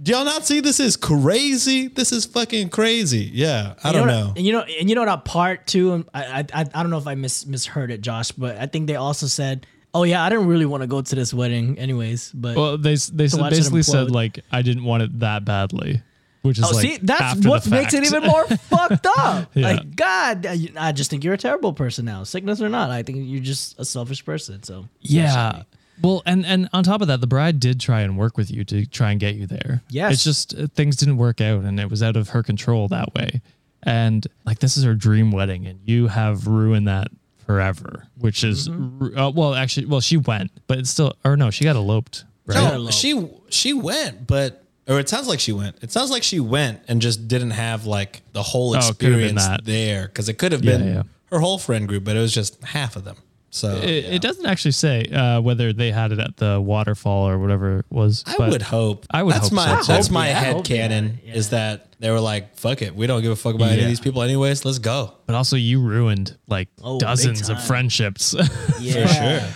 do 0.02 0.12
y'all 0.12 0.24
not 0.24 0.46
see 0.46 0.60
this 0.60 0.80
is 0.80 0.96
crazy 0.96 1.88
this 1.88 2.10
is 2.12 2.24
fucking 2.24 2.68
crazy 2.70 3.30
yeah 3.32 3.74
i 3.84 3.88
You 3.88 3.92
don't 3.94 4.06
what- 4.08 4.12
know 4.14 4.32
And 4.36 4.46
you 4.46 4.52
know, 4.52 4.60
and 4.62 4.88
you 4.88 4.94
know 4.96 5.04
that 5.04 5.24
part 5.24 5.66
too. 5.66 5.92
and 5.92 6.04
I, 6.14 6.24
I, 6.24 6.38
I 6.54 6.64
I 6.74 6.82
don't 6.82 6.90
know 6.90 6.98
if 6.98 7.06
I 7.06 7.14
mis 7.14 7.46
misheard 7.46 7.90
it, 7.90 8.00
Josh, 8.00 8.30
but 8.32 8.56
I 8.56 8.66
think 8.66 8.86
they 8.86 8.96
also 8.96 9.26
said, 9.26 9.66
"Oh 9.92 10.04
yeah, 10.04 10.22
I 10.24 10.28
didn't 10.30 10.46
really 10.46 10.66
want 10.66 10.82
to 10.82 10.86
go 10.86 11.02
to 11.02 11.14
this 11.14 11.34
wedding, 11.34 11.78
anyways." 11.78 12.30
But 12.32 12.56
well, 12.56 12.78
they 12.78 12.94
they 13.12 13.24
s- 13.24 13.36
watch 13.36 13.52
it 13.52 13.56
basically 13.56 13.82
said 13.82 14.10
like 14.10 14.40
I 14.52 14.62
didn't 14.62 14.84
want 14.84 15.02
it 15.02 15.18
that 15.20 15.44
badly, 15.44 16.02
which 16.42 16.58
is 16.58 16.64
oh, 16.64 16.70
like 16.74 16.82
see, 16.82 16.98
that's 17.02 17.20
after 17.36 17.48
what 17.48 17.68
makes 17.70 17.92
it 17.94 18.04
even 18.04 18.22
more 18.24 18.44
fucked 18.70 19.06
up. 19.18 19.50
Yeah. 19.54 19.68
Like, 19.72 19.96
God, 19.96 20.46
I 20.46 20.68
I 20.78 20.92
just 20.92 21.10
think 21.10 21.24
you're 21.24 21.34
a 21.34 21.38
terrible 21.38 21.72
person 21.74 22.04
now, 22.06 22.22
sickness 22.24 22.62
or 22.62 22.68
not. 22.68 22.90
I 22.90 23.02
think 23.02 23.18
you're 23.28 23.42
just 23.42 23.78
a 23.78 23.84
selfish 23.84 24.24
person. 24.24 24.62
So 24.62 24.86
Yeah. 25.00 25.62
Well, 26.02 26.22
and 26.26 26.44
and 26.46 26.68
on 26.72 26.82
top 26.84 27.00
of 27.02 27.08
that, 27.08 27.20
the 27.20 27.26
bride 27.26 27.60
did 27.60 27.80
try 27.80 28.00
and 28.02 28.16
work 28.16 28.36
with 28.36 28.50
you 28.50 28.64
to 28.64 28.86
try 28.86 29.10
and 29.10 29.20
get 29.20 29.34
you 29.34 29.46
there. 29.46 29.82
Yes. 29.90 30.12
It's 30.14 30.24
just 30.24 30.58
uh, 30.58 30.66
things 30.74 30.96
didn't 30.96 31.16
work 31.18 31.40
out, 31.40 31.64
and 31.64 31.78
it 31.80 31.90
was 31.90 32.02
out 32.02 32.16
of 32.16 32.30
her 32.30 32.42
control 32.42 32.88
that 32.88 33.14
way. 33.14 33.40
And 33.82 34.26
like 34.44 34.58
this 34.60 34.76
is 34.76 34.84
her 34.84 34.94
dream 34.94 35.30
wedding, 35.30 35.66
and 35.66 35.80
you 35.84 36.08
have 36.08 36.46
ruined 36.46 36.88
that 36.88 37.08
forever. 37.46 38.06
Which 38.18 38.44
is, 38.44 38.68
Mm-hmm. 38.68 39.18
uh, 39.18 39.30
well, 39.30 39.54
actually, 39.54 39.86
well, 39.86 40.00
she 40.00 40.16
went, 40.16 40.50
but 40.66 40.78
it's 40.78 40.90
still, 40.90 41.14
or 41.24 41.36
no, 41.36 41.50
she 41.50 41.64
got 41.64 41.76
eloped. 41.76 42.24
Right? 42.46 42.56
no 42.56 42.90
she 42.90 43.28
she 43.48 43.72
went 43.72 44.26
but 44.26 44.64
or 44.88 44.98
it 44.98 45.08
sounds 45.08 45.28
like 45.28 45.38
she 45.38 45.52
went 45.52 45.76
it 45.84 45.92
sounds 45.92 46.10
like 46.10 46.24
she 46.24 46.40
went 46.40 46.80
and 46.88 47.00
just 47.00 47.28
didn't 47.28 47.52
have 47.52 47.86
like 47.86 48.22
the 48.32 48.42
whole 48.42 48.74
Oh, 48.74 48.78
it 48.78 48.80
could 48.98 49.10
have 49.12 49.20
been 49.20 49.36
experience 49.36 49.46
that. 49.46 49.64
there 49.64 50.06
because 50.08 50.28
it 50.28 50.34
could 50.34 50.50
have 50.50 50.64
Yeah, 50.64 50.76
been 50.78 50.86
yeah. 50.94 51.02
her 51.30 51.38
whole 51.38 51.58
friend 51.58 51.86
group 51.86 52.02
but 52.02 52.16
it 52.16 52.18
was 52.18 52.32
just 52.34 52.60
half 52.64 52.96
of 52.96 53.04
them 53.04 53.18
so 53.50 53.76
It, 53.76 54.04
yeah. 54.04 54.10
it 54.12 54.22
doesn't 54.22 54.46
actually 54.46 54.72
say 54.72 55.04
uh, 55.04 55.40
whether 55.40 55.72
they 55.72 55.90
had 55.90 56.12
it 56.12 56.18
at 56.20 56.36
the 56.36 56.60
waterfall 56.60 57.28
or 57.28 57.38
whatever 57.38 57.80
it 57.80 57.86
was. 57.90 58.22
I 58.26 58.36
but 58.38 58.50
would 58.50 58.62
hope. 58.62 59.06
I 59.10 59.22
would 59.22 59.34
That's 59.34 59.48
hope 59.48 59.52
my 59.56 59.80
so, 59.82 59.92
that's 59.92 60.08
I 60.08 60.12
my 60.12 60.30
hope 60.30 60.44
head 60.44 60.56
they 60.56 60.62
canon 60.62 61.18
yeah. 61.24 61.34
is 61.34 61.50
that 61.50 61.88
they 61.98 62.10
were 62.10 62.20
like, 62.20 62.56
"Fuck 62.56 62.80
it, 62.82 62.94
we 62.94 63.06
don't 63.06 63.20
give 63.22 63.32
a 63.32 63.36
fuck 63.36 63.54
about 63.56 63.72
any 63.72 63.82
of 63.82 63.88
these 63.88 64.00
people 64.00 64.22
anyways. 64.22 64.64
Let's 64.64 64.78
go." 64.78 65.12
But 65.26 65.34
also, 65.34 65.56
you 65.56 65.80
ruined 65.82 66.36
like 66.48 66.68
Oh, 66.82 66.98
dozens 66.98 67.48
of 67.50 67.62
friendships. 67.62 68.34
yeah, 68.80 69.06
sure. 69.40 69.48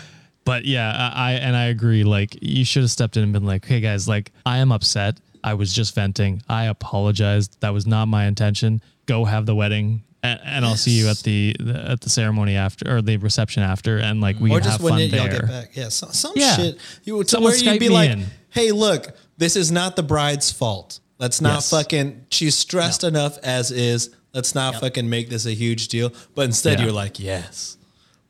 But 0.44 0.64
yeah, 0.66 0.90
I 1.14 1.30
I- 1.30 1.32
and 1.36 1.56
I 1.56 1.64
agree. 1.66 2.04
Like 2.04 2.36
you 2.42 2.64
should 2.64 2.82
have 2.82 2.90
stepped 2.90 3.16
in 3.16 3.22
and 3.22 3.32
been 3.32 3.44
like, 3.46 3.64
"Hey 3.64 3.80
guys, 3.80 4.06
like 4.08 4.32
I 4.44 4.58
am 4.58 4.72
upset. 4.72 5.18
I 5.42 5.54
was 5.54 5.72
just 5.72 5.94
venting. 5.94 6.42
I 6.48 6.64
apologized. 6.66 7.60
That 7.60 7.70
was 7.72 7.86
not 7.86 8.08
my 8.08 8.26
intention. 8.26 8.82
Go 9.06 9.24
have 9.24 9.46
the 9.46 9.54
wedding, 9.54 10.02
and, 10.24 10.40
and 10.44 10.64
I'll 10.64 10.76
see 10.76 10.92
you 10.92 11.08
at 11.08 11.18
the, 11.18 11.54
the 11.60 11.90
at 11.92 12.00
the 12.00 12.10
ceremony 12.10 12.56
after 12.56 12.96
or 12.96 13.02
the 13.02 13.16
reception 13.18 13.62
after, 13.62 13.98
and 13.98 14.20
like 14.20 14.40
we 14.40 14.50
Or 14.50 14.58
just 14.58 14.70
have 14.72 14.80
when 14.82 14.92
fun 14.94 14.98
y- 15.00 15.04
y'all 15.04 15.28
there." 15.28 15.40
get 15.40 15.48
back, 15.48 15.76
yeah, 15.76 15.88
some, 15.90 16.12
some 16.12 16.32
Yeah. 16.34 16.56
shit. 16.56 16.78
You 17.04 17.22
to 17.22 17.28
Someone 17.28 17.52
where 17.52 17.58
you'd 17.64 17.78
be 17.78 17.88
like, 17.90 18.10
in. 18.10 18.26
"Hey, 18.50 18.72
look, 18.72 19.08
this 19.38 19.54
is 19.56 19.70
not 19.70 19.94
the 19.96 20.02
bride's 20.02 20.50
fault. 20.50 21.00
Let's 21.18 21.40
not 21.40 21.56
Yes. 21.58 21.70
fucking. 21.70 22.26
She's 22.30 22.56
stressed 22.56 23.04
enough 23.04 23.38
as 23.44 23.70
is. 23.70 24.10
Let's 24.32 24.54
not 24.54 24.80
fucking 24.80 25.08
make 25.08 25.28
this 25.30 25.46
a 25.46 25.52
huge 25.54 25.88
deal." 25.88 26.12
But 26.34 26.46
instead, 26.46 26.78
Yeah. 26.78 26.86
you're 26.86 26.94
like, 26.94 27.20
"Yes." 27.20 27.76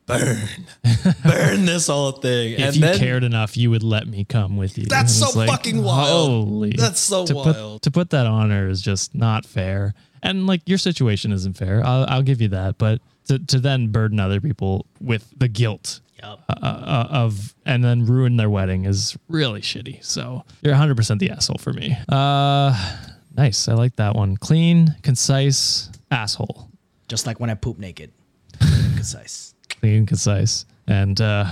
Burn, 0.06 0.36
burn 1.24 1.64
this 1.64 1.86
whole 1.86 2.12
thing. 2.12 2.52
If 2.52 2.60
and 2.60 2.74
you 2.76 2.80
then 2.82 2.98
cared 2.98 3.24
enough, 3.24 3.56
you 3.56 3.70
would 3.70 3.82
let 3.82 4.06
me 4.06 4.24
come 4.24 4.58
with 4.58 4.76
you. 4.76 4.84
That's 4.84 5.14
so 5.14 5.28
it's 5.40 5.50
fucking 5.50 5.82
wild. 5.82 6.28
Holy, 6.46 6.72
That's 6.76 7.00
so 7.00 7.24
to 7.26 7.34
wild. 7.34 7.54
Put, 7.76 7.82
to 7.84 7.90
put 7.90 8.10
that 8.10 8.26
on 8.26 8.50
her 8.50 8.68
is 8.68 8.82
just 8.82 9.14
not 9.14 9.46
fair. 9.46 9.94
And 10.24 10.46
like 10.48 10.62
your 10.66 10.78
situation 10.78 11.30
isn't 11.30 11.52
fair. 11.52 11.84
I'll, 11.84 12.06
I'll 12.08 12.22
give 12.22 12.40
you 12.40 12.48
that. 12.48 12.78
But 12.78 13.00
to, 13.26 13.38
to 13.38 13.60
then 13.60 13.88
burden 13.88 14.18
other 14.18 14.40
people 14.40 14.86
with 15.00 15.32
the 15.36 15.46
guilt 15.48 16.00
Yup. 16.20 16.42
uh, 16.48 16.54
uh, 16.62 17.08
of 17.10 17.54
and 17.66 17.84
then 17.84 18.06
ruin 18.06 18.36
their 18.36 18.50
wedding 18.50 18.86
is 18.86 19.16
really 19.28 19.60
shitty. 19.60 20.02
So 20.04 20.44
you're 20.62 20.74
100% 20.74 21.18
the 21.18 21.30
asshole 21.30 21.58
for 21.58 21.72
me. 21.72 21.96
Uh, 22.08 22.96
nice. 23.36 23.68
I 23.68 23.74
like 23.74 23.96
that 23.96 24.16
one. 24.16 24.36
Clean, 24.38 24.96
concise, 25.02 25.90
asshole. 26.10 26.70
just 27.08 27.26
like 27.26 27.38
when 27.38 27.50
I 27.50 27.54
poop 27.54 27.78
naked. 27.78 28.10
Concise. 28.60 29.54
Clean, 29.80 30.06
concise, 30.06 30.64
and 30.86 31.20
uh, 31.20 31.44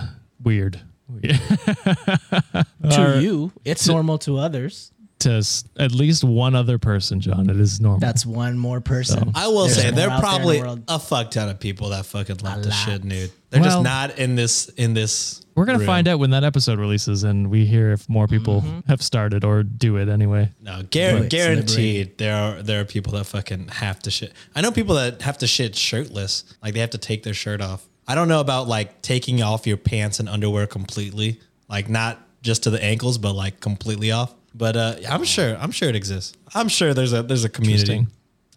weird. 0.42 0.80
To 1.22 3.20
you, 3.20 3.52
it's 3.64 3.86
normal 3.86 4.18
to 4.18 4.38
others. 4.38 4.92
To 5.22 5.44
at 5.78 5.92
least 5.92 6.22
one 6.24 6.54
other 6.54 6.78
person, 6.78 7.20
John. 7.20 7.48
It 7.50 7.58
is 7.58 7.80
normal. 7.80 8.00
That's 8.00 8.24
one 8.26 8.58
more 8.58 8.80
person. 8.80 9.32
I 9.34 9.48
will 9.48 9.62
There's 9.66 9.74
say 9.76 9.90
there 9.90 10.08
are 10.08 10.12
out 10.12 10.20
there 10.22 10.30
the 10.30 10.62
probably 10.66 10.84
a 10.88 10.98
fuck 10.98 11.30
ton 11.30 11.48
of 11.48 11.58
people 11.60 11.90
that 11.90 12.06
fucking 12.06 12.38
love 12.38 12.58
A 12.58 12.62
the 12.62 12.70
shit 12.70 13.04
nude. 13.04 13.30
They're 13.50 13.60
Well- 13.60 13.70
just 13.70 13.82
not 13.84 14.18
in 14.18 14.34
this 14.36 14.68
in 14.76 14.94
this. 14.94 15.40
We're 15.54 15.66
gonna 15.66 15.78
room. 15.80 15.86
find 15.86 16.08
out 16.08 16.18
when 16.18 16.30
that 16.30 16.44
episode 16.44 16.78
releases, 16.78 17.24
and 17.24 17.50
we 17.50 17.66
hear 17.66 17.92
if 17.92 18.08
more 18.08 18.26
people 18.26 18.62
Mm-hmm. 18.62 18.80
have 18.88 19.02
started 19.02 19.44
or 19.44 19.62
do 19.62 19.96
it 19.98 20.08
anyway. 20.08 20.50
No, 20.62 20.80
Do 20.82 20.98
guar- 20.98 21.20
it. 21.24 21.30
guaranteed 21.30 22.16
there 22.18 22.34
are 22.34 22.62
there 22.62 22.80
are 22.80 22.84
people 22.86 23.12
that 23.14 23.24
fucking 23.26 23.68
have 23.68 23.98
to 24.00 24.10
shit. 24.10 24.32
I 24.54 24.62
know 24.62 24.72
people 24.72 24.94
that 24.94 25.20
have 25.22 25.36
to 25.38 25.46
shit 25.46 25.76
shirtless, 25.76 26.44
like 26.62 26.72
they 26.74 26.80
have 26.80 26.90
to 26.90 26.98
take 26.98 27.22
their 27.22 27.34
shirt 27.34 27.60
off. 27.60 27.84
I 28.08 28.14
don't 28.14 28.28
know 28.28 28.40
about 28.40 28.66
like 28.66 29.02
taking 29.02 29.42
off 29.42 29.66
your 29.66 29.76
pants 29.76 30.18
and 30.18 30.28
underwear 30.28 30.66
completely, 30.66 31.38
like 31.68 31.88
not 31.90 32.18
just 32.42 32.62
to 32.64 32.70
the 32.70 32.82
ankles, 32.82 33.18
but 33.18 33.34
like 33.34 33.60
completely 33.60 34.10
off. 34.10 34.34
But 34.54 34.76
uh, 34.76 34.94
I'm 35.08 35.24
sure 35.24 35.56
I'm 35.58 35.70
sure 35.70 35.88
it 35.88 35.96
exists. 35.96 36.36
I'm 36.54 36.68
sure 36.68 36.94
there's 36.94 37.12
a 37.12 37.22
there's 37.22 37.44
a 37.44 37.48
community. 37.48 38.06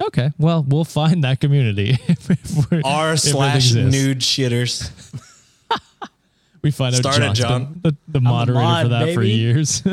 Okay, 0.01 0.31
well, 0.37 0.65
we'll 0.67 0.83
find 0.83 1.23
that 1.23 1.39
community. 1.39 1.97
if 2.07 2.69
we're- 2.69 2.81
R 2.83 3.15
slash 3.15 3.73
nude 3.73 4.19
shitters. 4.19 4.91
We 6.65 6.71
find 6.71 6.95
out 6.95 7.01
Start 7.01 7.17
it, 7.17 7.19
John's 7.19 7.37
John. 7.39 7.65
been 7.73 7.81
the, 7.83 7.97
the 8.07 8.21
moderator 8.21 8.59
mod, 8.59 8.83
for 8.85 8.89
that 8.89 9.13
for 9.13 9.21
years. 9.21 9.83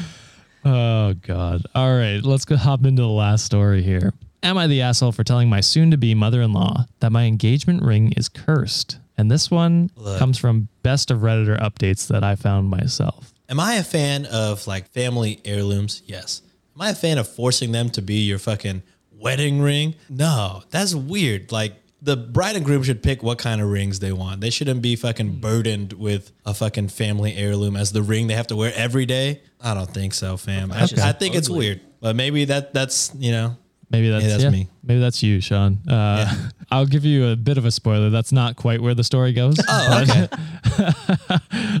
oh 0.64 1.12
God! 1.12 1.66
All 1.74 1.94
right, 1.94 2.20
let's 2.22 2.46
go 2.46 2.56
hop 2.56 2.86
into 2.86 3.02
the 3.02 3.08
last 3.08 3.44
story 3.44 3.82
here. 3.82 4.14
Am 4.42 4.56
I 4.56 4.66
the 4.66 4.80
asshole 4.80 5.12
for 5.12 5.24
telling 5.24 5.50
my 5.50 5.60
soon-to-be 5.60 6.14
mother-in-law 6.14 6.86
that 7.00 7.12
my 7.12 7.24
engagement 7.24 7.82
ring 7.82 8.12
is 8.16 8.30
cursed? 8.30 8.98
And 9.18 9.30
this 9.30 9.50
one 9.50 9.90
Look. 9.94 10.18
comes 10.18 10.38
from 10.38 10.68
best 10.82 11.10
of 11.10 11.18
Redditor 11.20 11.60
updates 11.60 12.08
that 12.08 12.24
I 12.24 12.34
found 12.34 12.70
myself. 12.70 13.34
Am 13.48 13.60
I 13.60 13.74
a 13.74 13.84
fan 13.84 14.26
of 14.26 14.66
like 14.66 14.88
family 14.88 15.40
heirlooms? 15.44 16.02
Yes. 16.06 16.42
Am 16.74 16.82
I 16.82 16.90
a 16.90 16.94
fan 16.94 17.18
of 17.18 17.28
forcing 17.28 17.72
them 17.72 17.90
to 17.90 18.02
be 18.02 18.26
your 18.26 18.38
fucking 18.38 18.82
wedding 19.12 19.60
ring? 19.60 19.94
No, 20.08 20.62
that's 20.70 20.94
weird. 20.94 21.52
Like 21.52 21.74
the 22.02 22.16
bride 22.16 22.56
and 22.56 22.64
groom 22.64 22.82
should 22.82 23.02
pick 23.02 23.22
what 23.22 23.38
kind 23.38 23.60
of 23.60 23.70
rings 23.70 24.00
they 24.00 24.12
want. 24.12 24.40
They 24.40 24.50
shouldn't 24.50 24.82
be 24.82 24.96
fucking 24.96 25.40
burdened 25.40 25.92
with 25.92 26.32
a 26.44 26.54
fucking 26.54 26.88
family 26.88 27.34
heirloom 27.34 27.76
as 27.76 27.92
the 27.92 28.02
ring 28.02 28.26
they 28.26 28.34
have 28.34 28.48
to 28.48 28.56
wear 28.56 28.72
every 28.74 29.06
day. 29.06 29.42
I 29.60 29.74
don't 29.74 29.92
think 29.92 30.12
so, 30.12 30.36
fam. 30.36 30.72
I, 30.72 30.82
I 31.02 31.12
think 31.12 31.34
it's 31.34 31.48
weird, 31.48 31.80
but 32.00 32.16
maybe 32.16 32.44
that 32.46 32.74
that's 32.74 33.12
you 33.16 33.32
know 33.32 33.56
Maybe 33.90 34.10
that's, 34.10 34.26
that's 34.26 34.42
yeah, 34.42 34.50
me. 34.50 34.68
Maybe 34.82 35.00
that's 35.00 35.22
you, 35.22 35.40
Sean. 35.40 35.78
Uh, 35.88 36.34
I'll 36.70 36.86
give 36.86 37.04
you 37.04 37.28
a 37.28 37.36
bit 37.36 37.58
of 37.58 37.64
a 37.64 37.70
spoiler. 37.70 38.10
That's 38.10 38.32
not 38.32 38.56
quite 38.56 38.80
where 38.80 38.94
the 38.94 39.04
story 39.04 39.32
goes. 39.32 39.56
Oh, 39.68 40.02
okay. 40.02 40.28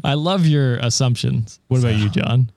I 0.04 0.14
love 0.14 0.46
your 0.46 0.76
assumptions. 0.76 1.58
What 1.68 1.80
about 1.80 1.94
you, 1.96 2.08
John? 2.08 2.50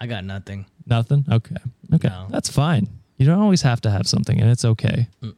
I 0.00 0.06
got 0.06 0.24
nothing. 0.24 0.66
Nothing? 0.86 1.24
Okay. 1.30 1.56
Okay. 1.94 2.08
No. 2.08 2.26
That's 2.28 2.50
fine. 2.50 2.88
You 3.16 3.26
don't 3.26 3.40
always 3.40 3.62
have 3.62 3.80
to 3.82 3.90
have 3.90 4.06
something, 4.06 4.40
and 4.40 4.50
it's 4.50 4.64
okay. 4.64 5.08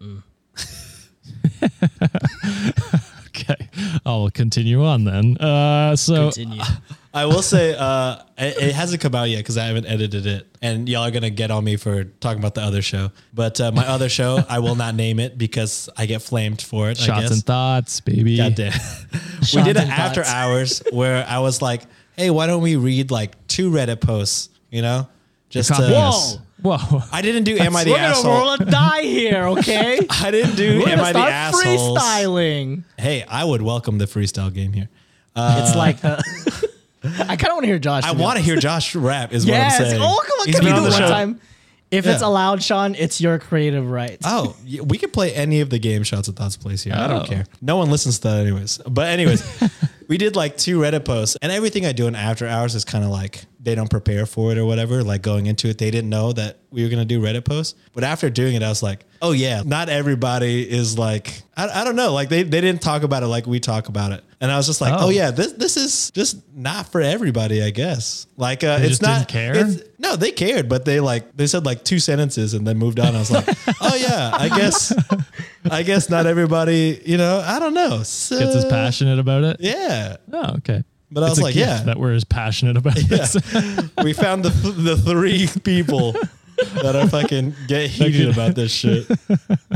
okay. 3.29 3.69
I'll 4.07 4.31
continue 4.31 4.85
on 4.85 5.05
then. 5.05 5.37
Uh, 5.37 5.95
so 5.97 6.31
Continue. 6.31 6.63
I 7.15 7.27
will 7.27 7.43
say 7.43 7.77
uh, 7.79 8.17
it, 8.37 8.57
it 8.71 8.75
hasn't 8.75 9.01
come 9.01 9.15
out 9.15 9.31
yet 9.31 9.39
because 9.39 9.57
I 9.57 9.67
haven't 9.67 9.87
edited 9.87 10.27
it, 10.27 10.49
and 10.61 10.89
y'all 10.89 11.05
are 11.05 11.13
gonna 11.13 11.31
get 11.31 11.53
on 11.53 11.63
me 11.63 11.77
for 11.77 12.03
talking 12.05 12.41
about 12.41 12.57
the 12.57 12.63
other 12.63 12.83
show. 12.83 13.13
But 13.33 13.61
uh, 13.61 13.71
my 13.71 13.87
other 13.87 14.09
show, 14.09 14.41
I 14.49 14.59
will 14.59 14.75
not 14.75 14.97
name 14.97 15.21
it 15.21 15.39
because 15.39 15.89
I 15.97 16.07
get 16.07 16.23
flamed 16.23 16.61
for 16.61 16.91
it. 16.91 17.01
I 17.01 17.05
Shots 17.05 17.23
guess. 17.23 17.31
and 17.31 17.45
thoughts, 17.45 18.01
baby. 18.01 18.37
God 18.37 18.57
damn. 18.57 18.73
we 19.55 19.63
did 19.63 19.77
an 19.77 19.89
after 19.91 20.25
thoughts. 20.25 20.35
hours 20.35 20.83
where 20.91 21.25
I 21.29 21.39
was 21.39 21.63
like, 21.63 21.83
"Hey, 22.17 22.31
why 22.31 22.49
don't 22.49 22.63
we 22.63 22.75
read 22.75 23.13
like 23.13 23.47
two 23.47 23.71
Reddit 23.71 24.01
posts?" 24.01 24.49
You 24.71 24.83
know, 24.83 25.09
just 25.51 25.69
to. 25.69 25.75
Copying 25.75 25.93
Whoa. 25.93 26.09
us. 26.09 26.39
Whoa. 26.63 27.03
I 27.13 27.23
didn't 27.23 27.45
do 27.45 27.57
"Am 27.59 27.77
I 27.77 27.85
the 27.85 27.93
We're 27.93 27.99
gonna 27.99 28.29
roll 28.29 28.53
a 28.55 28.59
die 28.59 29.03
here, 29.03 29.45
okay? 29.51 30.01
I 30.11 30.33
didn't 30.33 30.57
do 30.57 30.81
We're 30.81 30.89
"Am 30.89 31.01
I 31.01 31.13
the 31.13 31.19
asshole?" 31.21 31.97
freestyling. 31.97 32.83
Hey, 32.99 33.23
I 33.23 33.45
would 33.45 33.63
welcome 33.63 33.99
the 33.99 34.07
freestyle 34.07 34.53
game 34.53 34.73
here. 34.73 34.89
it's 35.37 35.77
like 35.77 36.01
the. 36.01 36.61
I 37.29 37.37
kind 37.37 37.47
of 37.49 37.53
want 37.53 37.63
to 37.63 37.67
hear 37.69 37.79
Josh. 37.79 38.05
I 38.05 38.13
want 38.13 38.39
to 38.39 38.43
hear 38.43 38.57
Josh 38.57 38.95
rap. 38.95 39.33
Is 39.33 39.45
Yes. 39.45 39.79
what 39.79 39.85
I'm 39.87 39.91
saying. 39.91 40.03
Oh, 40.03 40.23
come 40.27 40.41
on. 40.41 40.47
He's 40.47 40.55
Can 40.57 40.65
we 40.65 40.71
do 40.71 40.77
on 40.77 40.83
it 40.83 40.85
the 40.87 40.91
one 40.91 41.01
show. 41.01 41.09
time? 41.09 41.41
If 41.91 42.07
it's 42.09 42.23
allowed, 42.23 42.61
Sean, 42.61 42.97
it's 42.97 43.21
your 43.21 43.39
creative 43.39 43.89
right. 43.89 44.19
Oh, 44.25 44.57
we 44.83 44.99
could 44.99 45.13
play 45.13 45.33
any 45.33 45.61
of 45.61 45.71
the 45.71 45.79
game 45.79 46.03
shots 46.03 46.29
at 46.29 46.35
Thoughts 46.35 46.57
Place 46.57 46.83
here. 46.83 46.93
I 46.95 47.05
Oh. 47.05 47.09
don't 47.09 47.27
care. 47.29 47.45
No 47.63 47.77
one 47.77 47.89
listens 47.89 48.19
to 48.21 48.29
that 48.29 48.41
anyways. 48.41 48.79
But 48.89 49.09
anyways, 49.11 49.45
we 50.09 50.19
did 50.19 50.35
like 50.35 50.57
two 50.57 50.81
Reddit 50.81 51.05
posts, 51.05 51.37
and 51.41 51.53
everything 51.53 51.87
I 51.87 51.93
do 51.93 52.09
in 52.09 52.17
after 52.17 52.49
hours 52.49 52.75
is 52.75 52.85
kind 52.85 53.05
of 53.05 53.11
like 53.11 53.45
they 53.65 53.75
don't 53.75 53.91
prepare 53.91 54.27
for 54.27 54.53
it 54.53 54.59
or 54.59 54.65
whatever. 54.67 55.03
Like 55.03 55.23
going 55.23 55.47
into 55.47 55.69
it, 55.69 55.79
they 55.79 55.91
didn't 55.91 56.11
know 56.11 56.33
that 56.33 56.59
we 56.71 56.83
were 56.85 56.89
gonna 56.91 57.05
do 57.05 57.21
Reddit 57.21 57.45
posts. 57.45 57.75
But 57.93 58.05
after 58.05 58.29
doing 58.31 58.55
it, 58.55 58.63
I 58.63 58.69
was 58.69 58.83
like, 58.83 59.05
oh 59.23 59.33
yeah, 59.33 59.63
not 59.65 59.89
everybody 59.89 60.69
is 60.71 60.99
like 60.99 61.43
I, 61.57 61.81
I 61.81 61.85
don't 61.85 61.97
know. 61.97 62.13
Like 62.13 62.29
they, 62.29 62.43
they 62.43 62.61
didn't 62.61 62.83
talk 62.83 63.03
about 63.05 63.23
it 63.23 63.27
like 63.29 63.47
we 63.47 63.61
talk 63.61 63.89
about 63.89 64.13
it. 64.13 64.23
And 64.41 64.51
I 64.53 64.57
was 64.59 64.67
just 64.67 64.81
like, 64.83 64.93
oh, 64.93 65.07
Oh. 65.07 65.09
yeah, 65.09 65.31
this 65.31 65.53
this 65.53 65.77
is 65.79 66.11
just 66.11 66.37
not 66.55 66.91
for 66.93 67.01
everybody, 67.01 67.63
I 67.63 67.71
guess. 67.71 68.27
Like 68.37 68.63
uh, 68.65 68.79
it's 68.81 69.01
not 69.01 69.29
care? 69.29 69.53
it's- 69.57 69.81
no, 69.99 70.17
they 70.17 70.33
cared, 70.33 70.69
but 70.69 70.85
they 70.85 71.01
like 71.01 71.35
they 71.37 71.47
said 71.47 71.65
like 71.65 71.83
two 71.85 71.99
sentences 71.99 72.53
and 72.53 72.67
then 72.67 72.77
moved 72.77 73.01
on. 73.01 73.15
I 73.17 73.19
was 73.19 73.31
like, 73.31 73.47
oh 73.81 73.95
yeah, 73.97 74.31
I 74.35 74.49
guess, 74.51 74.93
I 75.71 75.83
guess 75.83 76.11
not 76.11 76.27
everybody, 76.27 77.01
you 77.07 77.17
know, 77.17 77.43
I 77.47 77.59
don't 77.59 77.73
know, 77.73 78.03
so, 78.03 78.39
Gets 78.39 78.55
as 78.57 78.65
passionate 78.67 79.19
about 79.19 79.45
it. 79.45 79.57
Yeah, 79.61 80.17
Oh, 80.33 80.57
okay. 80.59 80.83
But 81.11 81.23
I 81.25 81.27
It's 81.29 81.37
was 81.39 81.43
like, 81.43 81.55
yeah. 81.55 81.83
that 81.85 81.99
we're 81.99 82.13
as 82.13 82.25
passionate 82.25 82.77
about 82.77 82.97
this. 82.97 83.35
we 84.03 84.13
found 84.13 84.45
the 84.45 84.51
the 84.51 84.97
three 84.97 85.49
people 85.63 86.13
that 86.83 86.97
are 86.97 87.09
fucking 87.09 87.55
get 87.69 87.89
heated 87.91 88.31
about 88.31 88.55
this 88.55 88.73
shit. 88.73 89.07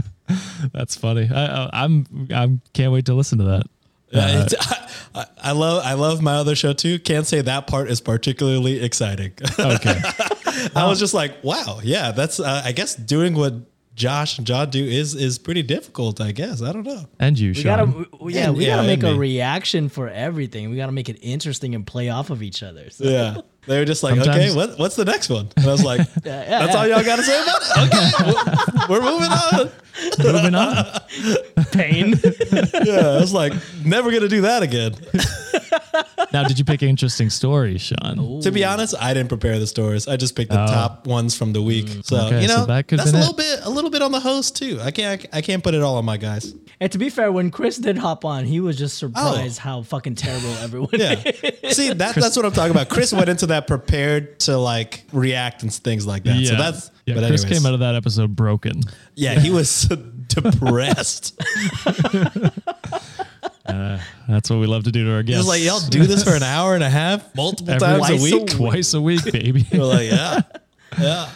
That's 0.72 0.96
funny. 0.96 1.28
I, 1.32 1.46
I, 1.64 1.70
I'm 1.84 2.28
I'm 2.34 2.60
can't 2.74 2.92
wait 2.92 3.06
to 3.06 3.14
listen 3.14 3.38
to 3.38 3.44
that. 3.44 3.62
Yeah, 4.10 4.46
I, 4.60 4.74
I- 5.14 5.26
I 5.42 5.52
love 5.52 5.82
I 5.84 5.94
love 5.94 6.22
my 6.22 6.34
other 6.34 6.54
show 6.54 6.72
too. 6.72 6.98
Can't 6.98 7.26
say 7.26 7.40
that 7.40 7.66
part 7.66 7.90
is 7.90 8.00
particularly 8.00 8.80
exciting. 8.80 9.32
Okay. 9.58 10.00
I 10.76 10.86
was 10.86 10.98
just 11.00 11.14
like, 11.14 11.42
wow, 11.42 11.80
yeah, 11.82 12.12
that's 12.12 12.38
uh, 12.40 12.62
I 12.64 12.72
guess 12.72 12.94
doing 12.94 13.34
what 13.34 13.54
Josh 13.98 14.38
and 14.38 14.46
John 14.46 14.70
do 14.70 14.82
is 14.84 15.14
is 15.14 15.38
pretty 15.38 15.62
difficult. 15.62 16.20
I 16.20 16.32
guess 16.32 16.62
I 16.62 16.72
don't 16.72 16.84
know. 16.86 17.04
and 17.18 17.38
you, 17.38 17.50
We 17.50 17.54
Sean. 17.54 17.64
gotta, 17.64 18.06
we- 18.24 18.34
yeah, 18.34 18.48
And- 18.48 18.56
we 18.56 18.64
yeah, 18.66 18.76
gotta 18.76 18.86
make 18.86 19.02
a 19.02 19.12
me. 19.12 19.18
reaction 19.18 19.88
for 19.88 20.08
everything. 20.08 20.70
We 20.70 20.76
gotta 20.76 20.92
make 20.92 21.08
it 21.08 21.18
interesting 21.20 21.74
and 21.74 21.86
play 21.86 22.08
off 22.08 22.30
of 22.30 22.42
each 22.42 22.62
other. 22.62 22.88
So. 22.90 23.04
Yeah. 23.04 23.36
They 23.68 23.78
were 23.78 23.84
just 23.84 24.02
like, 24.02 24.14
Sometimes- 24.16 24.36
okay, 24.36 24.54
what, 24.56 24.78
what's 24.78 24.96
the 24.96 25.04
next 25.04 25.28
one? 25.30 25.48
And 25.56 25.66
I 25.66 25.72
was 25.72 25.84
like, 25.84 26.00
Yeah, 26.24 26.42
yeah, 26.42 26.58
that's 26.60 26.72
yeah. 26.74 26.78
all 26.80 26.86
y'all 26.88 27.04
got 27.04 27.16
to 27.16 27.22
say 27.22 27.42
about 27.42 27.62
it? 27.62 27.68
Okay, 27.78 28.88
we're, 28.88 29.00
we're 29.00 29.10
moving 29.12 29.30
on. 29.30 29.70
Moving 30.18 30.54
on. 30.54 30.84
Pain. 31.72 32.14
Yeah, 32.84 33.16
I 33.16 33.20
was 33.20 33.32
like, 33.34 33.52
never 33.84 34.10
going 34.10 34.22
to 34.22 34.28
do 34.28 34.40
that 34.42 34.62
again. 34.62 34.94
Now, 36.32 36.44
did 36.44 36.58
you 36.58 36.64
pick 36.64 36.82
interesting 36.82 37.30
stories, 37.30 37.80
Sean? 37.82 38.40
To 38.42 38.50
be 38.52 38.64
honest, 38.64 38.94
I 38.98 39.12
didn't 39.14 39.28
prepare 39.28 39.58
the 39.58 39.66
stories. 39.66 40.06
I 40.08 40.16
just 40.16 40.34
picked 40.36 40.50
the 40.50 40.62
Oh. 40.62 40.66
top 40.66 41.06
ones 41.06 41.36
from 41.36 41.52
the 41.52 41.62
week. 41.62 41.88
So, 42.04 42.16
Okay, 42.26 42.42
you 42.42 42.48
so 42.48 42.58
know, 42.60 42.66
that 42.66 42.88
that's 42.88 43.12
a 43.12 43.16
little 43.16 43.30
it. 43.32 43.36
bit 43.36 43.60
a 43.64 43.70
little 43.70 43.90
bit 43.90 44.02
on 44.02 44.12
the 44.12 44.20
host 44.20 44.56
too. 44.56 44.78
I 44.82 44.90
can't 44.90 45.24
I 45.32 45.40
can't 45.40 45.62
put 45.62 45.74
it 45.74 45.82
all 45.82 45.96
on 45.96 46.04
my 46.04 46.16
guys. 46.16 46.54
And 46.80 46.92
to 46.92 46.98
be 46.98 47.10
fair, 47.10 47.30
when 47.32 47.50
Chris 47.50 47.76
did 47.78 47.98
hop 47.98 48.24
on, 48.24 48.44
he 48.44 48.60
was 48.60 48.76
just 48.78 49.02
oh. 49.02 49.08
surprised 49.08 49.58
how 49.58 49.82
fucking 49.82 50.14
terrible 50.14 50.48
everyone 50.62 50.90
Oh. 50.92 50.96
Yeah. 50.96 51.22
is. 51.62 51.76
See, 51.76 51.92
that, 51.92 52.14
that's 52.14 52.36
what 52.36 52.44
I'm 52.46 52.52
talking 52.52 52.70
about. 52.70 52.88
Chris 52.88 53.12
went 53.12 53.28
into 53.28 53.46
that 53.46 53.66
prepared 53.66 54.40
to 54.40 54.56
like 54.56 55.04
react 55.12 55.62
and 55.62 55.72
things 55.72 56.06
like 56.06 56.24
that. 56.24 56.44
So 56.46 56.54
that's 56.56 56.90
yeah. 57.06 57.14
but 57.14 57.26
Chris 57.26 57.42
anyways. 57.44 57.58
came 57.60 57.66
out 57.66 57.74
of 57.74 57.80
that 57.80 57.94
episode 57.94 58.34
broken. 58.36 58.80
Yeah, 59.14 59.38
he 59.38 59.50
was 59.50 59.82
depressed. 60.28 61.40
Uh, 63.66 64.00
that's 64.26 64.48
what 64.48 64.58
we 64.60 64.66
love 64.66 64.84
to 64.84 64.90
do 64.90 65.04
to 65.04 65.12
our 65.12 65.18
He 65.18 65.24
guests. 65.24 65.40
was 65.40 65.46
like, 65.46 65.62
y'all 65.62 65.80
do 65.90 66.06
this 66.06 66.24
for 66.24 66.34
an 66.34 66.42
hour 66.42 66.74
and 66.74 66.82
a 66.82 66.88
half, 66.88 67.34
multiple 67.34 67.74
Every- 67.74 67.86
times 67.86 68.04
a 68.04 68.08
Twice 68.08 68.20
a 68.20 68.22
week. 68.24 68.34
week. 68.34 68.46
twice 68.50 68.94
a 68.94 69.00
week, 69.02 69.24
baby. 69.30 69.66
We're 69.70 69.84
like, 69.84 70.10
yeah, 70.10 70.40
yeah. 70.98 71.28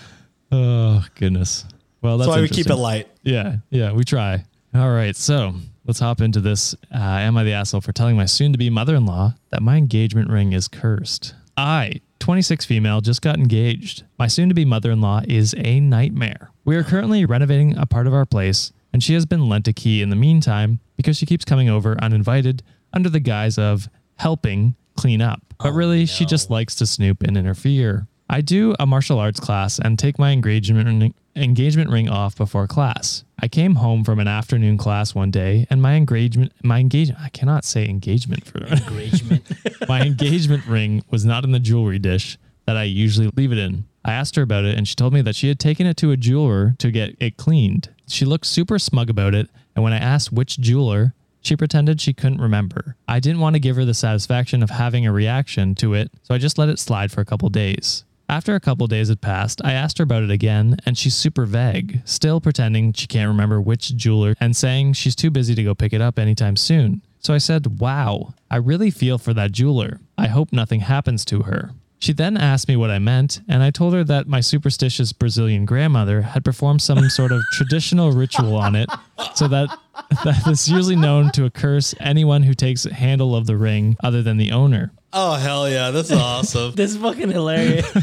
oh 0.50 1.04
goodness. 1.14 1.66
Well, 2.00 2.16
that's 2.16 2.28
That's 2.28 2.36
why 2.38 2.40
we 2.40 2.48
keep 2.48 2.68
it 2.70 2.74
light. 2.74 3.08
Yeah, 3.22 3.56
yeah, 3.68 3.92
we 3.92 4.04
try. 4.04 4.44
All 4.74 4.90
right, 4.90 5.14
so 5.14 5.54
let's 5.84 6.00
hop 6.00 6.22
into 6.22 6.40
this. 6.40 6.74
Uh, 6.94 6.98
am 6.98 7.36
I 7.36 7.44
the 7.44 7.52
asshole 7.52 7.82
for 7.82 7.92
telling 7.92 8.16
my 8.16 8.24
soon 8.24 8.52
to 8.52 8.58
be 8.58 8.70
mother 8.70 8.96
in 8.96 9.04
law 9.04 9.34
that 9.50 9.62
my 9.62 9.76
engagement 9.76 10.30
ring 10.30 10.54
is 10.54 10.66
cursed? 10.66 11.34
I, 11.58 12.00
26 12.20 12.64
female, 12.64 13.02
just 13.02 13.20
got 13.20 13.36
engaged. 13.36 14.04
My 14.18 14.28
soon 14.28 14.48
to 14.48 14.54
be 14.54 14.64
mother 14.64 14.90
in 14.90 15.02
law 15.02 15.20
is 15.28 15.54
a 15.58 15.78
nightmare. 15.80 16.50
We 16.64 16.76
are 16.76 16.84
currently 16.84 17.26
renovating 17.26 17.76
a 17.76 17.84
part 17.84 18.06
of 18.06 18.14
our 18.14 18.24
place, 18.24 18.72
and 18.94 19.02
she 19.02 19.12
has 19.12 19.26
been 19.26 19.46
lent 19.46 19.68
a 19.68 19.74
key 19.74 20.00
in 20.00 20.08
the 20.08 20.16
meantime 20.16 20.80
because 20.96 21.18
she 21.18 21.26
keeps 21.26 21.44
coming 21.44 21.68
over 21.68 22.02
uninvited 22.02 22.62
under 22.94 23.10
the 23.10 23.20
guise 23.20 23.58
of 23.58 23.90
helping 24.16 24.74
clean 24.96 25.20
up. 25.20 25.42
But 25.58 25.72
really, 25.72 26.06
she 26.06 26.24
just 26.24 26.48
likes 26.48 26.74
to 26.76 26.86
snoop 26.86 27.22
and 27.22 27.36
interfere. 27.36 28.06
I 28.32 28.40
do 28.40 28.74
a 28.80 28.86
martial 28.86 29.18
arts 29.18 29.38
class 29.38 29.78
and 29.78 29.98
take 29.98 30.18
my 30.18 30.30
engagement 30.30 30.86
ring, 30.86 31.14
engagement 31.36 31.90
ring 31.90 32.08
off 32.08 32.34
before 32.34 32.66
class. 32.66 33.24
I 33.38 33.46
came 33.46 33.74
home 33.74 34.04
from 34.04 34.18
an 34.20 34.26
afternoon 34.26 34.78
class 34.78 35.14
one 35.14 35.30
day 35.30 35.66
and 35.68 35.82
my 35.82 35.96
engagement 35.96 36.52
my 36.62 36.78
engagement 36.78 37.20
I 37.20 37.28
cannot 37.28 37.66
say 37.66 37.86
engagement 37.86 38.46
for 38.46 38.64
Engagement. 38.64 39.44
my 39.86 40.00
engagement 40.00 40.64
ring 40.64 41.04
was 41.10 41.26
not 41.26 41.44
in 41.44 41.52
the 41.52 41.60
jewelry 41.60 41.98
dish 41.98 42.38
that 42.64 42.74
I 42.74 42.84
usually 42.84 43.30
leave 43.36 43.52
it 43.52 43.58
in. 43.58 43.84
I 44.02 44.14
asked 44.14 44.36
her 44.36 44.42
about 44.42 44.64
it 44.64 44.78
and 44.78 44.88
she 44.88 44.94
told 44.94 45.12
me 45.12 45.20
that 45.20 45.36
she 45.36 45.48
had 45.48 45.58
taken 45.58 45.86
it 45.86 45.98
to 45.98 46.10
a 46.10 46.16
jeweler 46.16 46.74
to 46.78 46.90
get 46.90 47.14
it 47.20 47.36
cleaned. 47.36 47.90
She 48.08 48.24
looked 48.24 48.46
super 48.46 48.78
smug 48.78 49.10
about 49.10 49.34
it, 49.34 49.50
and 49.76 49.84
when 49.84 49.92
I 49.92 49.98
asked 49.98 50.32
which 50.32 50.58
jeweler, 50.58 51.12
she 51.42 51.54
pretended 51.54 52.00
she 52.00 52.14
couldn't 52.14 52.40
remember. 52.40 52.96
I 53.06 53.20
didn't 53.20 53.40
want 53.40 53.56
to 53.56 53.60
give 53.60 53.76
her 53.76 53.84
the 53.84 53.92
satisfaction 53.92 54.62
of 54.62 54.70
having 54.70 55.06
a 55.06 55.12
reaction 55.12 55.74
to 55.76 55.92
it, 55.92 56.10
so 56.22 56.34
I 56.34 56.38
just 56.38 56.56
let 56.56 56.70
it 56.70 56.78
slide 56.78 57.12
for 57.12 57.20
a 57.20 57.26
couple 57.26 57.50
days. 57.50 58.04
After 58.32 58.54
a 58.54 58.60
couple 58.60 58.86
days 58.86 59.10
had 59.10 59.20
passed, 59.20 59.60
I 59.62 59.74
asked 59.74 59.98
her 59.98 60.04
about 60.04 60.22
it 60.22 60.30
again, 60.30 60.78
and 60.86 60.96
she's 60.96 61.14
super 61.14 61.44
vague, 61.44 62.00
still 62.06 62.40
pretending 62.40 62.94
she 62.94 63.06
can't 63.06 63.28
remember 63.28 63.60
which 63.60 63.94
jeweler 63.94 64.34
and 64.40 64.56
saying 64.56 64.94
she's 64.94 65.14
too 65.14 65.30
busy 65.30 65.54
to 65.54 65.62
go 65.62 65.74
pick 65.74 65.92
it 65.92 66.00
up 66.00 66.18
anytime 66.18 66.56
soon. 66.56 67.02
So 67.18 67.34
I 67.34 67.36
said, 67.36 67.78
Wow, 67.78 68.32
I 68.50 68.56
really 68.56 68.90
feel 68.90 69.18
for 69.18 69.34
that 69.34 69.52
jeweler. 69.52 70.00
I 70.16 70.28
hope 70.28 70.50
nothing 70.50 70.80
happens 70.80 71.26
to 71.26 71.42
her. 71.42 71.72
She 71.98 72.14
then 72.14 72.38
asked 72.38 72.68
me 72.68 72.76
what 72.76 72.90
I 72.90 72.98
meant, 72.98 73.42
and 73.48 73.62
I 73.62 73.70
told 73.70 73.92
her 73.92 74.02
that 74.04 74.26
my 74.26 74.40
superstitious 74.40 75.12
Brazilian 75.12 75.66
grandmother 75.66 76.22
had 76.22 76.42
performed 76.42 76.80
some 76.80 77.06
sort 77.10 77.32
of 77.32 77.42
traditional 77.52 78.12
ritual 78.12 78.56
on 78.56 78.74
it, 78.76 78.88
so 79.34 79.46
that 79.48 79.78
that 80.24 80.48
is 80.48 80.66
usually 80.68 80.96
known 80.96 81.32
to 81.32 81.50
curse 81.50 81.94
anyone 82.00 82.44
who 82.44 82.54
takes 82.54 82.84
handle 82.84 83.36
of 83.36 83.44
the 83.44 83.58
ring 83.58 83.98
other 84.02 84.22
than 84.22 84.38
the 84.38 84.52
owner. 84.52 84.90
Oh 85.14 85.34
hell 85.34 85.68
yeah, 85.68 85.90
this 85.90 86.10
is 86.10 86.18
awesome. 86.18 86.72
this 86.74 86.92
is 86.92 86.96
fucking 86.96 87.30
hilarious. 87.30 87.90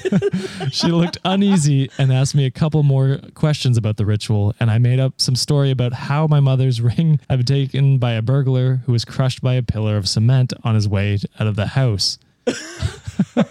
She 0.71 0.87
looked 0.87 1.17
uneasy 1.25 1.89
and 1.97 2.13
asked 2.13 2.35
me 2.35 2.45
a 2.45 2.51
couple 2.51 2.83
more 2.83 3.19
questions 3.33 3.75
about 3.75 3.97
the 3.97 4.05
ritual, 4.05 4.53
and 4.59 4.69
I 4.69 4.77
made 4.77 4.99
up 4.99 5.19
some 5.19 5.35
story 5.35 5.71
about 5.71 5.93
how 5.93 6.27
my 6.27 6.39
mother's 6.39 6.79
ring 6.97 7.19
had 7.27 7.39
been 7.39 7.45
taken 7.45 7.97
by 7.97 8.11
a 8.11 8.21
burglar 8.21 8.81
who 8.85 8.91
was 8.91 9.03
crushed 9.03 9.41
by 9.41 9.55
a 9.55 9.63
pillar 9.63 9.97
of 9.97 10.07
cement 10.07 10.53
on 10.63 10.75
his 10.75 10.87
way 10.87 11.17
out 11.39 11.47
of 11.47 11.55
the 11.55 11.67
house. 11.67 12.19
the 12.45 13.47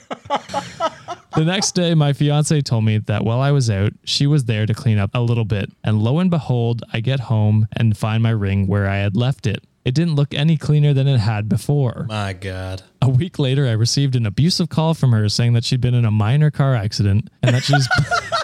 next 1.37 1.75
day, 1.75 1.95
my 1.95 2.13
fiance 2.13 2.61
told 2.61 2.85
me 2.85 2.99
that 2.99 3.25
while 3.25 3.41
I 3.41 3.51
was 3.51 3.69
out, 3.69 3.93
she 4.05 4.29
was 4.29 4.45
there 4.45 4.67
to 4.67 4.75
clean 4.75 4.99
up 4.99 5.11
a 5.15 5.21
little 5.21 5.45
bit, 5.45 5.73
and 5.83 6.01
lo 6.01 6.21
and 6.21 6.31
behold, 6.31 6.85
I 6.93 7.01
get 7.01 7.19
home 7.21 7.67
and 7.73 7.97
find 7.97 8.23
my 8.23 8.31
ring 8.31 8.69
where 8.69 8.89
I 8.89 8.99
had 8.99 9.17
left 9.17 9.45
it. 9.47 9.65
It 9.89 9.95
didn't 9.95 10.17
look 10.17 10.35
any 10.35 10.59
cleaner 10.59 10.93
than 10.93 11.09
it 11.09 11.17
had 11.17 11.49
before. 11.49 12.05
My 12.11 12.35
God. 12.35 12.83
A 13.01 13.09
week 13.09 13.39
later, 13.39 13.67
I 13.67 13.71
received 13.71 14.17
an 14.17 14.27
abusive 14.27 14.69
call 14.69 14.93
from 14.93 15.13
her 15.13 15.31
saying 15.31 15.55
that 15.55 15.65
she'd 15.65 15.81
been 15.81 15.95
in 15.95 16.05
a 16.05 16.11
minor 16.11 16.51
car 16.51 16.75
accident 16.75 17.31
and 17.43 17.57
that 17.57 17.63
she's 17.63 17.89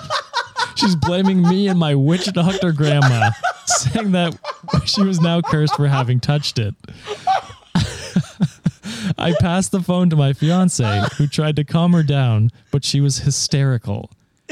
she's 0.75 0.97
blaming 0.97 1.43
me 1.43 1.69
and 1.69 1.79
my 1.79 1.95
witch 1.95 2.33
doctor 2.33 2.73
grandma, 2.73 3.31
saying 3.67 4.13
that 4.13 4.39
she 4.87 5.03
was 5.03 5.21
now 5.21 5.43
cursed 5.43 5.77
for 5.77 5.87
having 5.87 6.19
touched 6.19 6.59
it. 6.59 6.75
I 9.19 9.35
passed 9.39 9.71
the 9.71 9.83
phone 9.83 10.09
to 10.09 10.17
my 10.17 10.33
fiance, 10.33 11.03
who 11.19 11.27
tried 11.27 11.57
to 11.57 11.65
calm 11.65 11.93
her 11.93 12.03
down, 12.03 12.53
but 12.71 12.87
she 12.87 13.03
was 13.03 13.19
hysterical. 13.19 14.11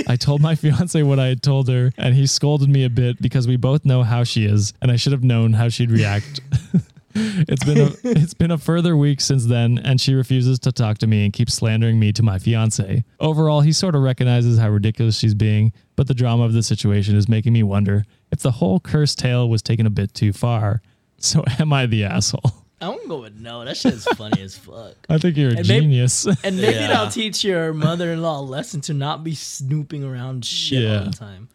I 0.09 0.17
told 0.17 0.41
my 0.41 0.55
fiance 0.55 1.03
what 1.03 1.19
I 1.19 1.27
had 1.27 1.43
told 1.43 1.69
her, 1.69 1.93
and 1.97 2.15
he 2.15 2.27
scolded 2.27 2.69
me 2.69 2.85
a 2.85 2.91
bit 2.91 3.21
because 3.21 3.47
we 3.47 3.57
both 3.57 3.85
know 3.85 4.03
how 4.03 4.25
she 4.25 4.45
is, 4.45 4.73
and 4.81 4.91
I 4.91 4.97
should 4.97 5.13
have 5.13 5.25
known 5.25 5.53
how 5.53 5.69
she'd 5.69 5.91
react. 5.91 6.41
It's 7.15 7.65
been 7.65 7.79
a 7.79 7.91
it's 8.05 8.35
been 8.35 8.51
a 8.51 8.59
further 8.59 8.97
week 8.97 9.21
since 9.21 9.45
then, 9.47 9.79
and 9.85 10.01
she 10.01 10.15
refuses 10.15 10.59
to 10.61 10.73
talk 10.73 10.99
to 10.99 11.07
me 11.07 11.25
and 11.25 11.33
keeps 11.33 11.55
slandering 11.55 11.99
me 11.99 12.13
to 12.13 12.23
my 12.23 12.39
fiance. 12.39 13.05
Overall, 13.21 13.61
he 13.61 13.73
sort 13.73 13.95
of 13.95 14.03
recognizes 14.03 14.59
how 14.59 14.71
ridiculous 14.71 15.19
she's 15.19 15.35
being, 15.35 15.73
but 15.97 16.09
the 16.09 16.15
drama 16.15 16.45
of 16.45 16.53
the 16.53 16.63
situation 16.63 17.17
is 17.17 17.29
making 17.29 17.53
me 17.53 17.63
wonder 17.63 18.05
if 18.31 18.39
the 18.41 18.53
whole 18.53 18.81
cursed 18.81 19.19
tale 19.19 19.49
was 19.49 19.63
taken 19.63 19.87
a 19.87 19.91
bit 19.91 20.15
too 20.15 20.33
far. 20.33 20.81
So 21.19 21.45
am 21.59 21.73
I 21.73 21.87
the 21.87 22.05
asshole? 22.05 22.62
I'm 22.83 22.97
gonna 22.97 23.09
go 23.09 23.21
with 23.23 23.39
no. 23.41 23.65
That 23.65 23.77
shit 23.77 23.95
is 23.95 24.05
funny 24.05 24.43
as 24.43 24.57
fuck. 24.59 24.95
I 25.09 25.19
think 25.19 25.37
you're 25.37 25.51
a 25.53 25.57
And 25.59 25.69
maybe- 25.69 25.81
genius. 25.87 26.27
And 26.27 26.57
maybe 26.57 26.75
Yeah. 26.75 26.89
that'll 26.89 27.11
teach 27.11 27.45
your 27.45 27.73
mother-in-law 27.73 28.41
a 28.41 28.43
lesson 28.43 28.81
to 28.83 28.95
not 28.95 29.23
be 29.25 29.35
snooping 29.35 30.03
around 30.05 30.45
shit 30.45 30.91
all 30.91 31.05
the 31.05 31.11
time. 31.13 31.49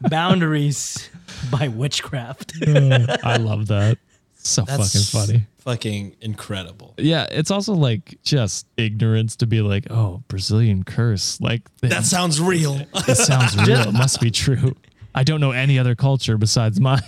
Boundaries 0.00 1.08
by 1.50 1.68
witchcraft. 1.68 2.52
Uh, 2.66 3.16
I 3.24 3.36
love 3.38 3.68
that. 3.68 3.98
So 4.34 4.62
That's 4.62 4.92
fucking 4.92 5.26
funny. 5.26 5.46
Fucking 5.58 6.16
incredible. 6.20 6.94
Yeah, 6.98 7.26
it's 7.30 7.50
also 7.50 7.74
like 7.74 8.18
just 8.24 8.66
ignorance 8.76 9.36
to 9.36 9.46
be 9.46 9.60
like, 9.60 9.86
oh, 9.90 10.22
Brazilian 10.28 10.82
curse. 10.84 11.40
Like 11.40 11.62
That 11.80 12.04
sounds 12.04 12.40
real. 12.40 12.80
it 12.94 13.16
sounds 13.16 13.56
real. 13.68 13.80
It 13.88 13.92
must 13.92 14.20
be 14.20 14.30
true. 14.30 14.74
I 15.14 15.24
don't 15.24 15.40
know 15.40 15.50
any 15.50 15.78
other 15.78 15.94
culture 15.94 16.38
besides 16.38 16.80
mine. 16.80 17.00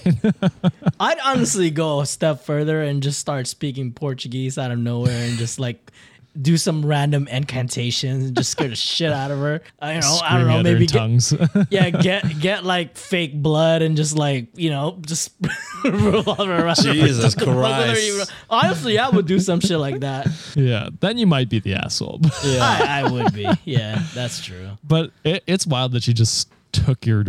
I'd 1.00 1.18
honestly 1.24 1.70
go 1.70 2.00
a 2.00 2.06
step 2.06 2.42
further 2.44 2.82
and 2.82 3.02
just 3.02 3.18
start 3.18 3.46
speaking 3.46 3.92
Portuguese 3.92 4.58
out 4.58 4.70
of 4.70 4.78
nowhere 4.78 5.24
and 5.26 5.38
just 5.38 5.58
like 5.58 5.90
do 6.40 6.56
some 6.56 6.84
random 6.84 7.28
incantations 7.28 8.24
and 8.26 8.36
just 8.36 8.50
scare 8.50 8.66
the 8.68 8.74
shit 8.74 9.12
out 9.12 9.30
of 9.30 9.38
her. 9.38 9.60
I 9.80 9.92
don't 9.92 10.00
know. 10.00 10.18
I 10.22 10.36
don't 10.38 10.48
know. 10.48 10.62
Maybe 10.64 10.80
in 10.84 10.86
get, 10.86 10.98
tongues. 10.98 11.32
yeah, 11.70 11.90
get 11.90 12.40
get 12.40 12.64
like 12.64 12.96
fake 12.96 13.34
blood 13.40 13.82
and 13.82 13.96
just 13.96 14.16
like 14.18 14.48
you 14.54 14.68
know 14.70 14.98
just 15.00 15.32
revolve 15.84 16.40
around. 16.40 16.74
Jesus 16.82 17.36
Whether 17.36 17.52
Christ. 17.54 18.06
you- 18.06 18.24
Honestly, 18.50 18.98
I 18.98 19.08
would 19.10 19.26
do 19.26 19.38
some 19.38 19.60
shit 19.60 19.78
like 19.78 20.00
that. 20.00 20.26
yeah, 20.56 20.88
then 21.00 21.18
you 21.18 21.26
might 21.26 21.48
be 21.48 21.60
the 21.60 21.74
asshole. 21.74 22.20
I, 22.42 23.02
I 23.04 23.10
would 23.10 23.32
be. 23.32 23.48
Yeah, 23.64 24.02
that's 24.12 24.44
true. 24.44 24.70
but 24.82 25.10
it, 25.22 25.42
it's 25.46 25.66
wild 25.66 25.92
that 25.92 26.06
you 26.08 26.14
just 26.14 26.50
took 26.74 27.06
your 27.06 27.24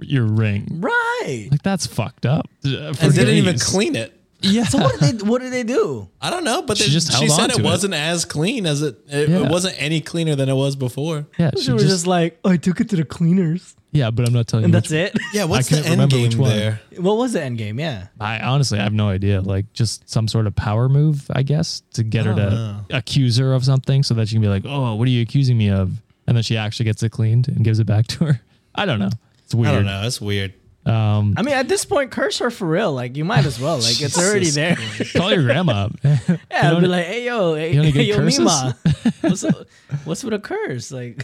your 0.00 0.24
ring. 0.24 0.66
Right. 0.80 1.48
Like 1.50 1.62
that's 1.62 1.86
fucked 1.86 2.26
up. 2.26 2.48
Uh, 2.64 2.92
for 2.92 3.06
And 3.06 3.14
didn't 3.14 3.36
even 3.36 3.58
clean 3.58 3.96
it. 3.96 4.16
Yeah. 4.42 4.64
So 4.64 4.78
what 4.78 4.98
did 4.98 5.18
they 5.18 5.24
what 5.24 5.40
did 5.42 5.52
they 5.52 5.62
do? 5.64 6.08
I 6.20 6.30
don't 6.30 6.44
know, 6.44 6.62
but 6.62 6.78
She 6.78 6.84
they- 6.84 6.90
just 6.90 7.12
she 7.18 7.28
said 7.28 7.50
it 7.50 7.58
it. 7.58 7.64
wasn't 7.64 7.94
as 7.94 8.24
clean 8.24 8.66
as 8.66 8.80
it. 8.82 8.98
It, 9.08 9.28
Yeah. 9.28 9.44
it 9.44 9.50
wasn't 9.50 9.74
any 9.80 10.00
cleaner 10.00 10.34
than 10.34 10.48
it 10.48 10.54
was 10.54 10.76
before. 10.76 11.26
yeah, 11.38 11.50
She 11.56 11.64
she 11.64 11.72
was 11.72 11.82
just, 11.82 11.94
just 11.94 12.06
like, 12.06 12.38
oh, 12.44 12.50
I 12.50 12.56
took 12.56 12.80
it 12.80 12.88
to 12.90 12.96
the 12.96 13.04
cleaners, 13.04 13.76
yeah, 13.92 14.10
but 14.10 14.26
I'm 14.26 14.32
not 14.32 14.46
telling 14.46 14.64
and 14.64 14.72
you. 14.72 14.76
And 14.78 14.82
that's 14.84 14.90
which- 15.14 15.22
it. 15.22 15.34
Yeah, 15.34 15.44
what's 15.44 15.70
I 15.72 15.80
the 15.82 15.88
end 15.88 16.10
game 16.10 16.22
which 16.22 16.36
one. 16.36 16.48
there? 16.56 16.80
What 16.96 17.18
was 17.18 17.34
the 17.34 17.42
end 17.42 17.58
game? 17.58 17.78
Yeah. 17.78 18.06
I 18.18 18.40
honestly 18.40 18.78
I 18.78 18.82
have 18.82 18.94
no 18.94 19.10
idea. 19.10 19.42
Like 19.42 19.70
just 19.74 20.08
some 20.08 20.26
sort 20.26 20.46
of 20.46 20.56
power 20.56 20.88
move, 20.88 21.30
I 21.34 21.42
guess, 21.42 21.82
to 21.94 22.02
get 22.02 22.24
her 22.24 22.34
to 22.34 22.50
know. 22.50 22.80
accuse 22.90 23.36
her 23.36 23.52
of 23.52 23.64
something 23.66 24.02
so 24.02 24.14
that 24.14 24.28
she 24.28 24.36
can 24.36 24.42
be 24.42 24.48
like, 24.48 24.64
"Oh, 24.64 24.94
what 24.94 25.06
are 25.06 25.10
you 25.10 25.20
accusing 25.20 25.58
me 25.58 25.68
of?" 25.68 26.00
And 26.26 26.34
then 26.36 26.42
she 26.44 26.56
actually 26.56 26.84
gets 26.84 27.02
it 27.02 27.10
cleaned 27.10 27.48
and 27.48 27.62
gives 27.62 27.78
it 27.78 27.84
back 27.86 28.06
to 28.06 28.24
her. 28.24 28.40
I 28.74 28.84
don't 28.86 28.98
know. 28.98 29.10
It's 29.44 29.54
weird. 29.54 29.72
I 29.72 29.74
don't 29.76 29.86
know. 29.86 30.02
It's 30.06 30.20
weird. 30.20 30.54
Um, 30.86 31.34
I 31.36 31.42
mean, 31.42 31.54
at 31.54 31.68
this 31.68 31.84
point, 31.84 32.10
curse 32.10 32.38
her 32.38 32.50
for 32.50 32.66
real. 32.66 32.92
Like, 32.92 33.16
you 33.16 33.24
might 33.24 33.44
as 33.44 33.60
well. 33.60 33.76
Like, 33.78 34.00
it's 34.00 34.18
already 34.18 34.48
there. 34.50 34.76
call 35.14 35.30
your 35.32 35.42
grandma. 35.42 35.88
Yeah, 36.04 36.72
I'd 36.72 36.80
be 36.80 36.86
like, 36.86 37.04
hey, 37.06 37.24
yo, 37.26 37.54
hey, 37.54 37.72
you 37.74 37.82
hey, 37.82 38.02
yo, 38.04 38.16
curses? 38.16 38.38
Mima. 38.38 38.76
What's, 39.20 39.42
what's 40.04 40.24
with 40.24 40.32
a 40.34 40.38
curse? 40.38 40.90
Like, 40.90 41.22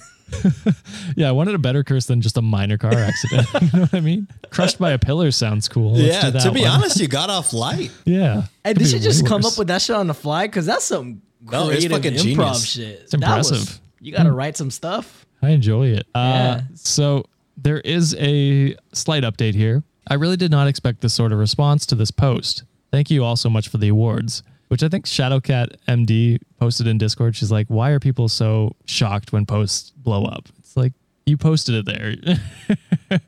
yeah, 1.17 1.29
I 1.29 1.33
wanted 1.33 1.55
a 1.55 1.59
better 1.59 1.83
curse 1.85 2.07
than 2.07 2.21
just 2.21 2.37
a 2.37 2.43
minor 2.43 2.77
car 2.79 2.93
accident. 2.93 3.47
you 3.55 3.61
know 3.73 3.81
what 3.87 3.95
I 3.95 4.01
mean? 4.01 4.29
Crushed 4.51 4.79
by 4.79 4.93
a 4.93 4.99
pillar 4.99 5.31
sounds 5.31 5.69
cool. 5.69 5.93
Let's 5.95 6.07
yeah, 6.15 6.23
do 6.27 6.31
that 6.33 6.43
to 6.43 6.53
be 6.53 6.63
one. 6.63 6.71
honest, 6.71 7.01
you 7.01 7.09
got 7.09 7.31
off 7.31 7.53
light. 7.53 7.91
yeah. 8.05 8.45
hey, 8.65 8.75
did 8.75 8.91
you 8.93 8.99
just 8.99 9.23
way 9.23 9.29
come 9.29 9.45
up 9.45 9.57
with 9.59 9.69
that 9.69 9.81
shit 9.83 9.97
on 9.97 10.07
the 10.07 10.15
fly 10.15 10.47
because 10.47 10.67
that's 10.67 10.85
some 10.85 11.23
No, 11.43 11.69
it's 11.71 11.87
creative 11.87 11.93
fucking 11.93 12.13
improv 12.15 12.23
genius. 12.23 12.67
shit. 12.67 13.01
It's 13.03 13.13
That 13.13 13.39
was- 13.39 13.51
impressive. 13.51 13.81
you 14.01 14.13
got 14.13 14.25
to 14.25 14.33
write 14.33 14.57
some 14.57 14.71
stuff. 14.71 15.27
I 15.43 15.51
enjoy 15.51 15.89
it. 15.89 16.07
Uh, 16.15 16.19
Yeah. 16.19 16.61
so 16.75 17.25
there 17.57 17.81
is 17.81 18.15
a 18.19 18.77
slight 18.93 19.23
update 19.23 19.55
here. 19.55 19.83
I 20.09 20.15
really 20.15 20.37
did 20.37 20.51
not 20.51 20.69
expect 20.69 21.01
this 21.01 21.15
sort 21.15 21.33
of 21.33 21.39
response 21.39 21.87
to 21.87 21.95
this 21.95 22.11
post. 22.11 22.65
Thank 22.93 23.11
you 23.11 23.25
all 23.25 23.37
so 23.37 23.51
much 23.51 23.69
for 23.69 23.79
the 23.79 23.89
awards, 23.89 24.43
which 24.69 24.83
I 24.83 24.89
think 24.89 25.07
Shadowcat 25.07 25.77
MD 25.89 26.39
posted 26.59 26.87
in 26.87 26.99
Discord. 26.99 27.35
She's 27.35 27.51
like, 27.51 27.67
"Why 27.69 27.91
are 27.91 27.99
people 27.99 28.29
so 28.29 28.77
shocked 28.85 29.33
when 29.33 29.47
posts 29.47 29.91
blow 29.91 30.25
up?" 30.25 30.49
It's 30.59 30.77
like 30.77 30.93
you 31.25 31.37
posted 31.37 31.75
it 31.75 31.87
there. 31.87 32.15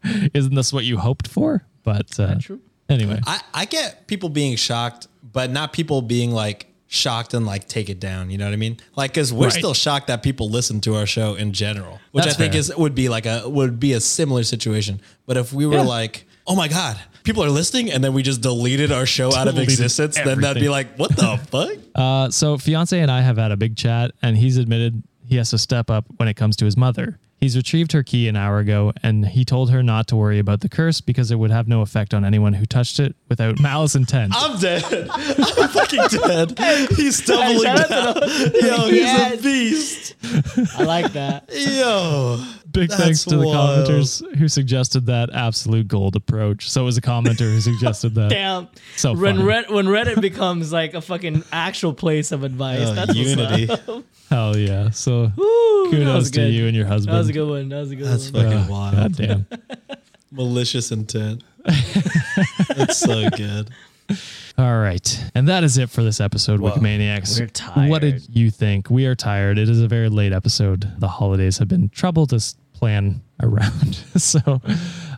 Isn't 0.35 0.55
this 0.55 0.73
what 0.73 0.85
you 0.85 0.99
hoped 0.99 1.27
for? 1.27 1.65
But 1.83 2.19
uh, 2.21 2.37
true. 2.41 2.61
anyway, 2.89 3.21
I, 3.27 3.41
I 3.53 3.65
get 3.65 4.07
people 4.07 4.29
being 4.29 4.57
shocked, 4.57 5.09
but 5.23 5.51
not 5.51 5.73
people 5.73 6.03
being 6.03 6.31
like 6.31 6.73
shocked 6.89 7.35
and 7.35 7.45
like 7.47 7.69
take 7.69 7.89
it 7.91 8.01
down. 8.01 8.31
You 8.31 8.39
know 8.39 8.47
what 8.47 8.55
I 8.55 8.57
mean? 8.57 8.79
Like, 8.97 9.13
because 9.13 9.33
we're 9.33 9.45
Right. 9.49 9.53
still 9.53 9.75
shocked 9.75 10.07
that 10.09 10.23
people 10.23 10.49
listen 10.49 10.81
to 10.83 10.95
our 10.95 11.07
show 11.07 11.35
in 11.35 11.53
general, 11.53 12.01
which 12.13 12.25
That's 12.25 12.37
I 12.37 12.39
think 12.39 12.53
fair. 12.55 12.61
is 12.61 12.73
would 12.77 12.95
be 12.95 13.09
like 13.09 13.27
a 13.27 13.49
would 13.49 13.79
be 13.79 13.93
a 13.93 14.01
similar 14.01 14.43
situation. 14.43 15.01
But 15.27 15.37
if 15.37 15.53
we 15.53 15.67
were 15.67 15.75
Yeah. 15.77 15.83
like, 15.83 16.27
oh 16.47 16.57
my 16.57 16.67
god, 16.67 16.99
people 17.25 17.45
are 17.45 17.51
listening, 17.51 17.93
and 17.93 18.03
then 18.03 18.15
we 18.15 18.23
just 18.23 18.41
deleted 18.41 18.91
our 18.91 19.05
show 19.05 19.35
out 19.35 19.49
of 19.49 19.55
Deleted 19.55 19.75
existence, 19.75 20.17
then 20.17 20.41
that'd 20.41 20.63
be 20.63 20.71
like, 20.71 20.97
what 20.97 21.15
the 21.15 21.37
fuck? 21.51 21.73
Uh, 21.95 22.31
so 22.31 22.57
fiance 22.57 22.99
and 22.99 23.11
I 23.11 23.21
have 23.21 23.37
had 23.37 23.53
a 23.53 23.57
big 23.57 23.77
chat, 23.77 24.13
and 24.23 24.37
he's 24.37 24.57
admitted 24.57 25.03
he 25.27 25.37
has 25.37 25.51
to 25.51 25.59
step 25.59 25.91
up 25.91 26.07
when 26.17 26.27
it 26.27 26.35
comes 26.35 26.57
to 26.57 26.65
his 26.65 26.75
mother. 26.77 27.19
He's 27.41 27.57
retrieved 27.57 27.93
her 27.93 28.03
key 28.03 28.27
an 28.27 28.35
hour 28.35 28.59
ago, 28.59 28.93
and 29.03 29.25
he 29.27 29.45
told 29.45 29.71
her 29.71 29.81
not 29.83 30.09
to 30.09 30.17
worry 30.17 30.41
about 30.41 30.61
the 30.61 30.69
curse 30.69 31.01
because 31.01 31.31
it 31.31 31.37
would 31.37 31.53
have 31.53 31.69
no 31.69 31.83
effect 31.83 32.13
on 32.13 32.25
anyone 32.25 32.53
who 32.53 32.67
touched 32.67 32.99
it 32.99 33.15
without 33.29 33.61
malice 33.61 33.95
intent. 33.95 34.33
I'm 34.37 34.59
dead. 34.59 34.83
I'm 35.13 35.69
fucking 35.69 36.03
dead. 36.11 36.59
He's 36.97 37.21
doubling 37.25 37.63
shout 37.63 37.89
down. 37.89 38.17
Yo, 38.61 38.89
he's 38.89 38.95
Yes. 39.03 39.39
a 39.39 39.43
beast. 39.43 40.15
I 40.79 40.83
like 40.83 41.13
that. 41.13 41.49
Yo. 41.55 42.43
Big 42.81 42.91
That's 42.91 43.03
thanks 43.03 43.25
to 43.25 43.37
the 43.37 43.47
wild. 43.47 43.89
commenters 43.89 44.37
who 44.37 44.47
suggested 44.49 45.07
that 45.07 45.31
absolute 45.33 45.89
gold 45.89 46.15
approach. 46.17 46.71
So 46.71 46.83
it 46.83 46.85
was 46.85 46.97
a 46.97 47.01
commenter 47.01 47.41
who 47.53 47.61
suggested 47.61 48.15
that. 48.15 48.31
Damn. 48.31 48.69
So 48.97 49.15
when. 49.15 49.45
Red, 49.45 49.71
when 49.71 49.87
Reddit 49.87 50.21
becomes 50.21 50.73
like 50.73 50.95
a 50.95 51.01
fucking 51.01 51.45
actual 51.53 51.93
place 51.95 52.31
of 52.33 52.45
advice, 52.45 52.87
Oh, 52.89 52.95
that's 52.95 53.15
unity. 53.15 53.67
What's. 53.67 54.07
Hell 54.31 54.57
yeah. 54.57 54.91
So 54.91 55.33
Woo, 55.37 55.91
kudos 55.91 56.31
to 56.33 56.43
you 56.49 56.67
and 56.67 56.77
your 56.77 56.87
husband. 56.87 57.15
That 57.15 57.19
was 57.21 57.29
a 57.31 57.33
good 57.33 57.49
one. 57.49 57.69
That 57.71 57.81
was 57.81 57.91
a 57.91 57.97
good 57.97 58.07
That's 58.07 58.31
one. 58.31 58.43
fucking 58.45 58.59
Uh, 58.59 58.67
wild. 58.69 58.95
God 58.95 59.17
damn. 59.17 59.47
Malicious 60.31 60.93
intent. 60.93 61.43
That's 62.77 62.97
so 62.99 63.29
good. 63.31 63.71
All 64.57 64.79
right. 64.79 65.25
And 65.35 65.49
that 65.49 65.65
is 65.65 65.79
it 65.79 65.91
for 65.91 66.03
this 66.03 66.21
episode, 66.21 66.61
Wikimaniacs. 66.61 67.39
We're 67.39 67.47
tired. 67.47 67.91
What 67.91 68.01
did 68.03 68.27
you 68.35 68.51
think? 68.51 68.91
We 68.91 69.07
are 69.07 69.15
tired. 69.15 69.59
It 69.59 69.69
is 69.69 69.81
a 69.81 69.89
very 69.89 70.09
late 70.09 70.33
episode. 70.33 70.91
The 70.99 71.09
holidays 71.09 71.59
have 71.59 71.69
been 71.69 71.89
trouble 71.91 72.27
to 72.29 72.37
s- 72.37 72.57
plan 72.79 73.23
around. 73.43 73.95
so, 74.17 74.61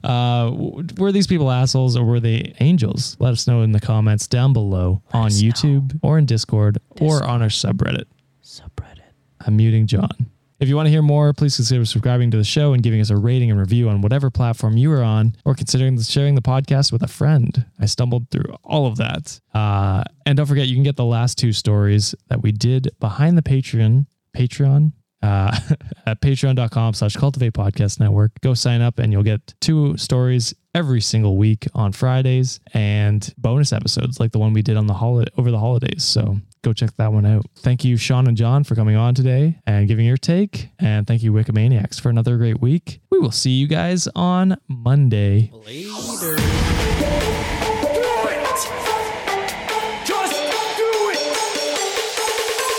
uh, 0.02 0.50
were 0.96 1.12
these 1.12 1.26
people 1.26 1.50
assholes 1.50 1.96
or 1.96 2.04
were 2.04 2.20
they 2.20 2.54
angels? 2.60 3.16
Let 3.20 3.32
us 3.32 3.46
know 3.46 3.62
in 3.62 3.72
the 3.72 3.80
comments 3.80 4.26
down 4.26 4.52
below 4.52 5.02
on 5.12 5.26
us 5.26 5.42
YouTube 5.42 5.98
or 6.02 6.18
in 6.18 6.26
Discord, 6.26 6.78
or 7.00 7.22
on 7.24 7.42
our 7.42 7.48
subreddit. 7.48 8.04
Subreddit. 8.42 9.12
I'm 9.46 9.56
muting 9.56 9.86
John. 9.86 10.30
If 10.60 10.68
you 10.68 10.76
want 10.76 10.86
to 10.86 10.90
hear 10.90 11.00
more, 11.00 11.32
please 11.32 11.56
consider 11.56 11.86
subscribing 11.86 12.30
to 12.32 12.36
the 12.36 12.44
show 12.44 12.74
and 12.74 12.82
giving 12.82 13.00
us 13.00 13.08
a 13.08 13.16
rating 13.16 13.50
and 13.50 13.58
review 13.58 13.88
on 13.88 14.02
whatever 14.02 14.30
platform 14.30 14.76
you 14.76 14.92
are 14.92 15.02
on, 15.02 15.34
or 15.46 15.54
considering 15.54 15.98
sharing 16.02 16.34
the 16.34 16.42
podcast 16.42 16.92
with 16.92 17.02
a 17.02 17.08
friend. 17.08 17.64
I 17.78 17.86
stumbled 17.86 18.30
through 18.30 18.54
all 18.62 18.86
of 18.86 18.98
that. 18.98 19.40
Uh, 19.54 20.04
and 20.26 20.36
don't 20.36 20.44
forget, 20.44 20.66
you 20.66 20.74
can 20.74 20.82
get 20.82 20.96
the 20.96 21.04
last 21.06 21.38
two 21.38 21.54
stories 21.54 22.14
that 22.28 22.42
we 22.42 22.52
did 22.52 22.90
behind 23.00 23.38
the 23.38 23.42
Patreon. 23.42 24.06
Patreon. 24.36 24.92
Uh, 25.22 25.56
at 26.06 26.20
patreon.com 26.20 26.94
slash 26.94 27.16
cultivate 27.16 27.52
podcast 27.52 28.00
network. 28.00 28.32
Go 28.40 28.54
sign 28.54 28.80
up 28.80 28.98
and 28.98 29.12
you'll 29.12 29.22
get 29.22 29.54
two 29.60 29.96
stories 29.96 30.54
every 30.74 31.00
single 31.00 31.36
week 31.36 31.66
on 31.74 31.92
Fridays 31.92 32.60
and 32.72 33.32
bonus 33.36 33.72
episodes 33.72 34.20
like 34.20 34.32
the 34.32 34.38
one 34.38 34.52
we 34.52 34.62
did 34.62 34.76
on 34.76 34.86
the 34.86 34.94
holiday 34.94 35.30
over 35.36 35.50
the 35.50 35.58
holidays. 35.58 36.04
So 36.04 36.38
go 36.62 36.72
check 36.72 36.90
that 36.96 37.12
one 37.12 37.26
out. 37.26 37.44
Thank 37.58 37.84
you, 37.84 37.96
Sean 37.96 38.26
and 38.26 38.36
John, 38.36 38.64
for 38.64 38.74
coming 38.74 38.96
on 38.96 39.14
today 39.14 39.58
and 39.66 39.88
giving 39.88 40.06
your 40.06 40.16
take. 40.16 40.68
And 40.78 41.06
thank 41.06 41.22
you, 41.22 41.32
Wikimaniacs, 41.32 42.00
for 42.00 42.08
another 42.08 42.36
great 42.36 42.60
week. 42.60 43.00
We 43.10 43.18
will 43.18 43.32
see 43.32 43.50
you 43.50 43.66
guys 43.66 44.08
on 44.14 44.56
Monday. 44.68 45.50
Later. 45.52 46.36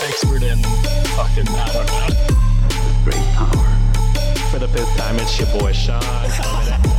Expert 0.04 0.42
in 0.42 0.62
fucking, 1.14 1.48
I 1.48 1.72
don't 1.72 1.86
know. 1.86 2.21
Power. 4.62 4.68
For 4.68 4.96
time, 4.96 5.18
it's 5.18 5.38
your 5.40 5.48
boy 5.58 5.72
Sean. 5.72 6.91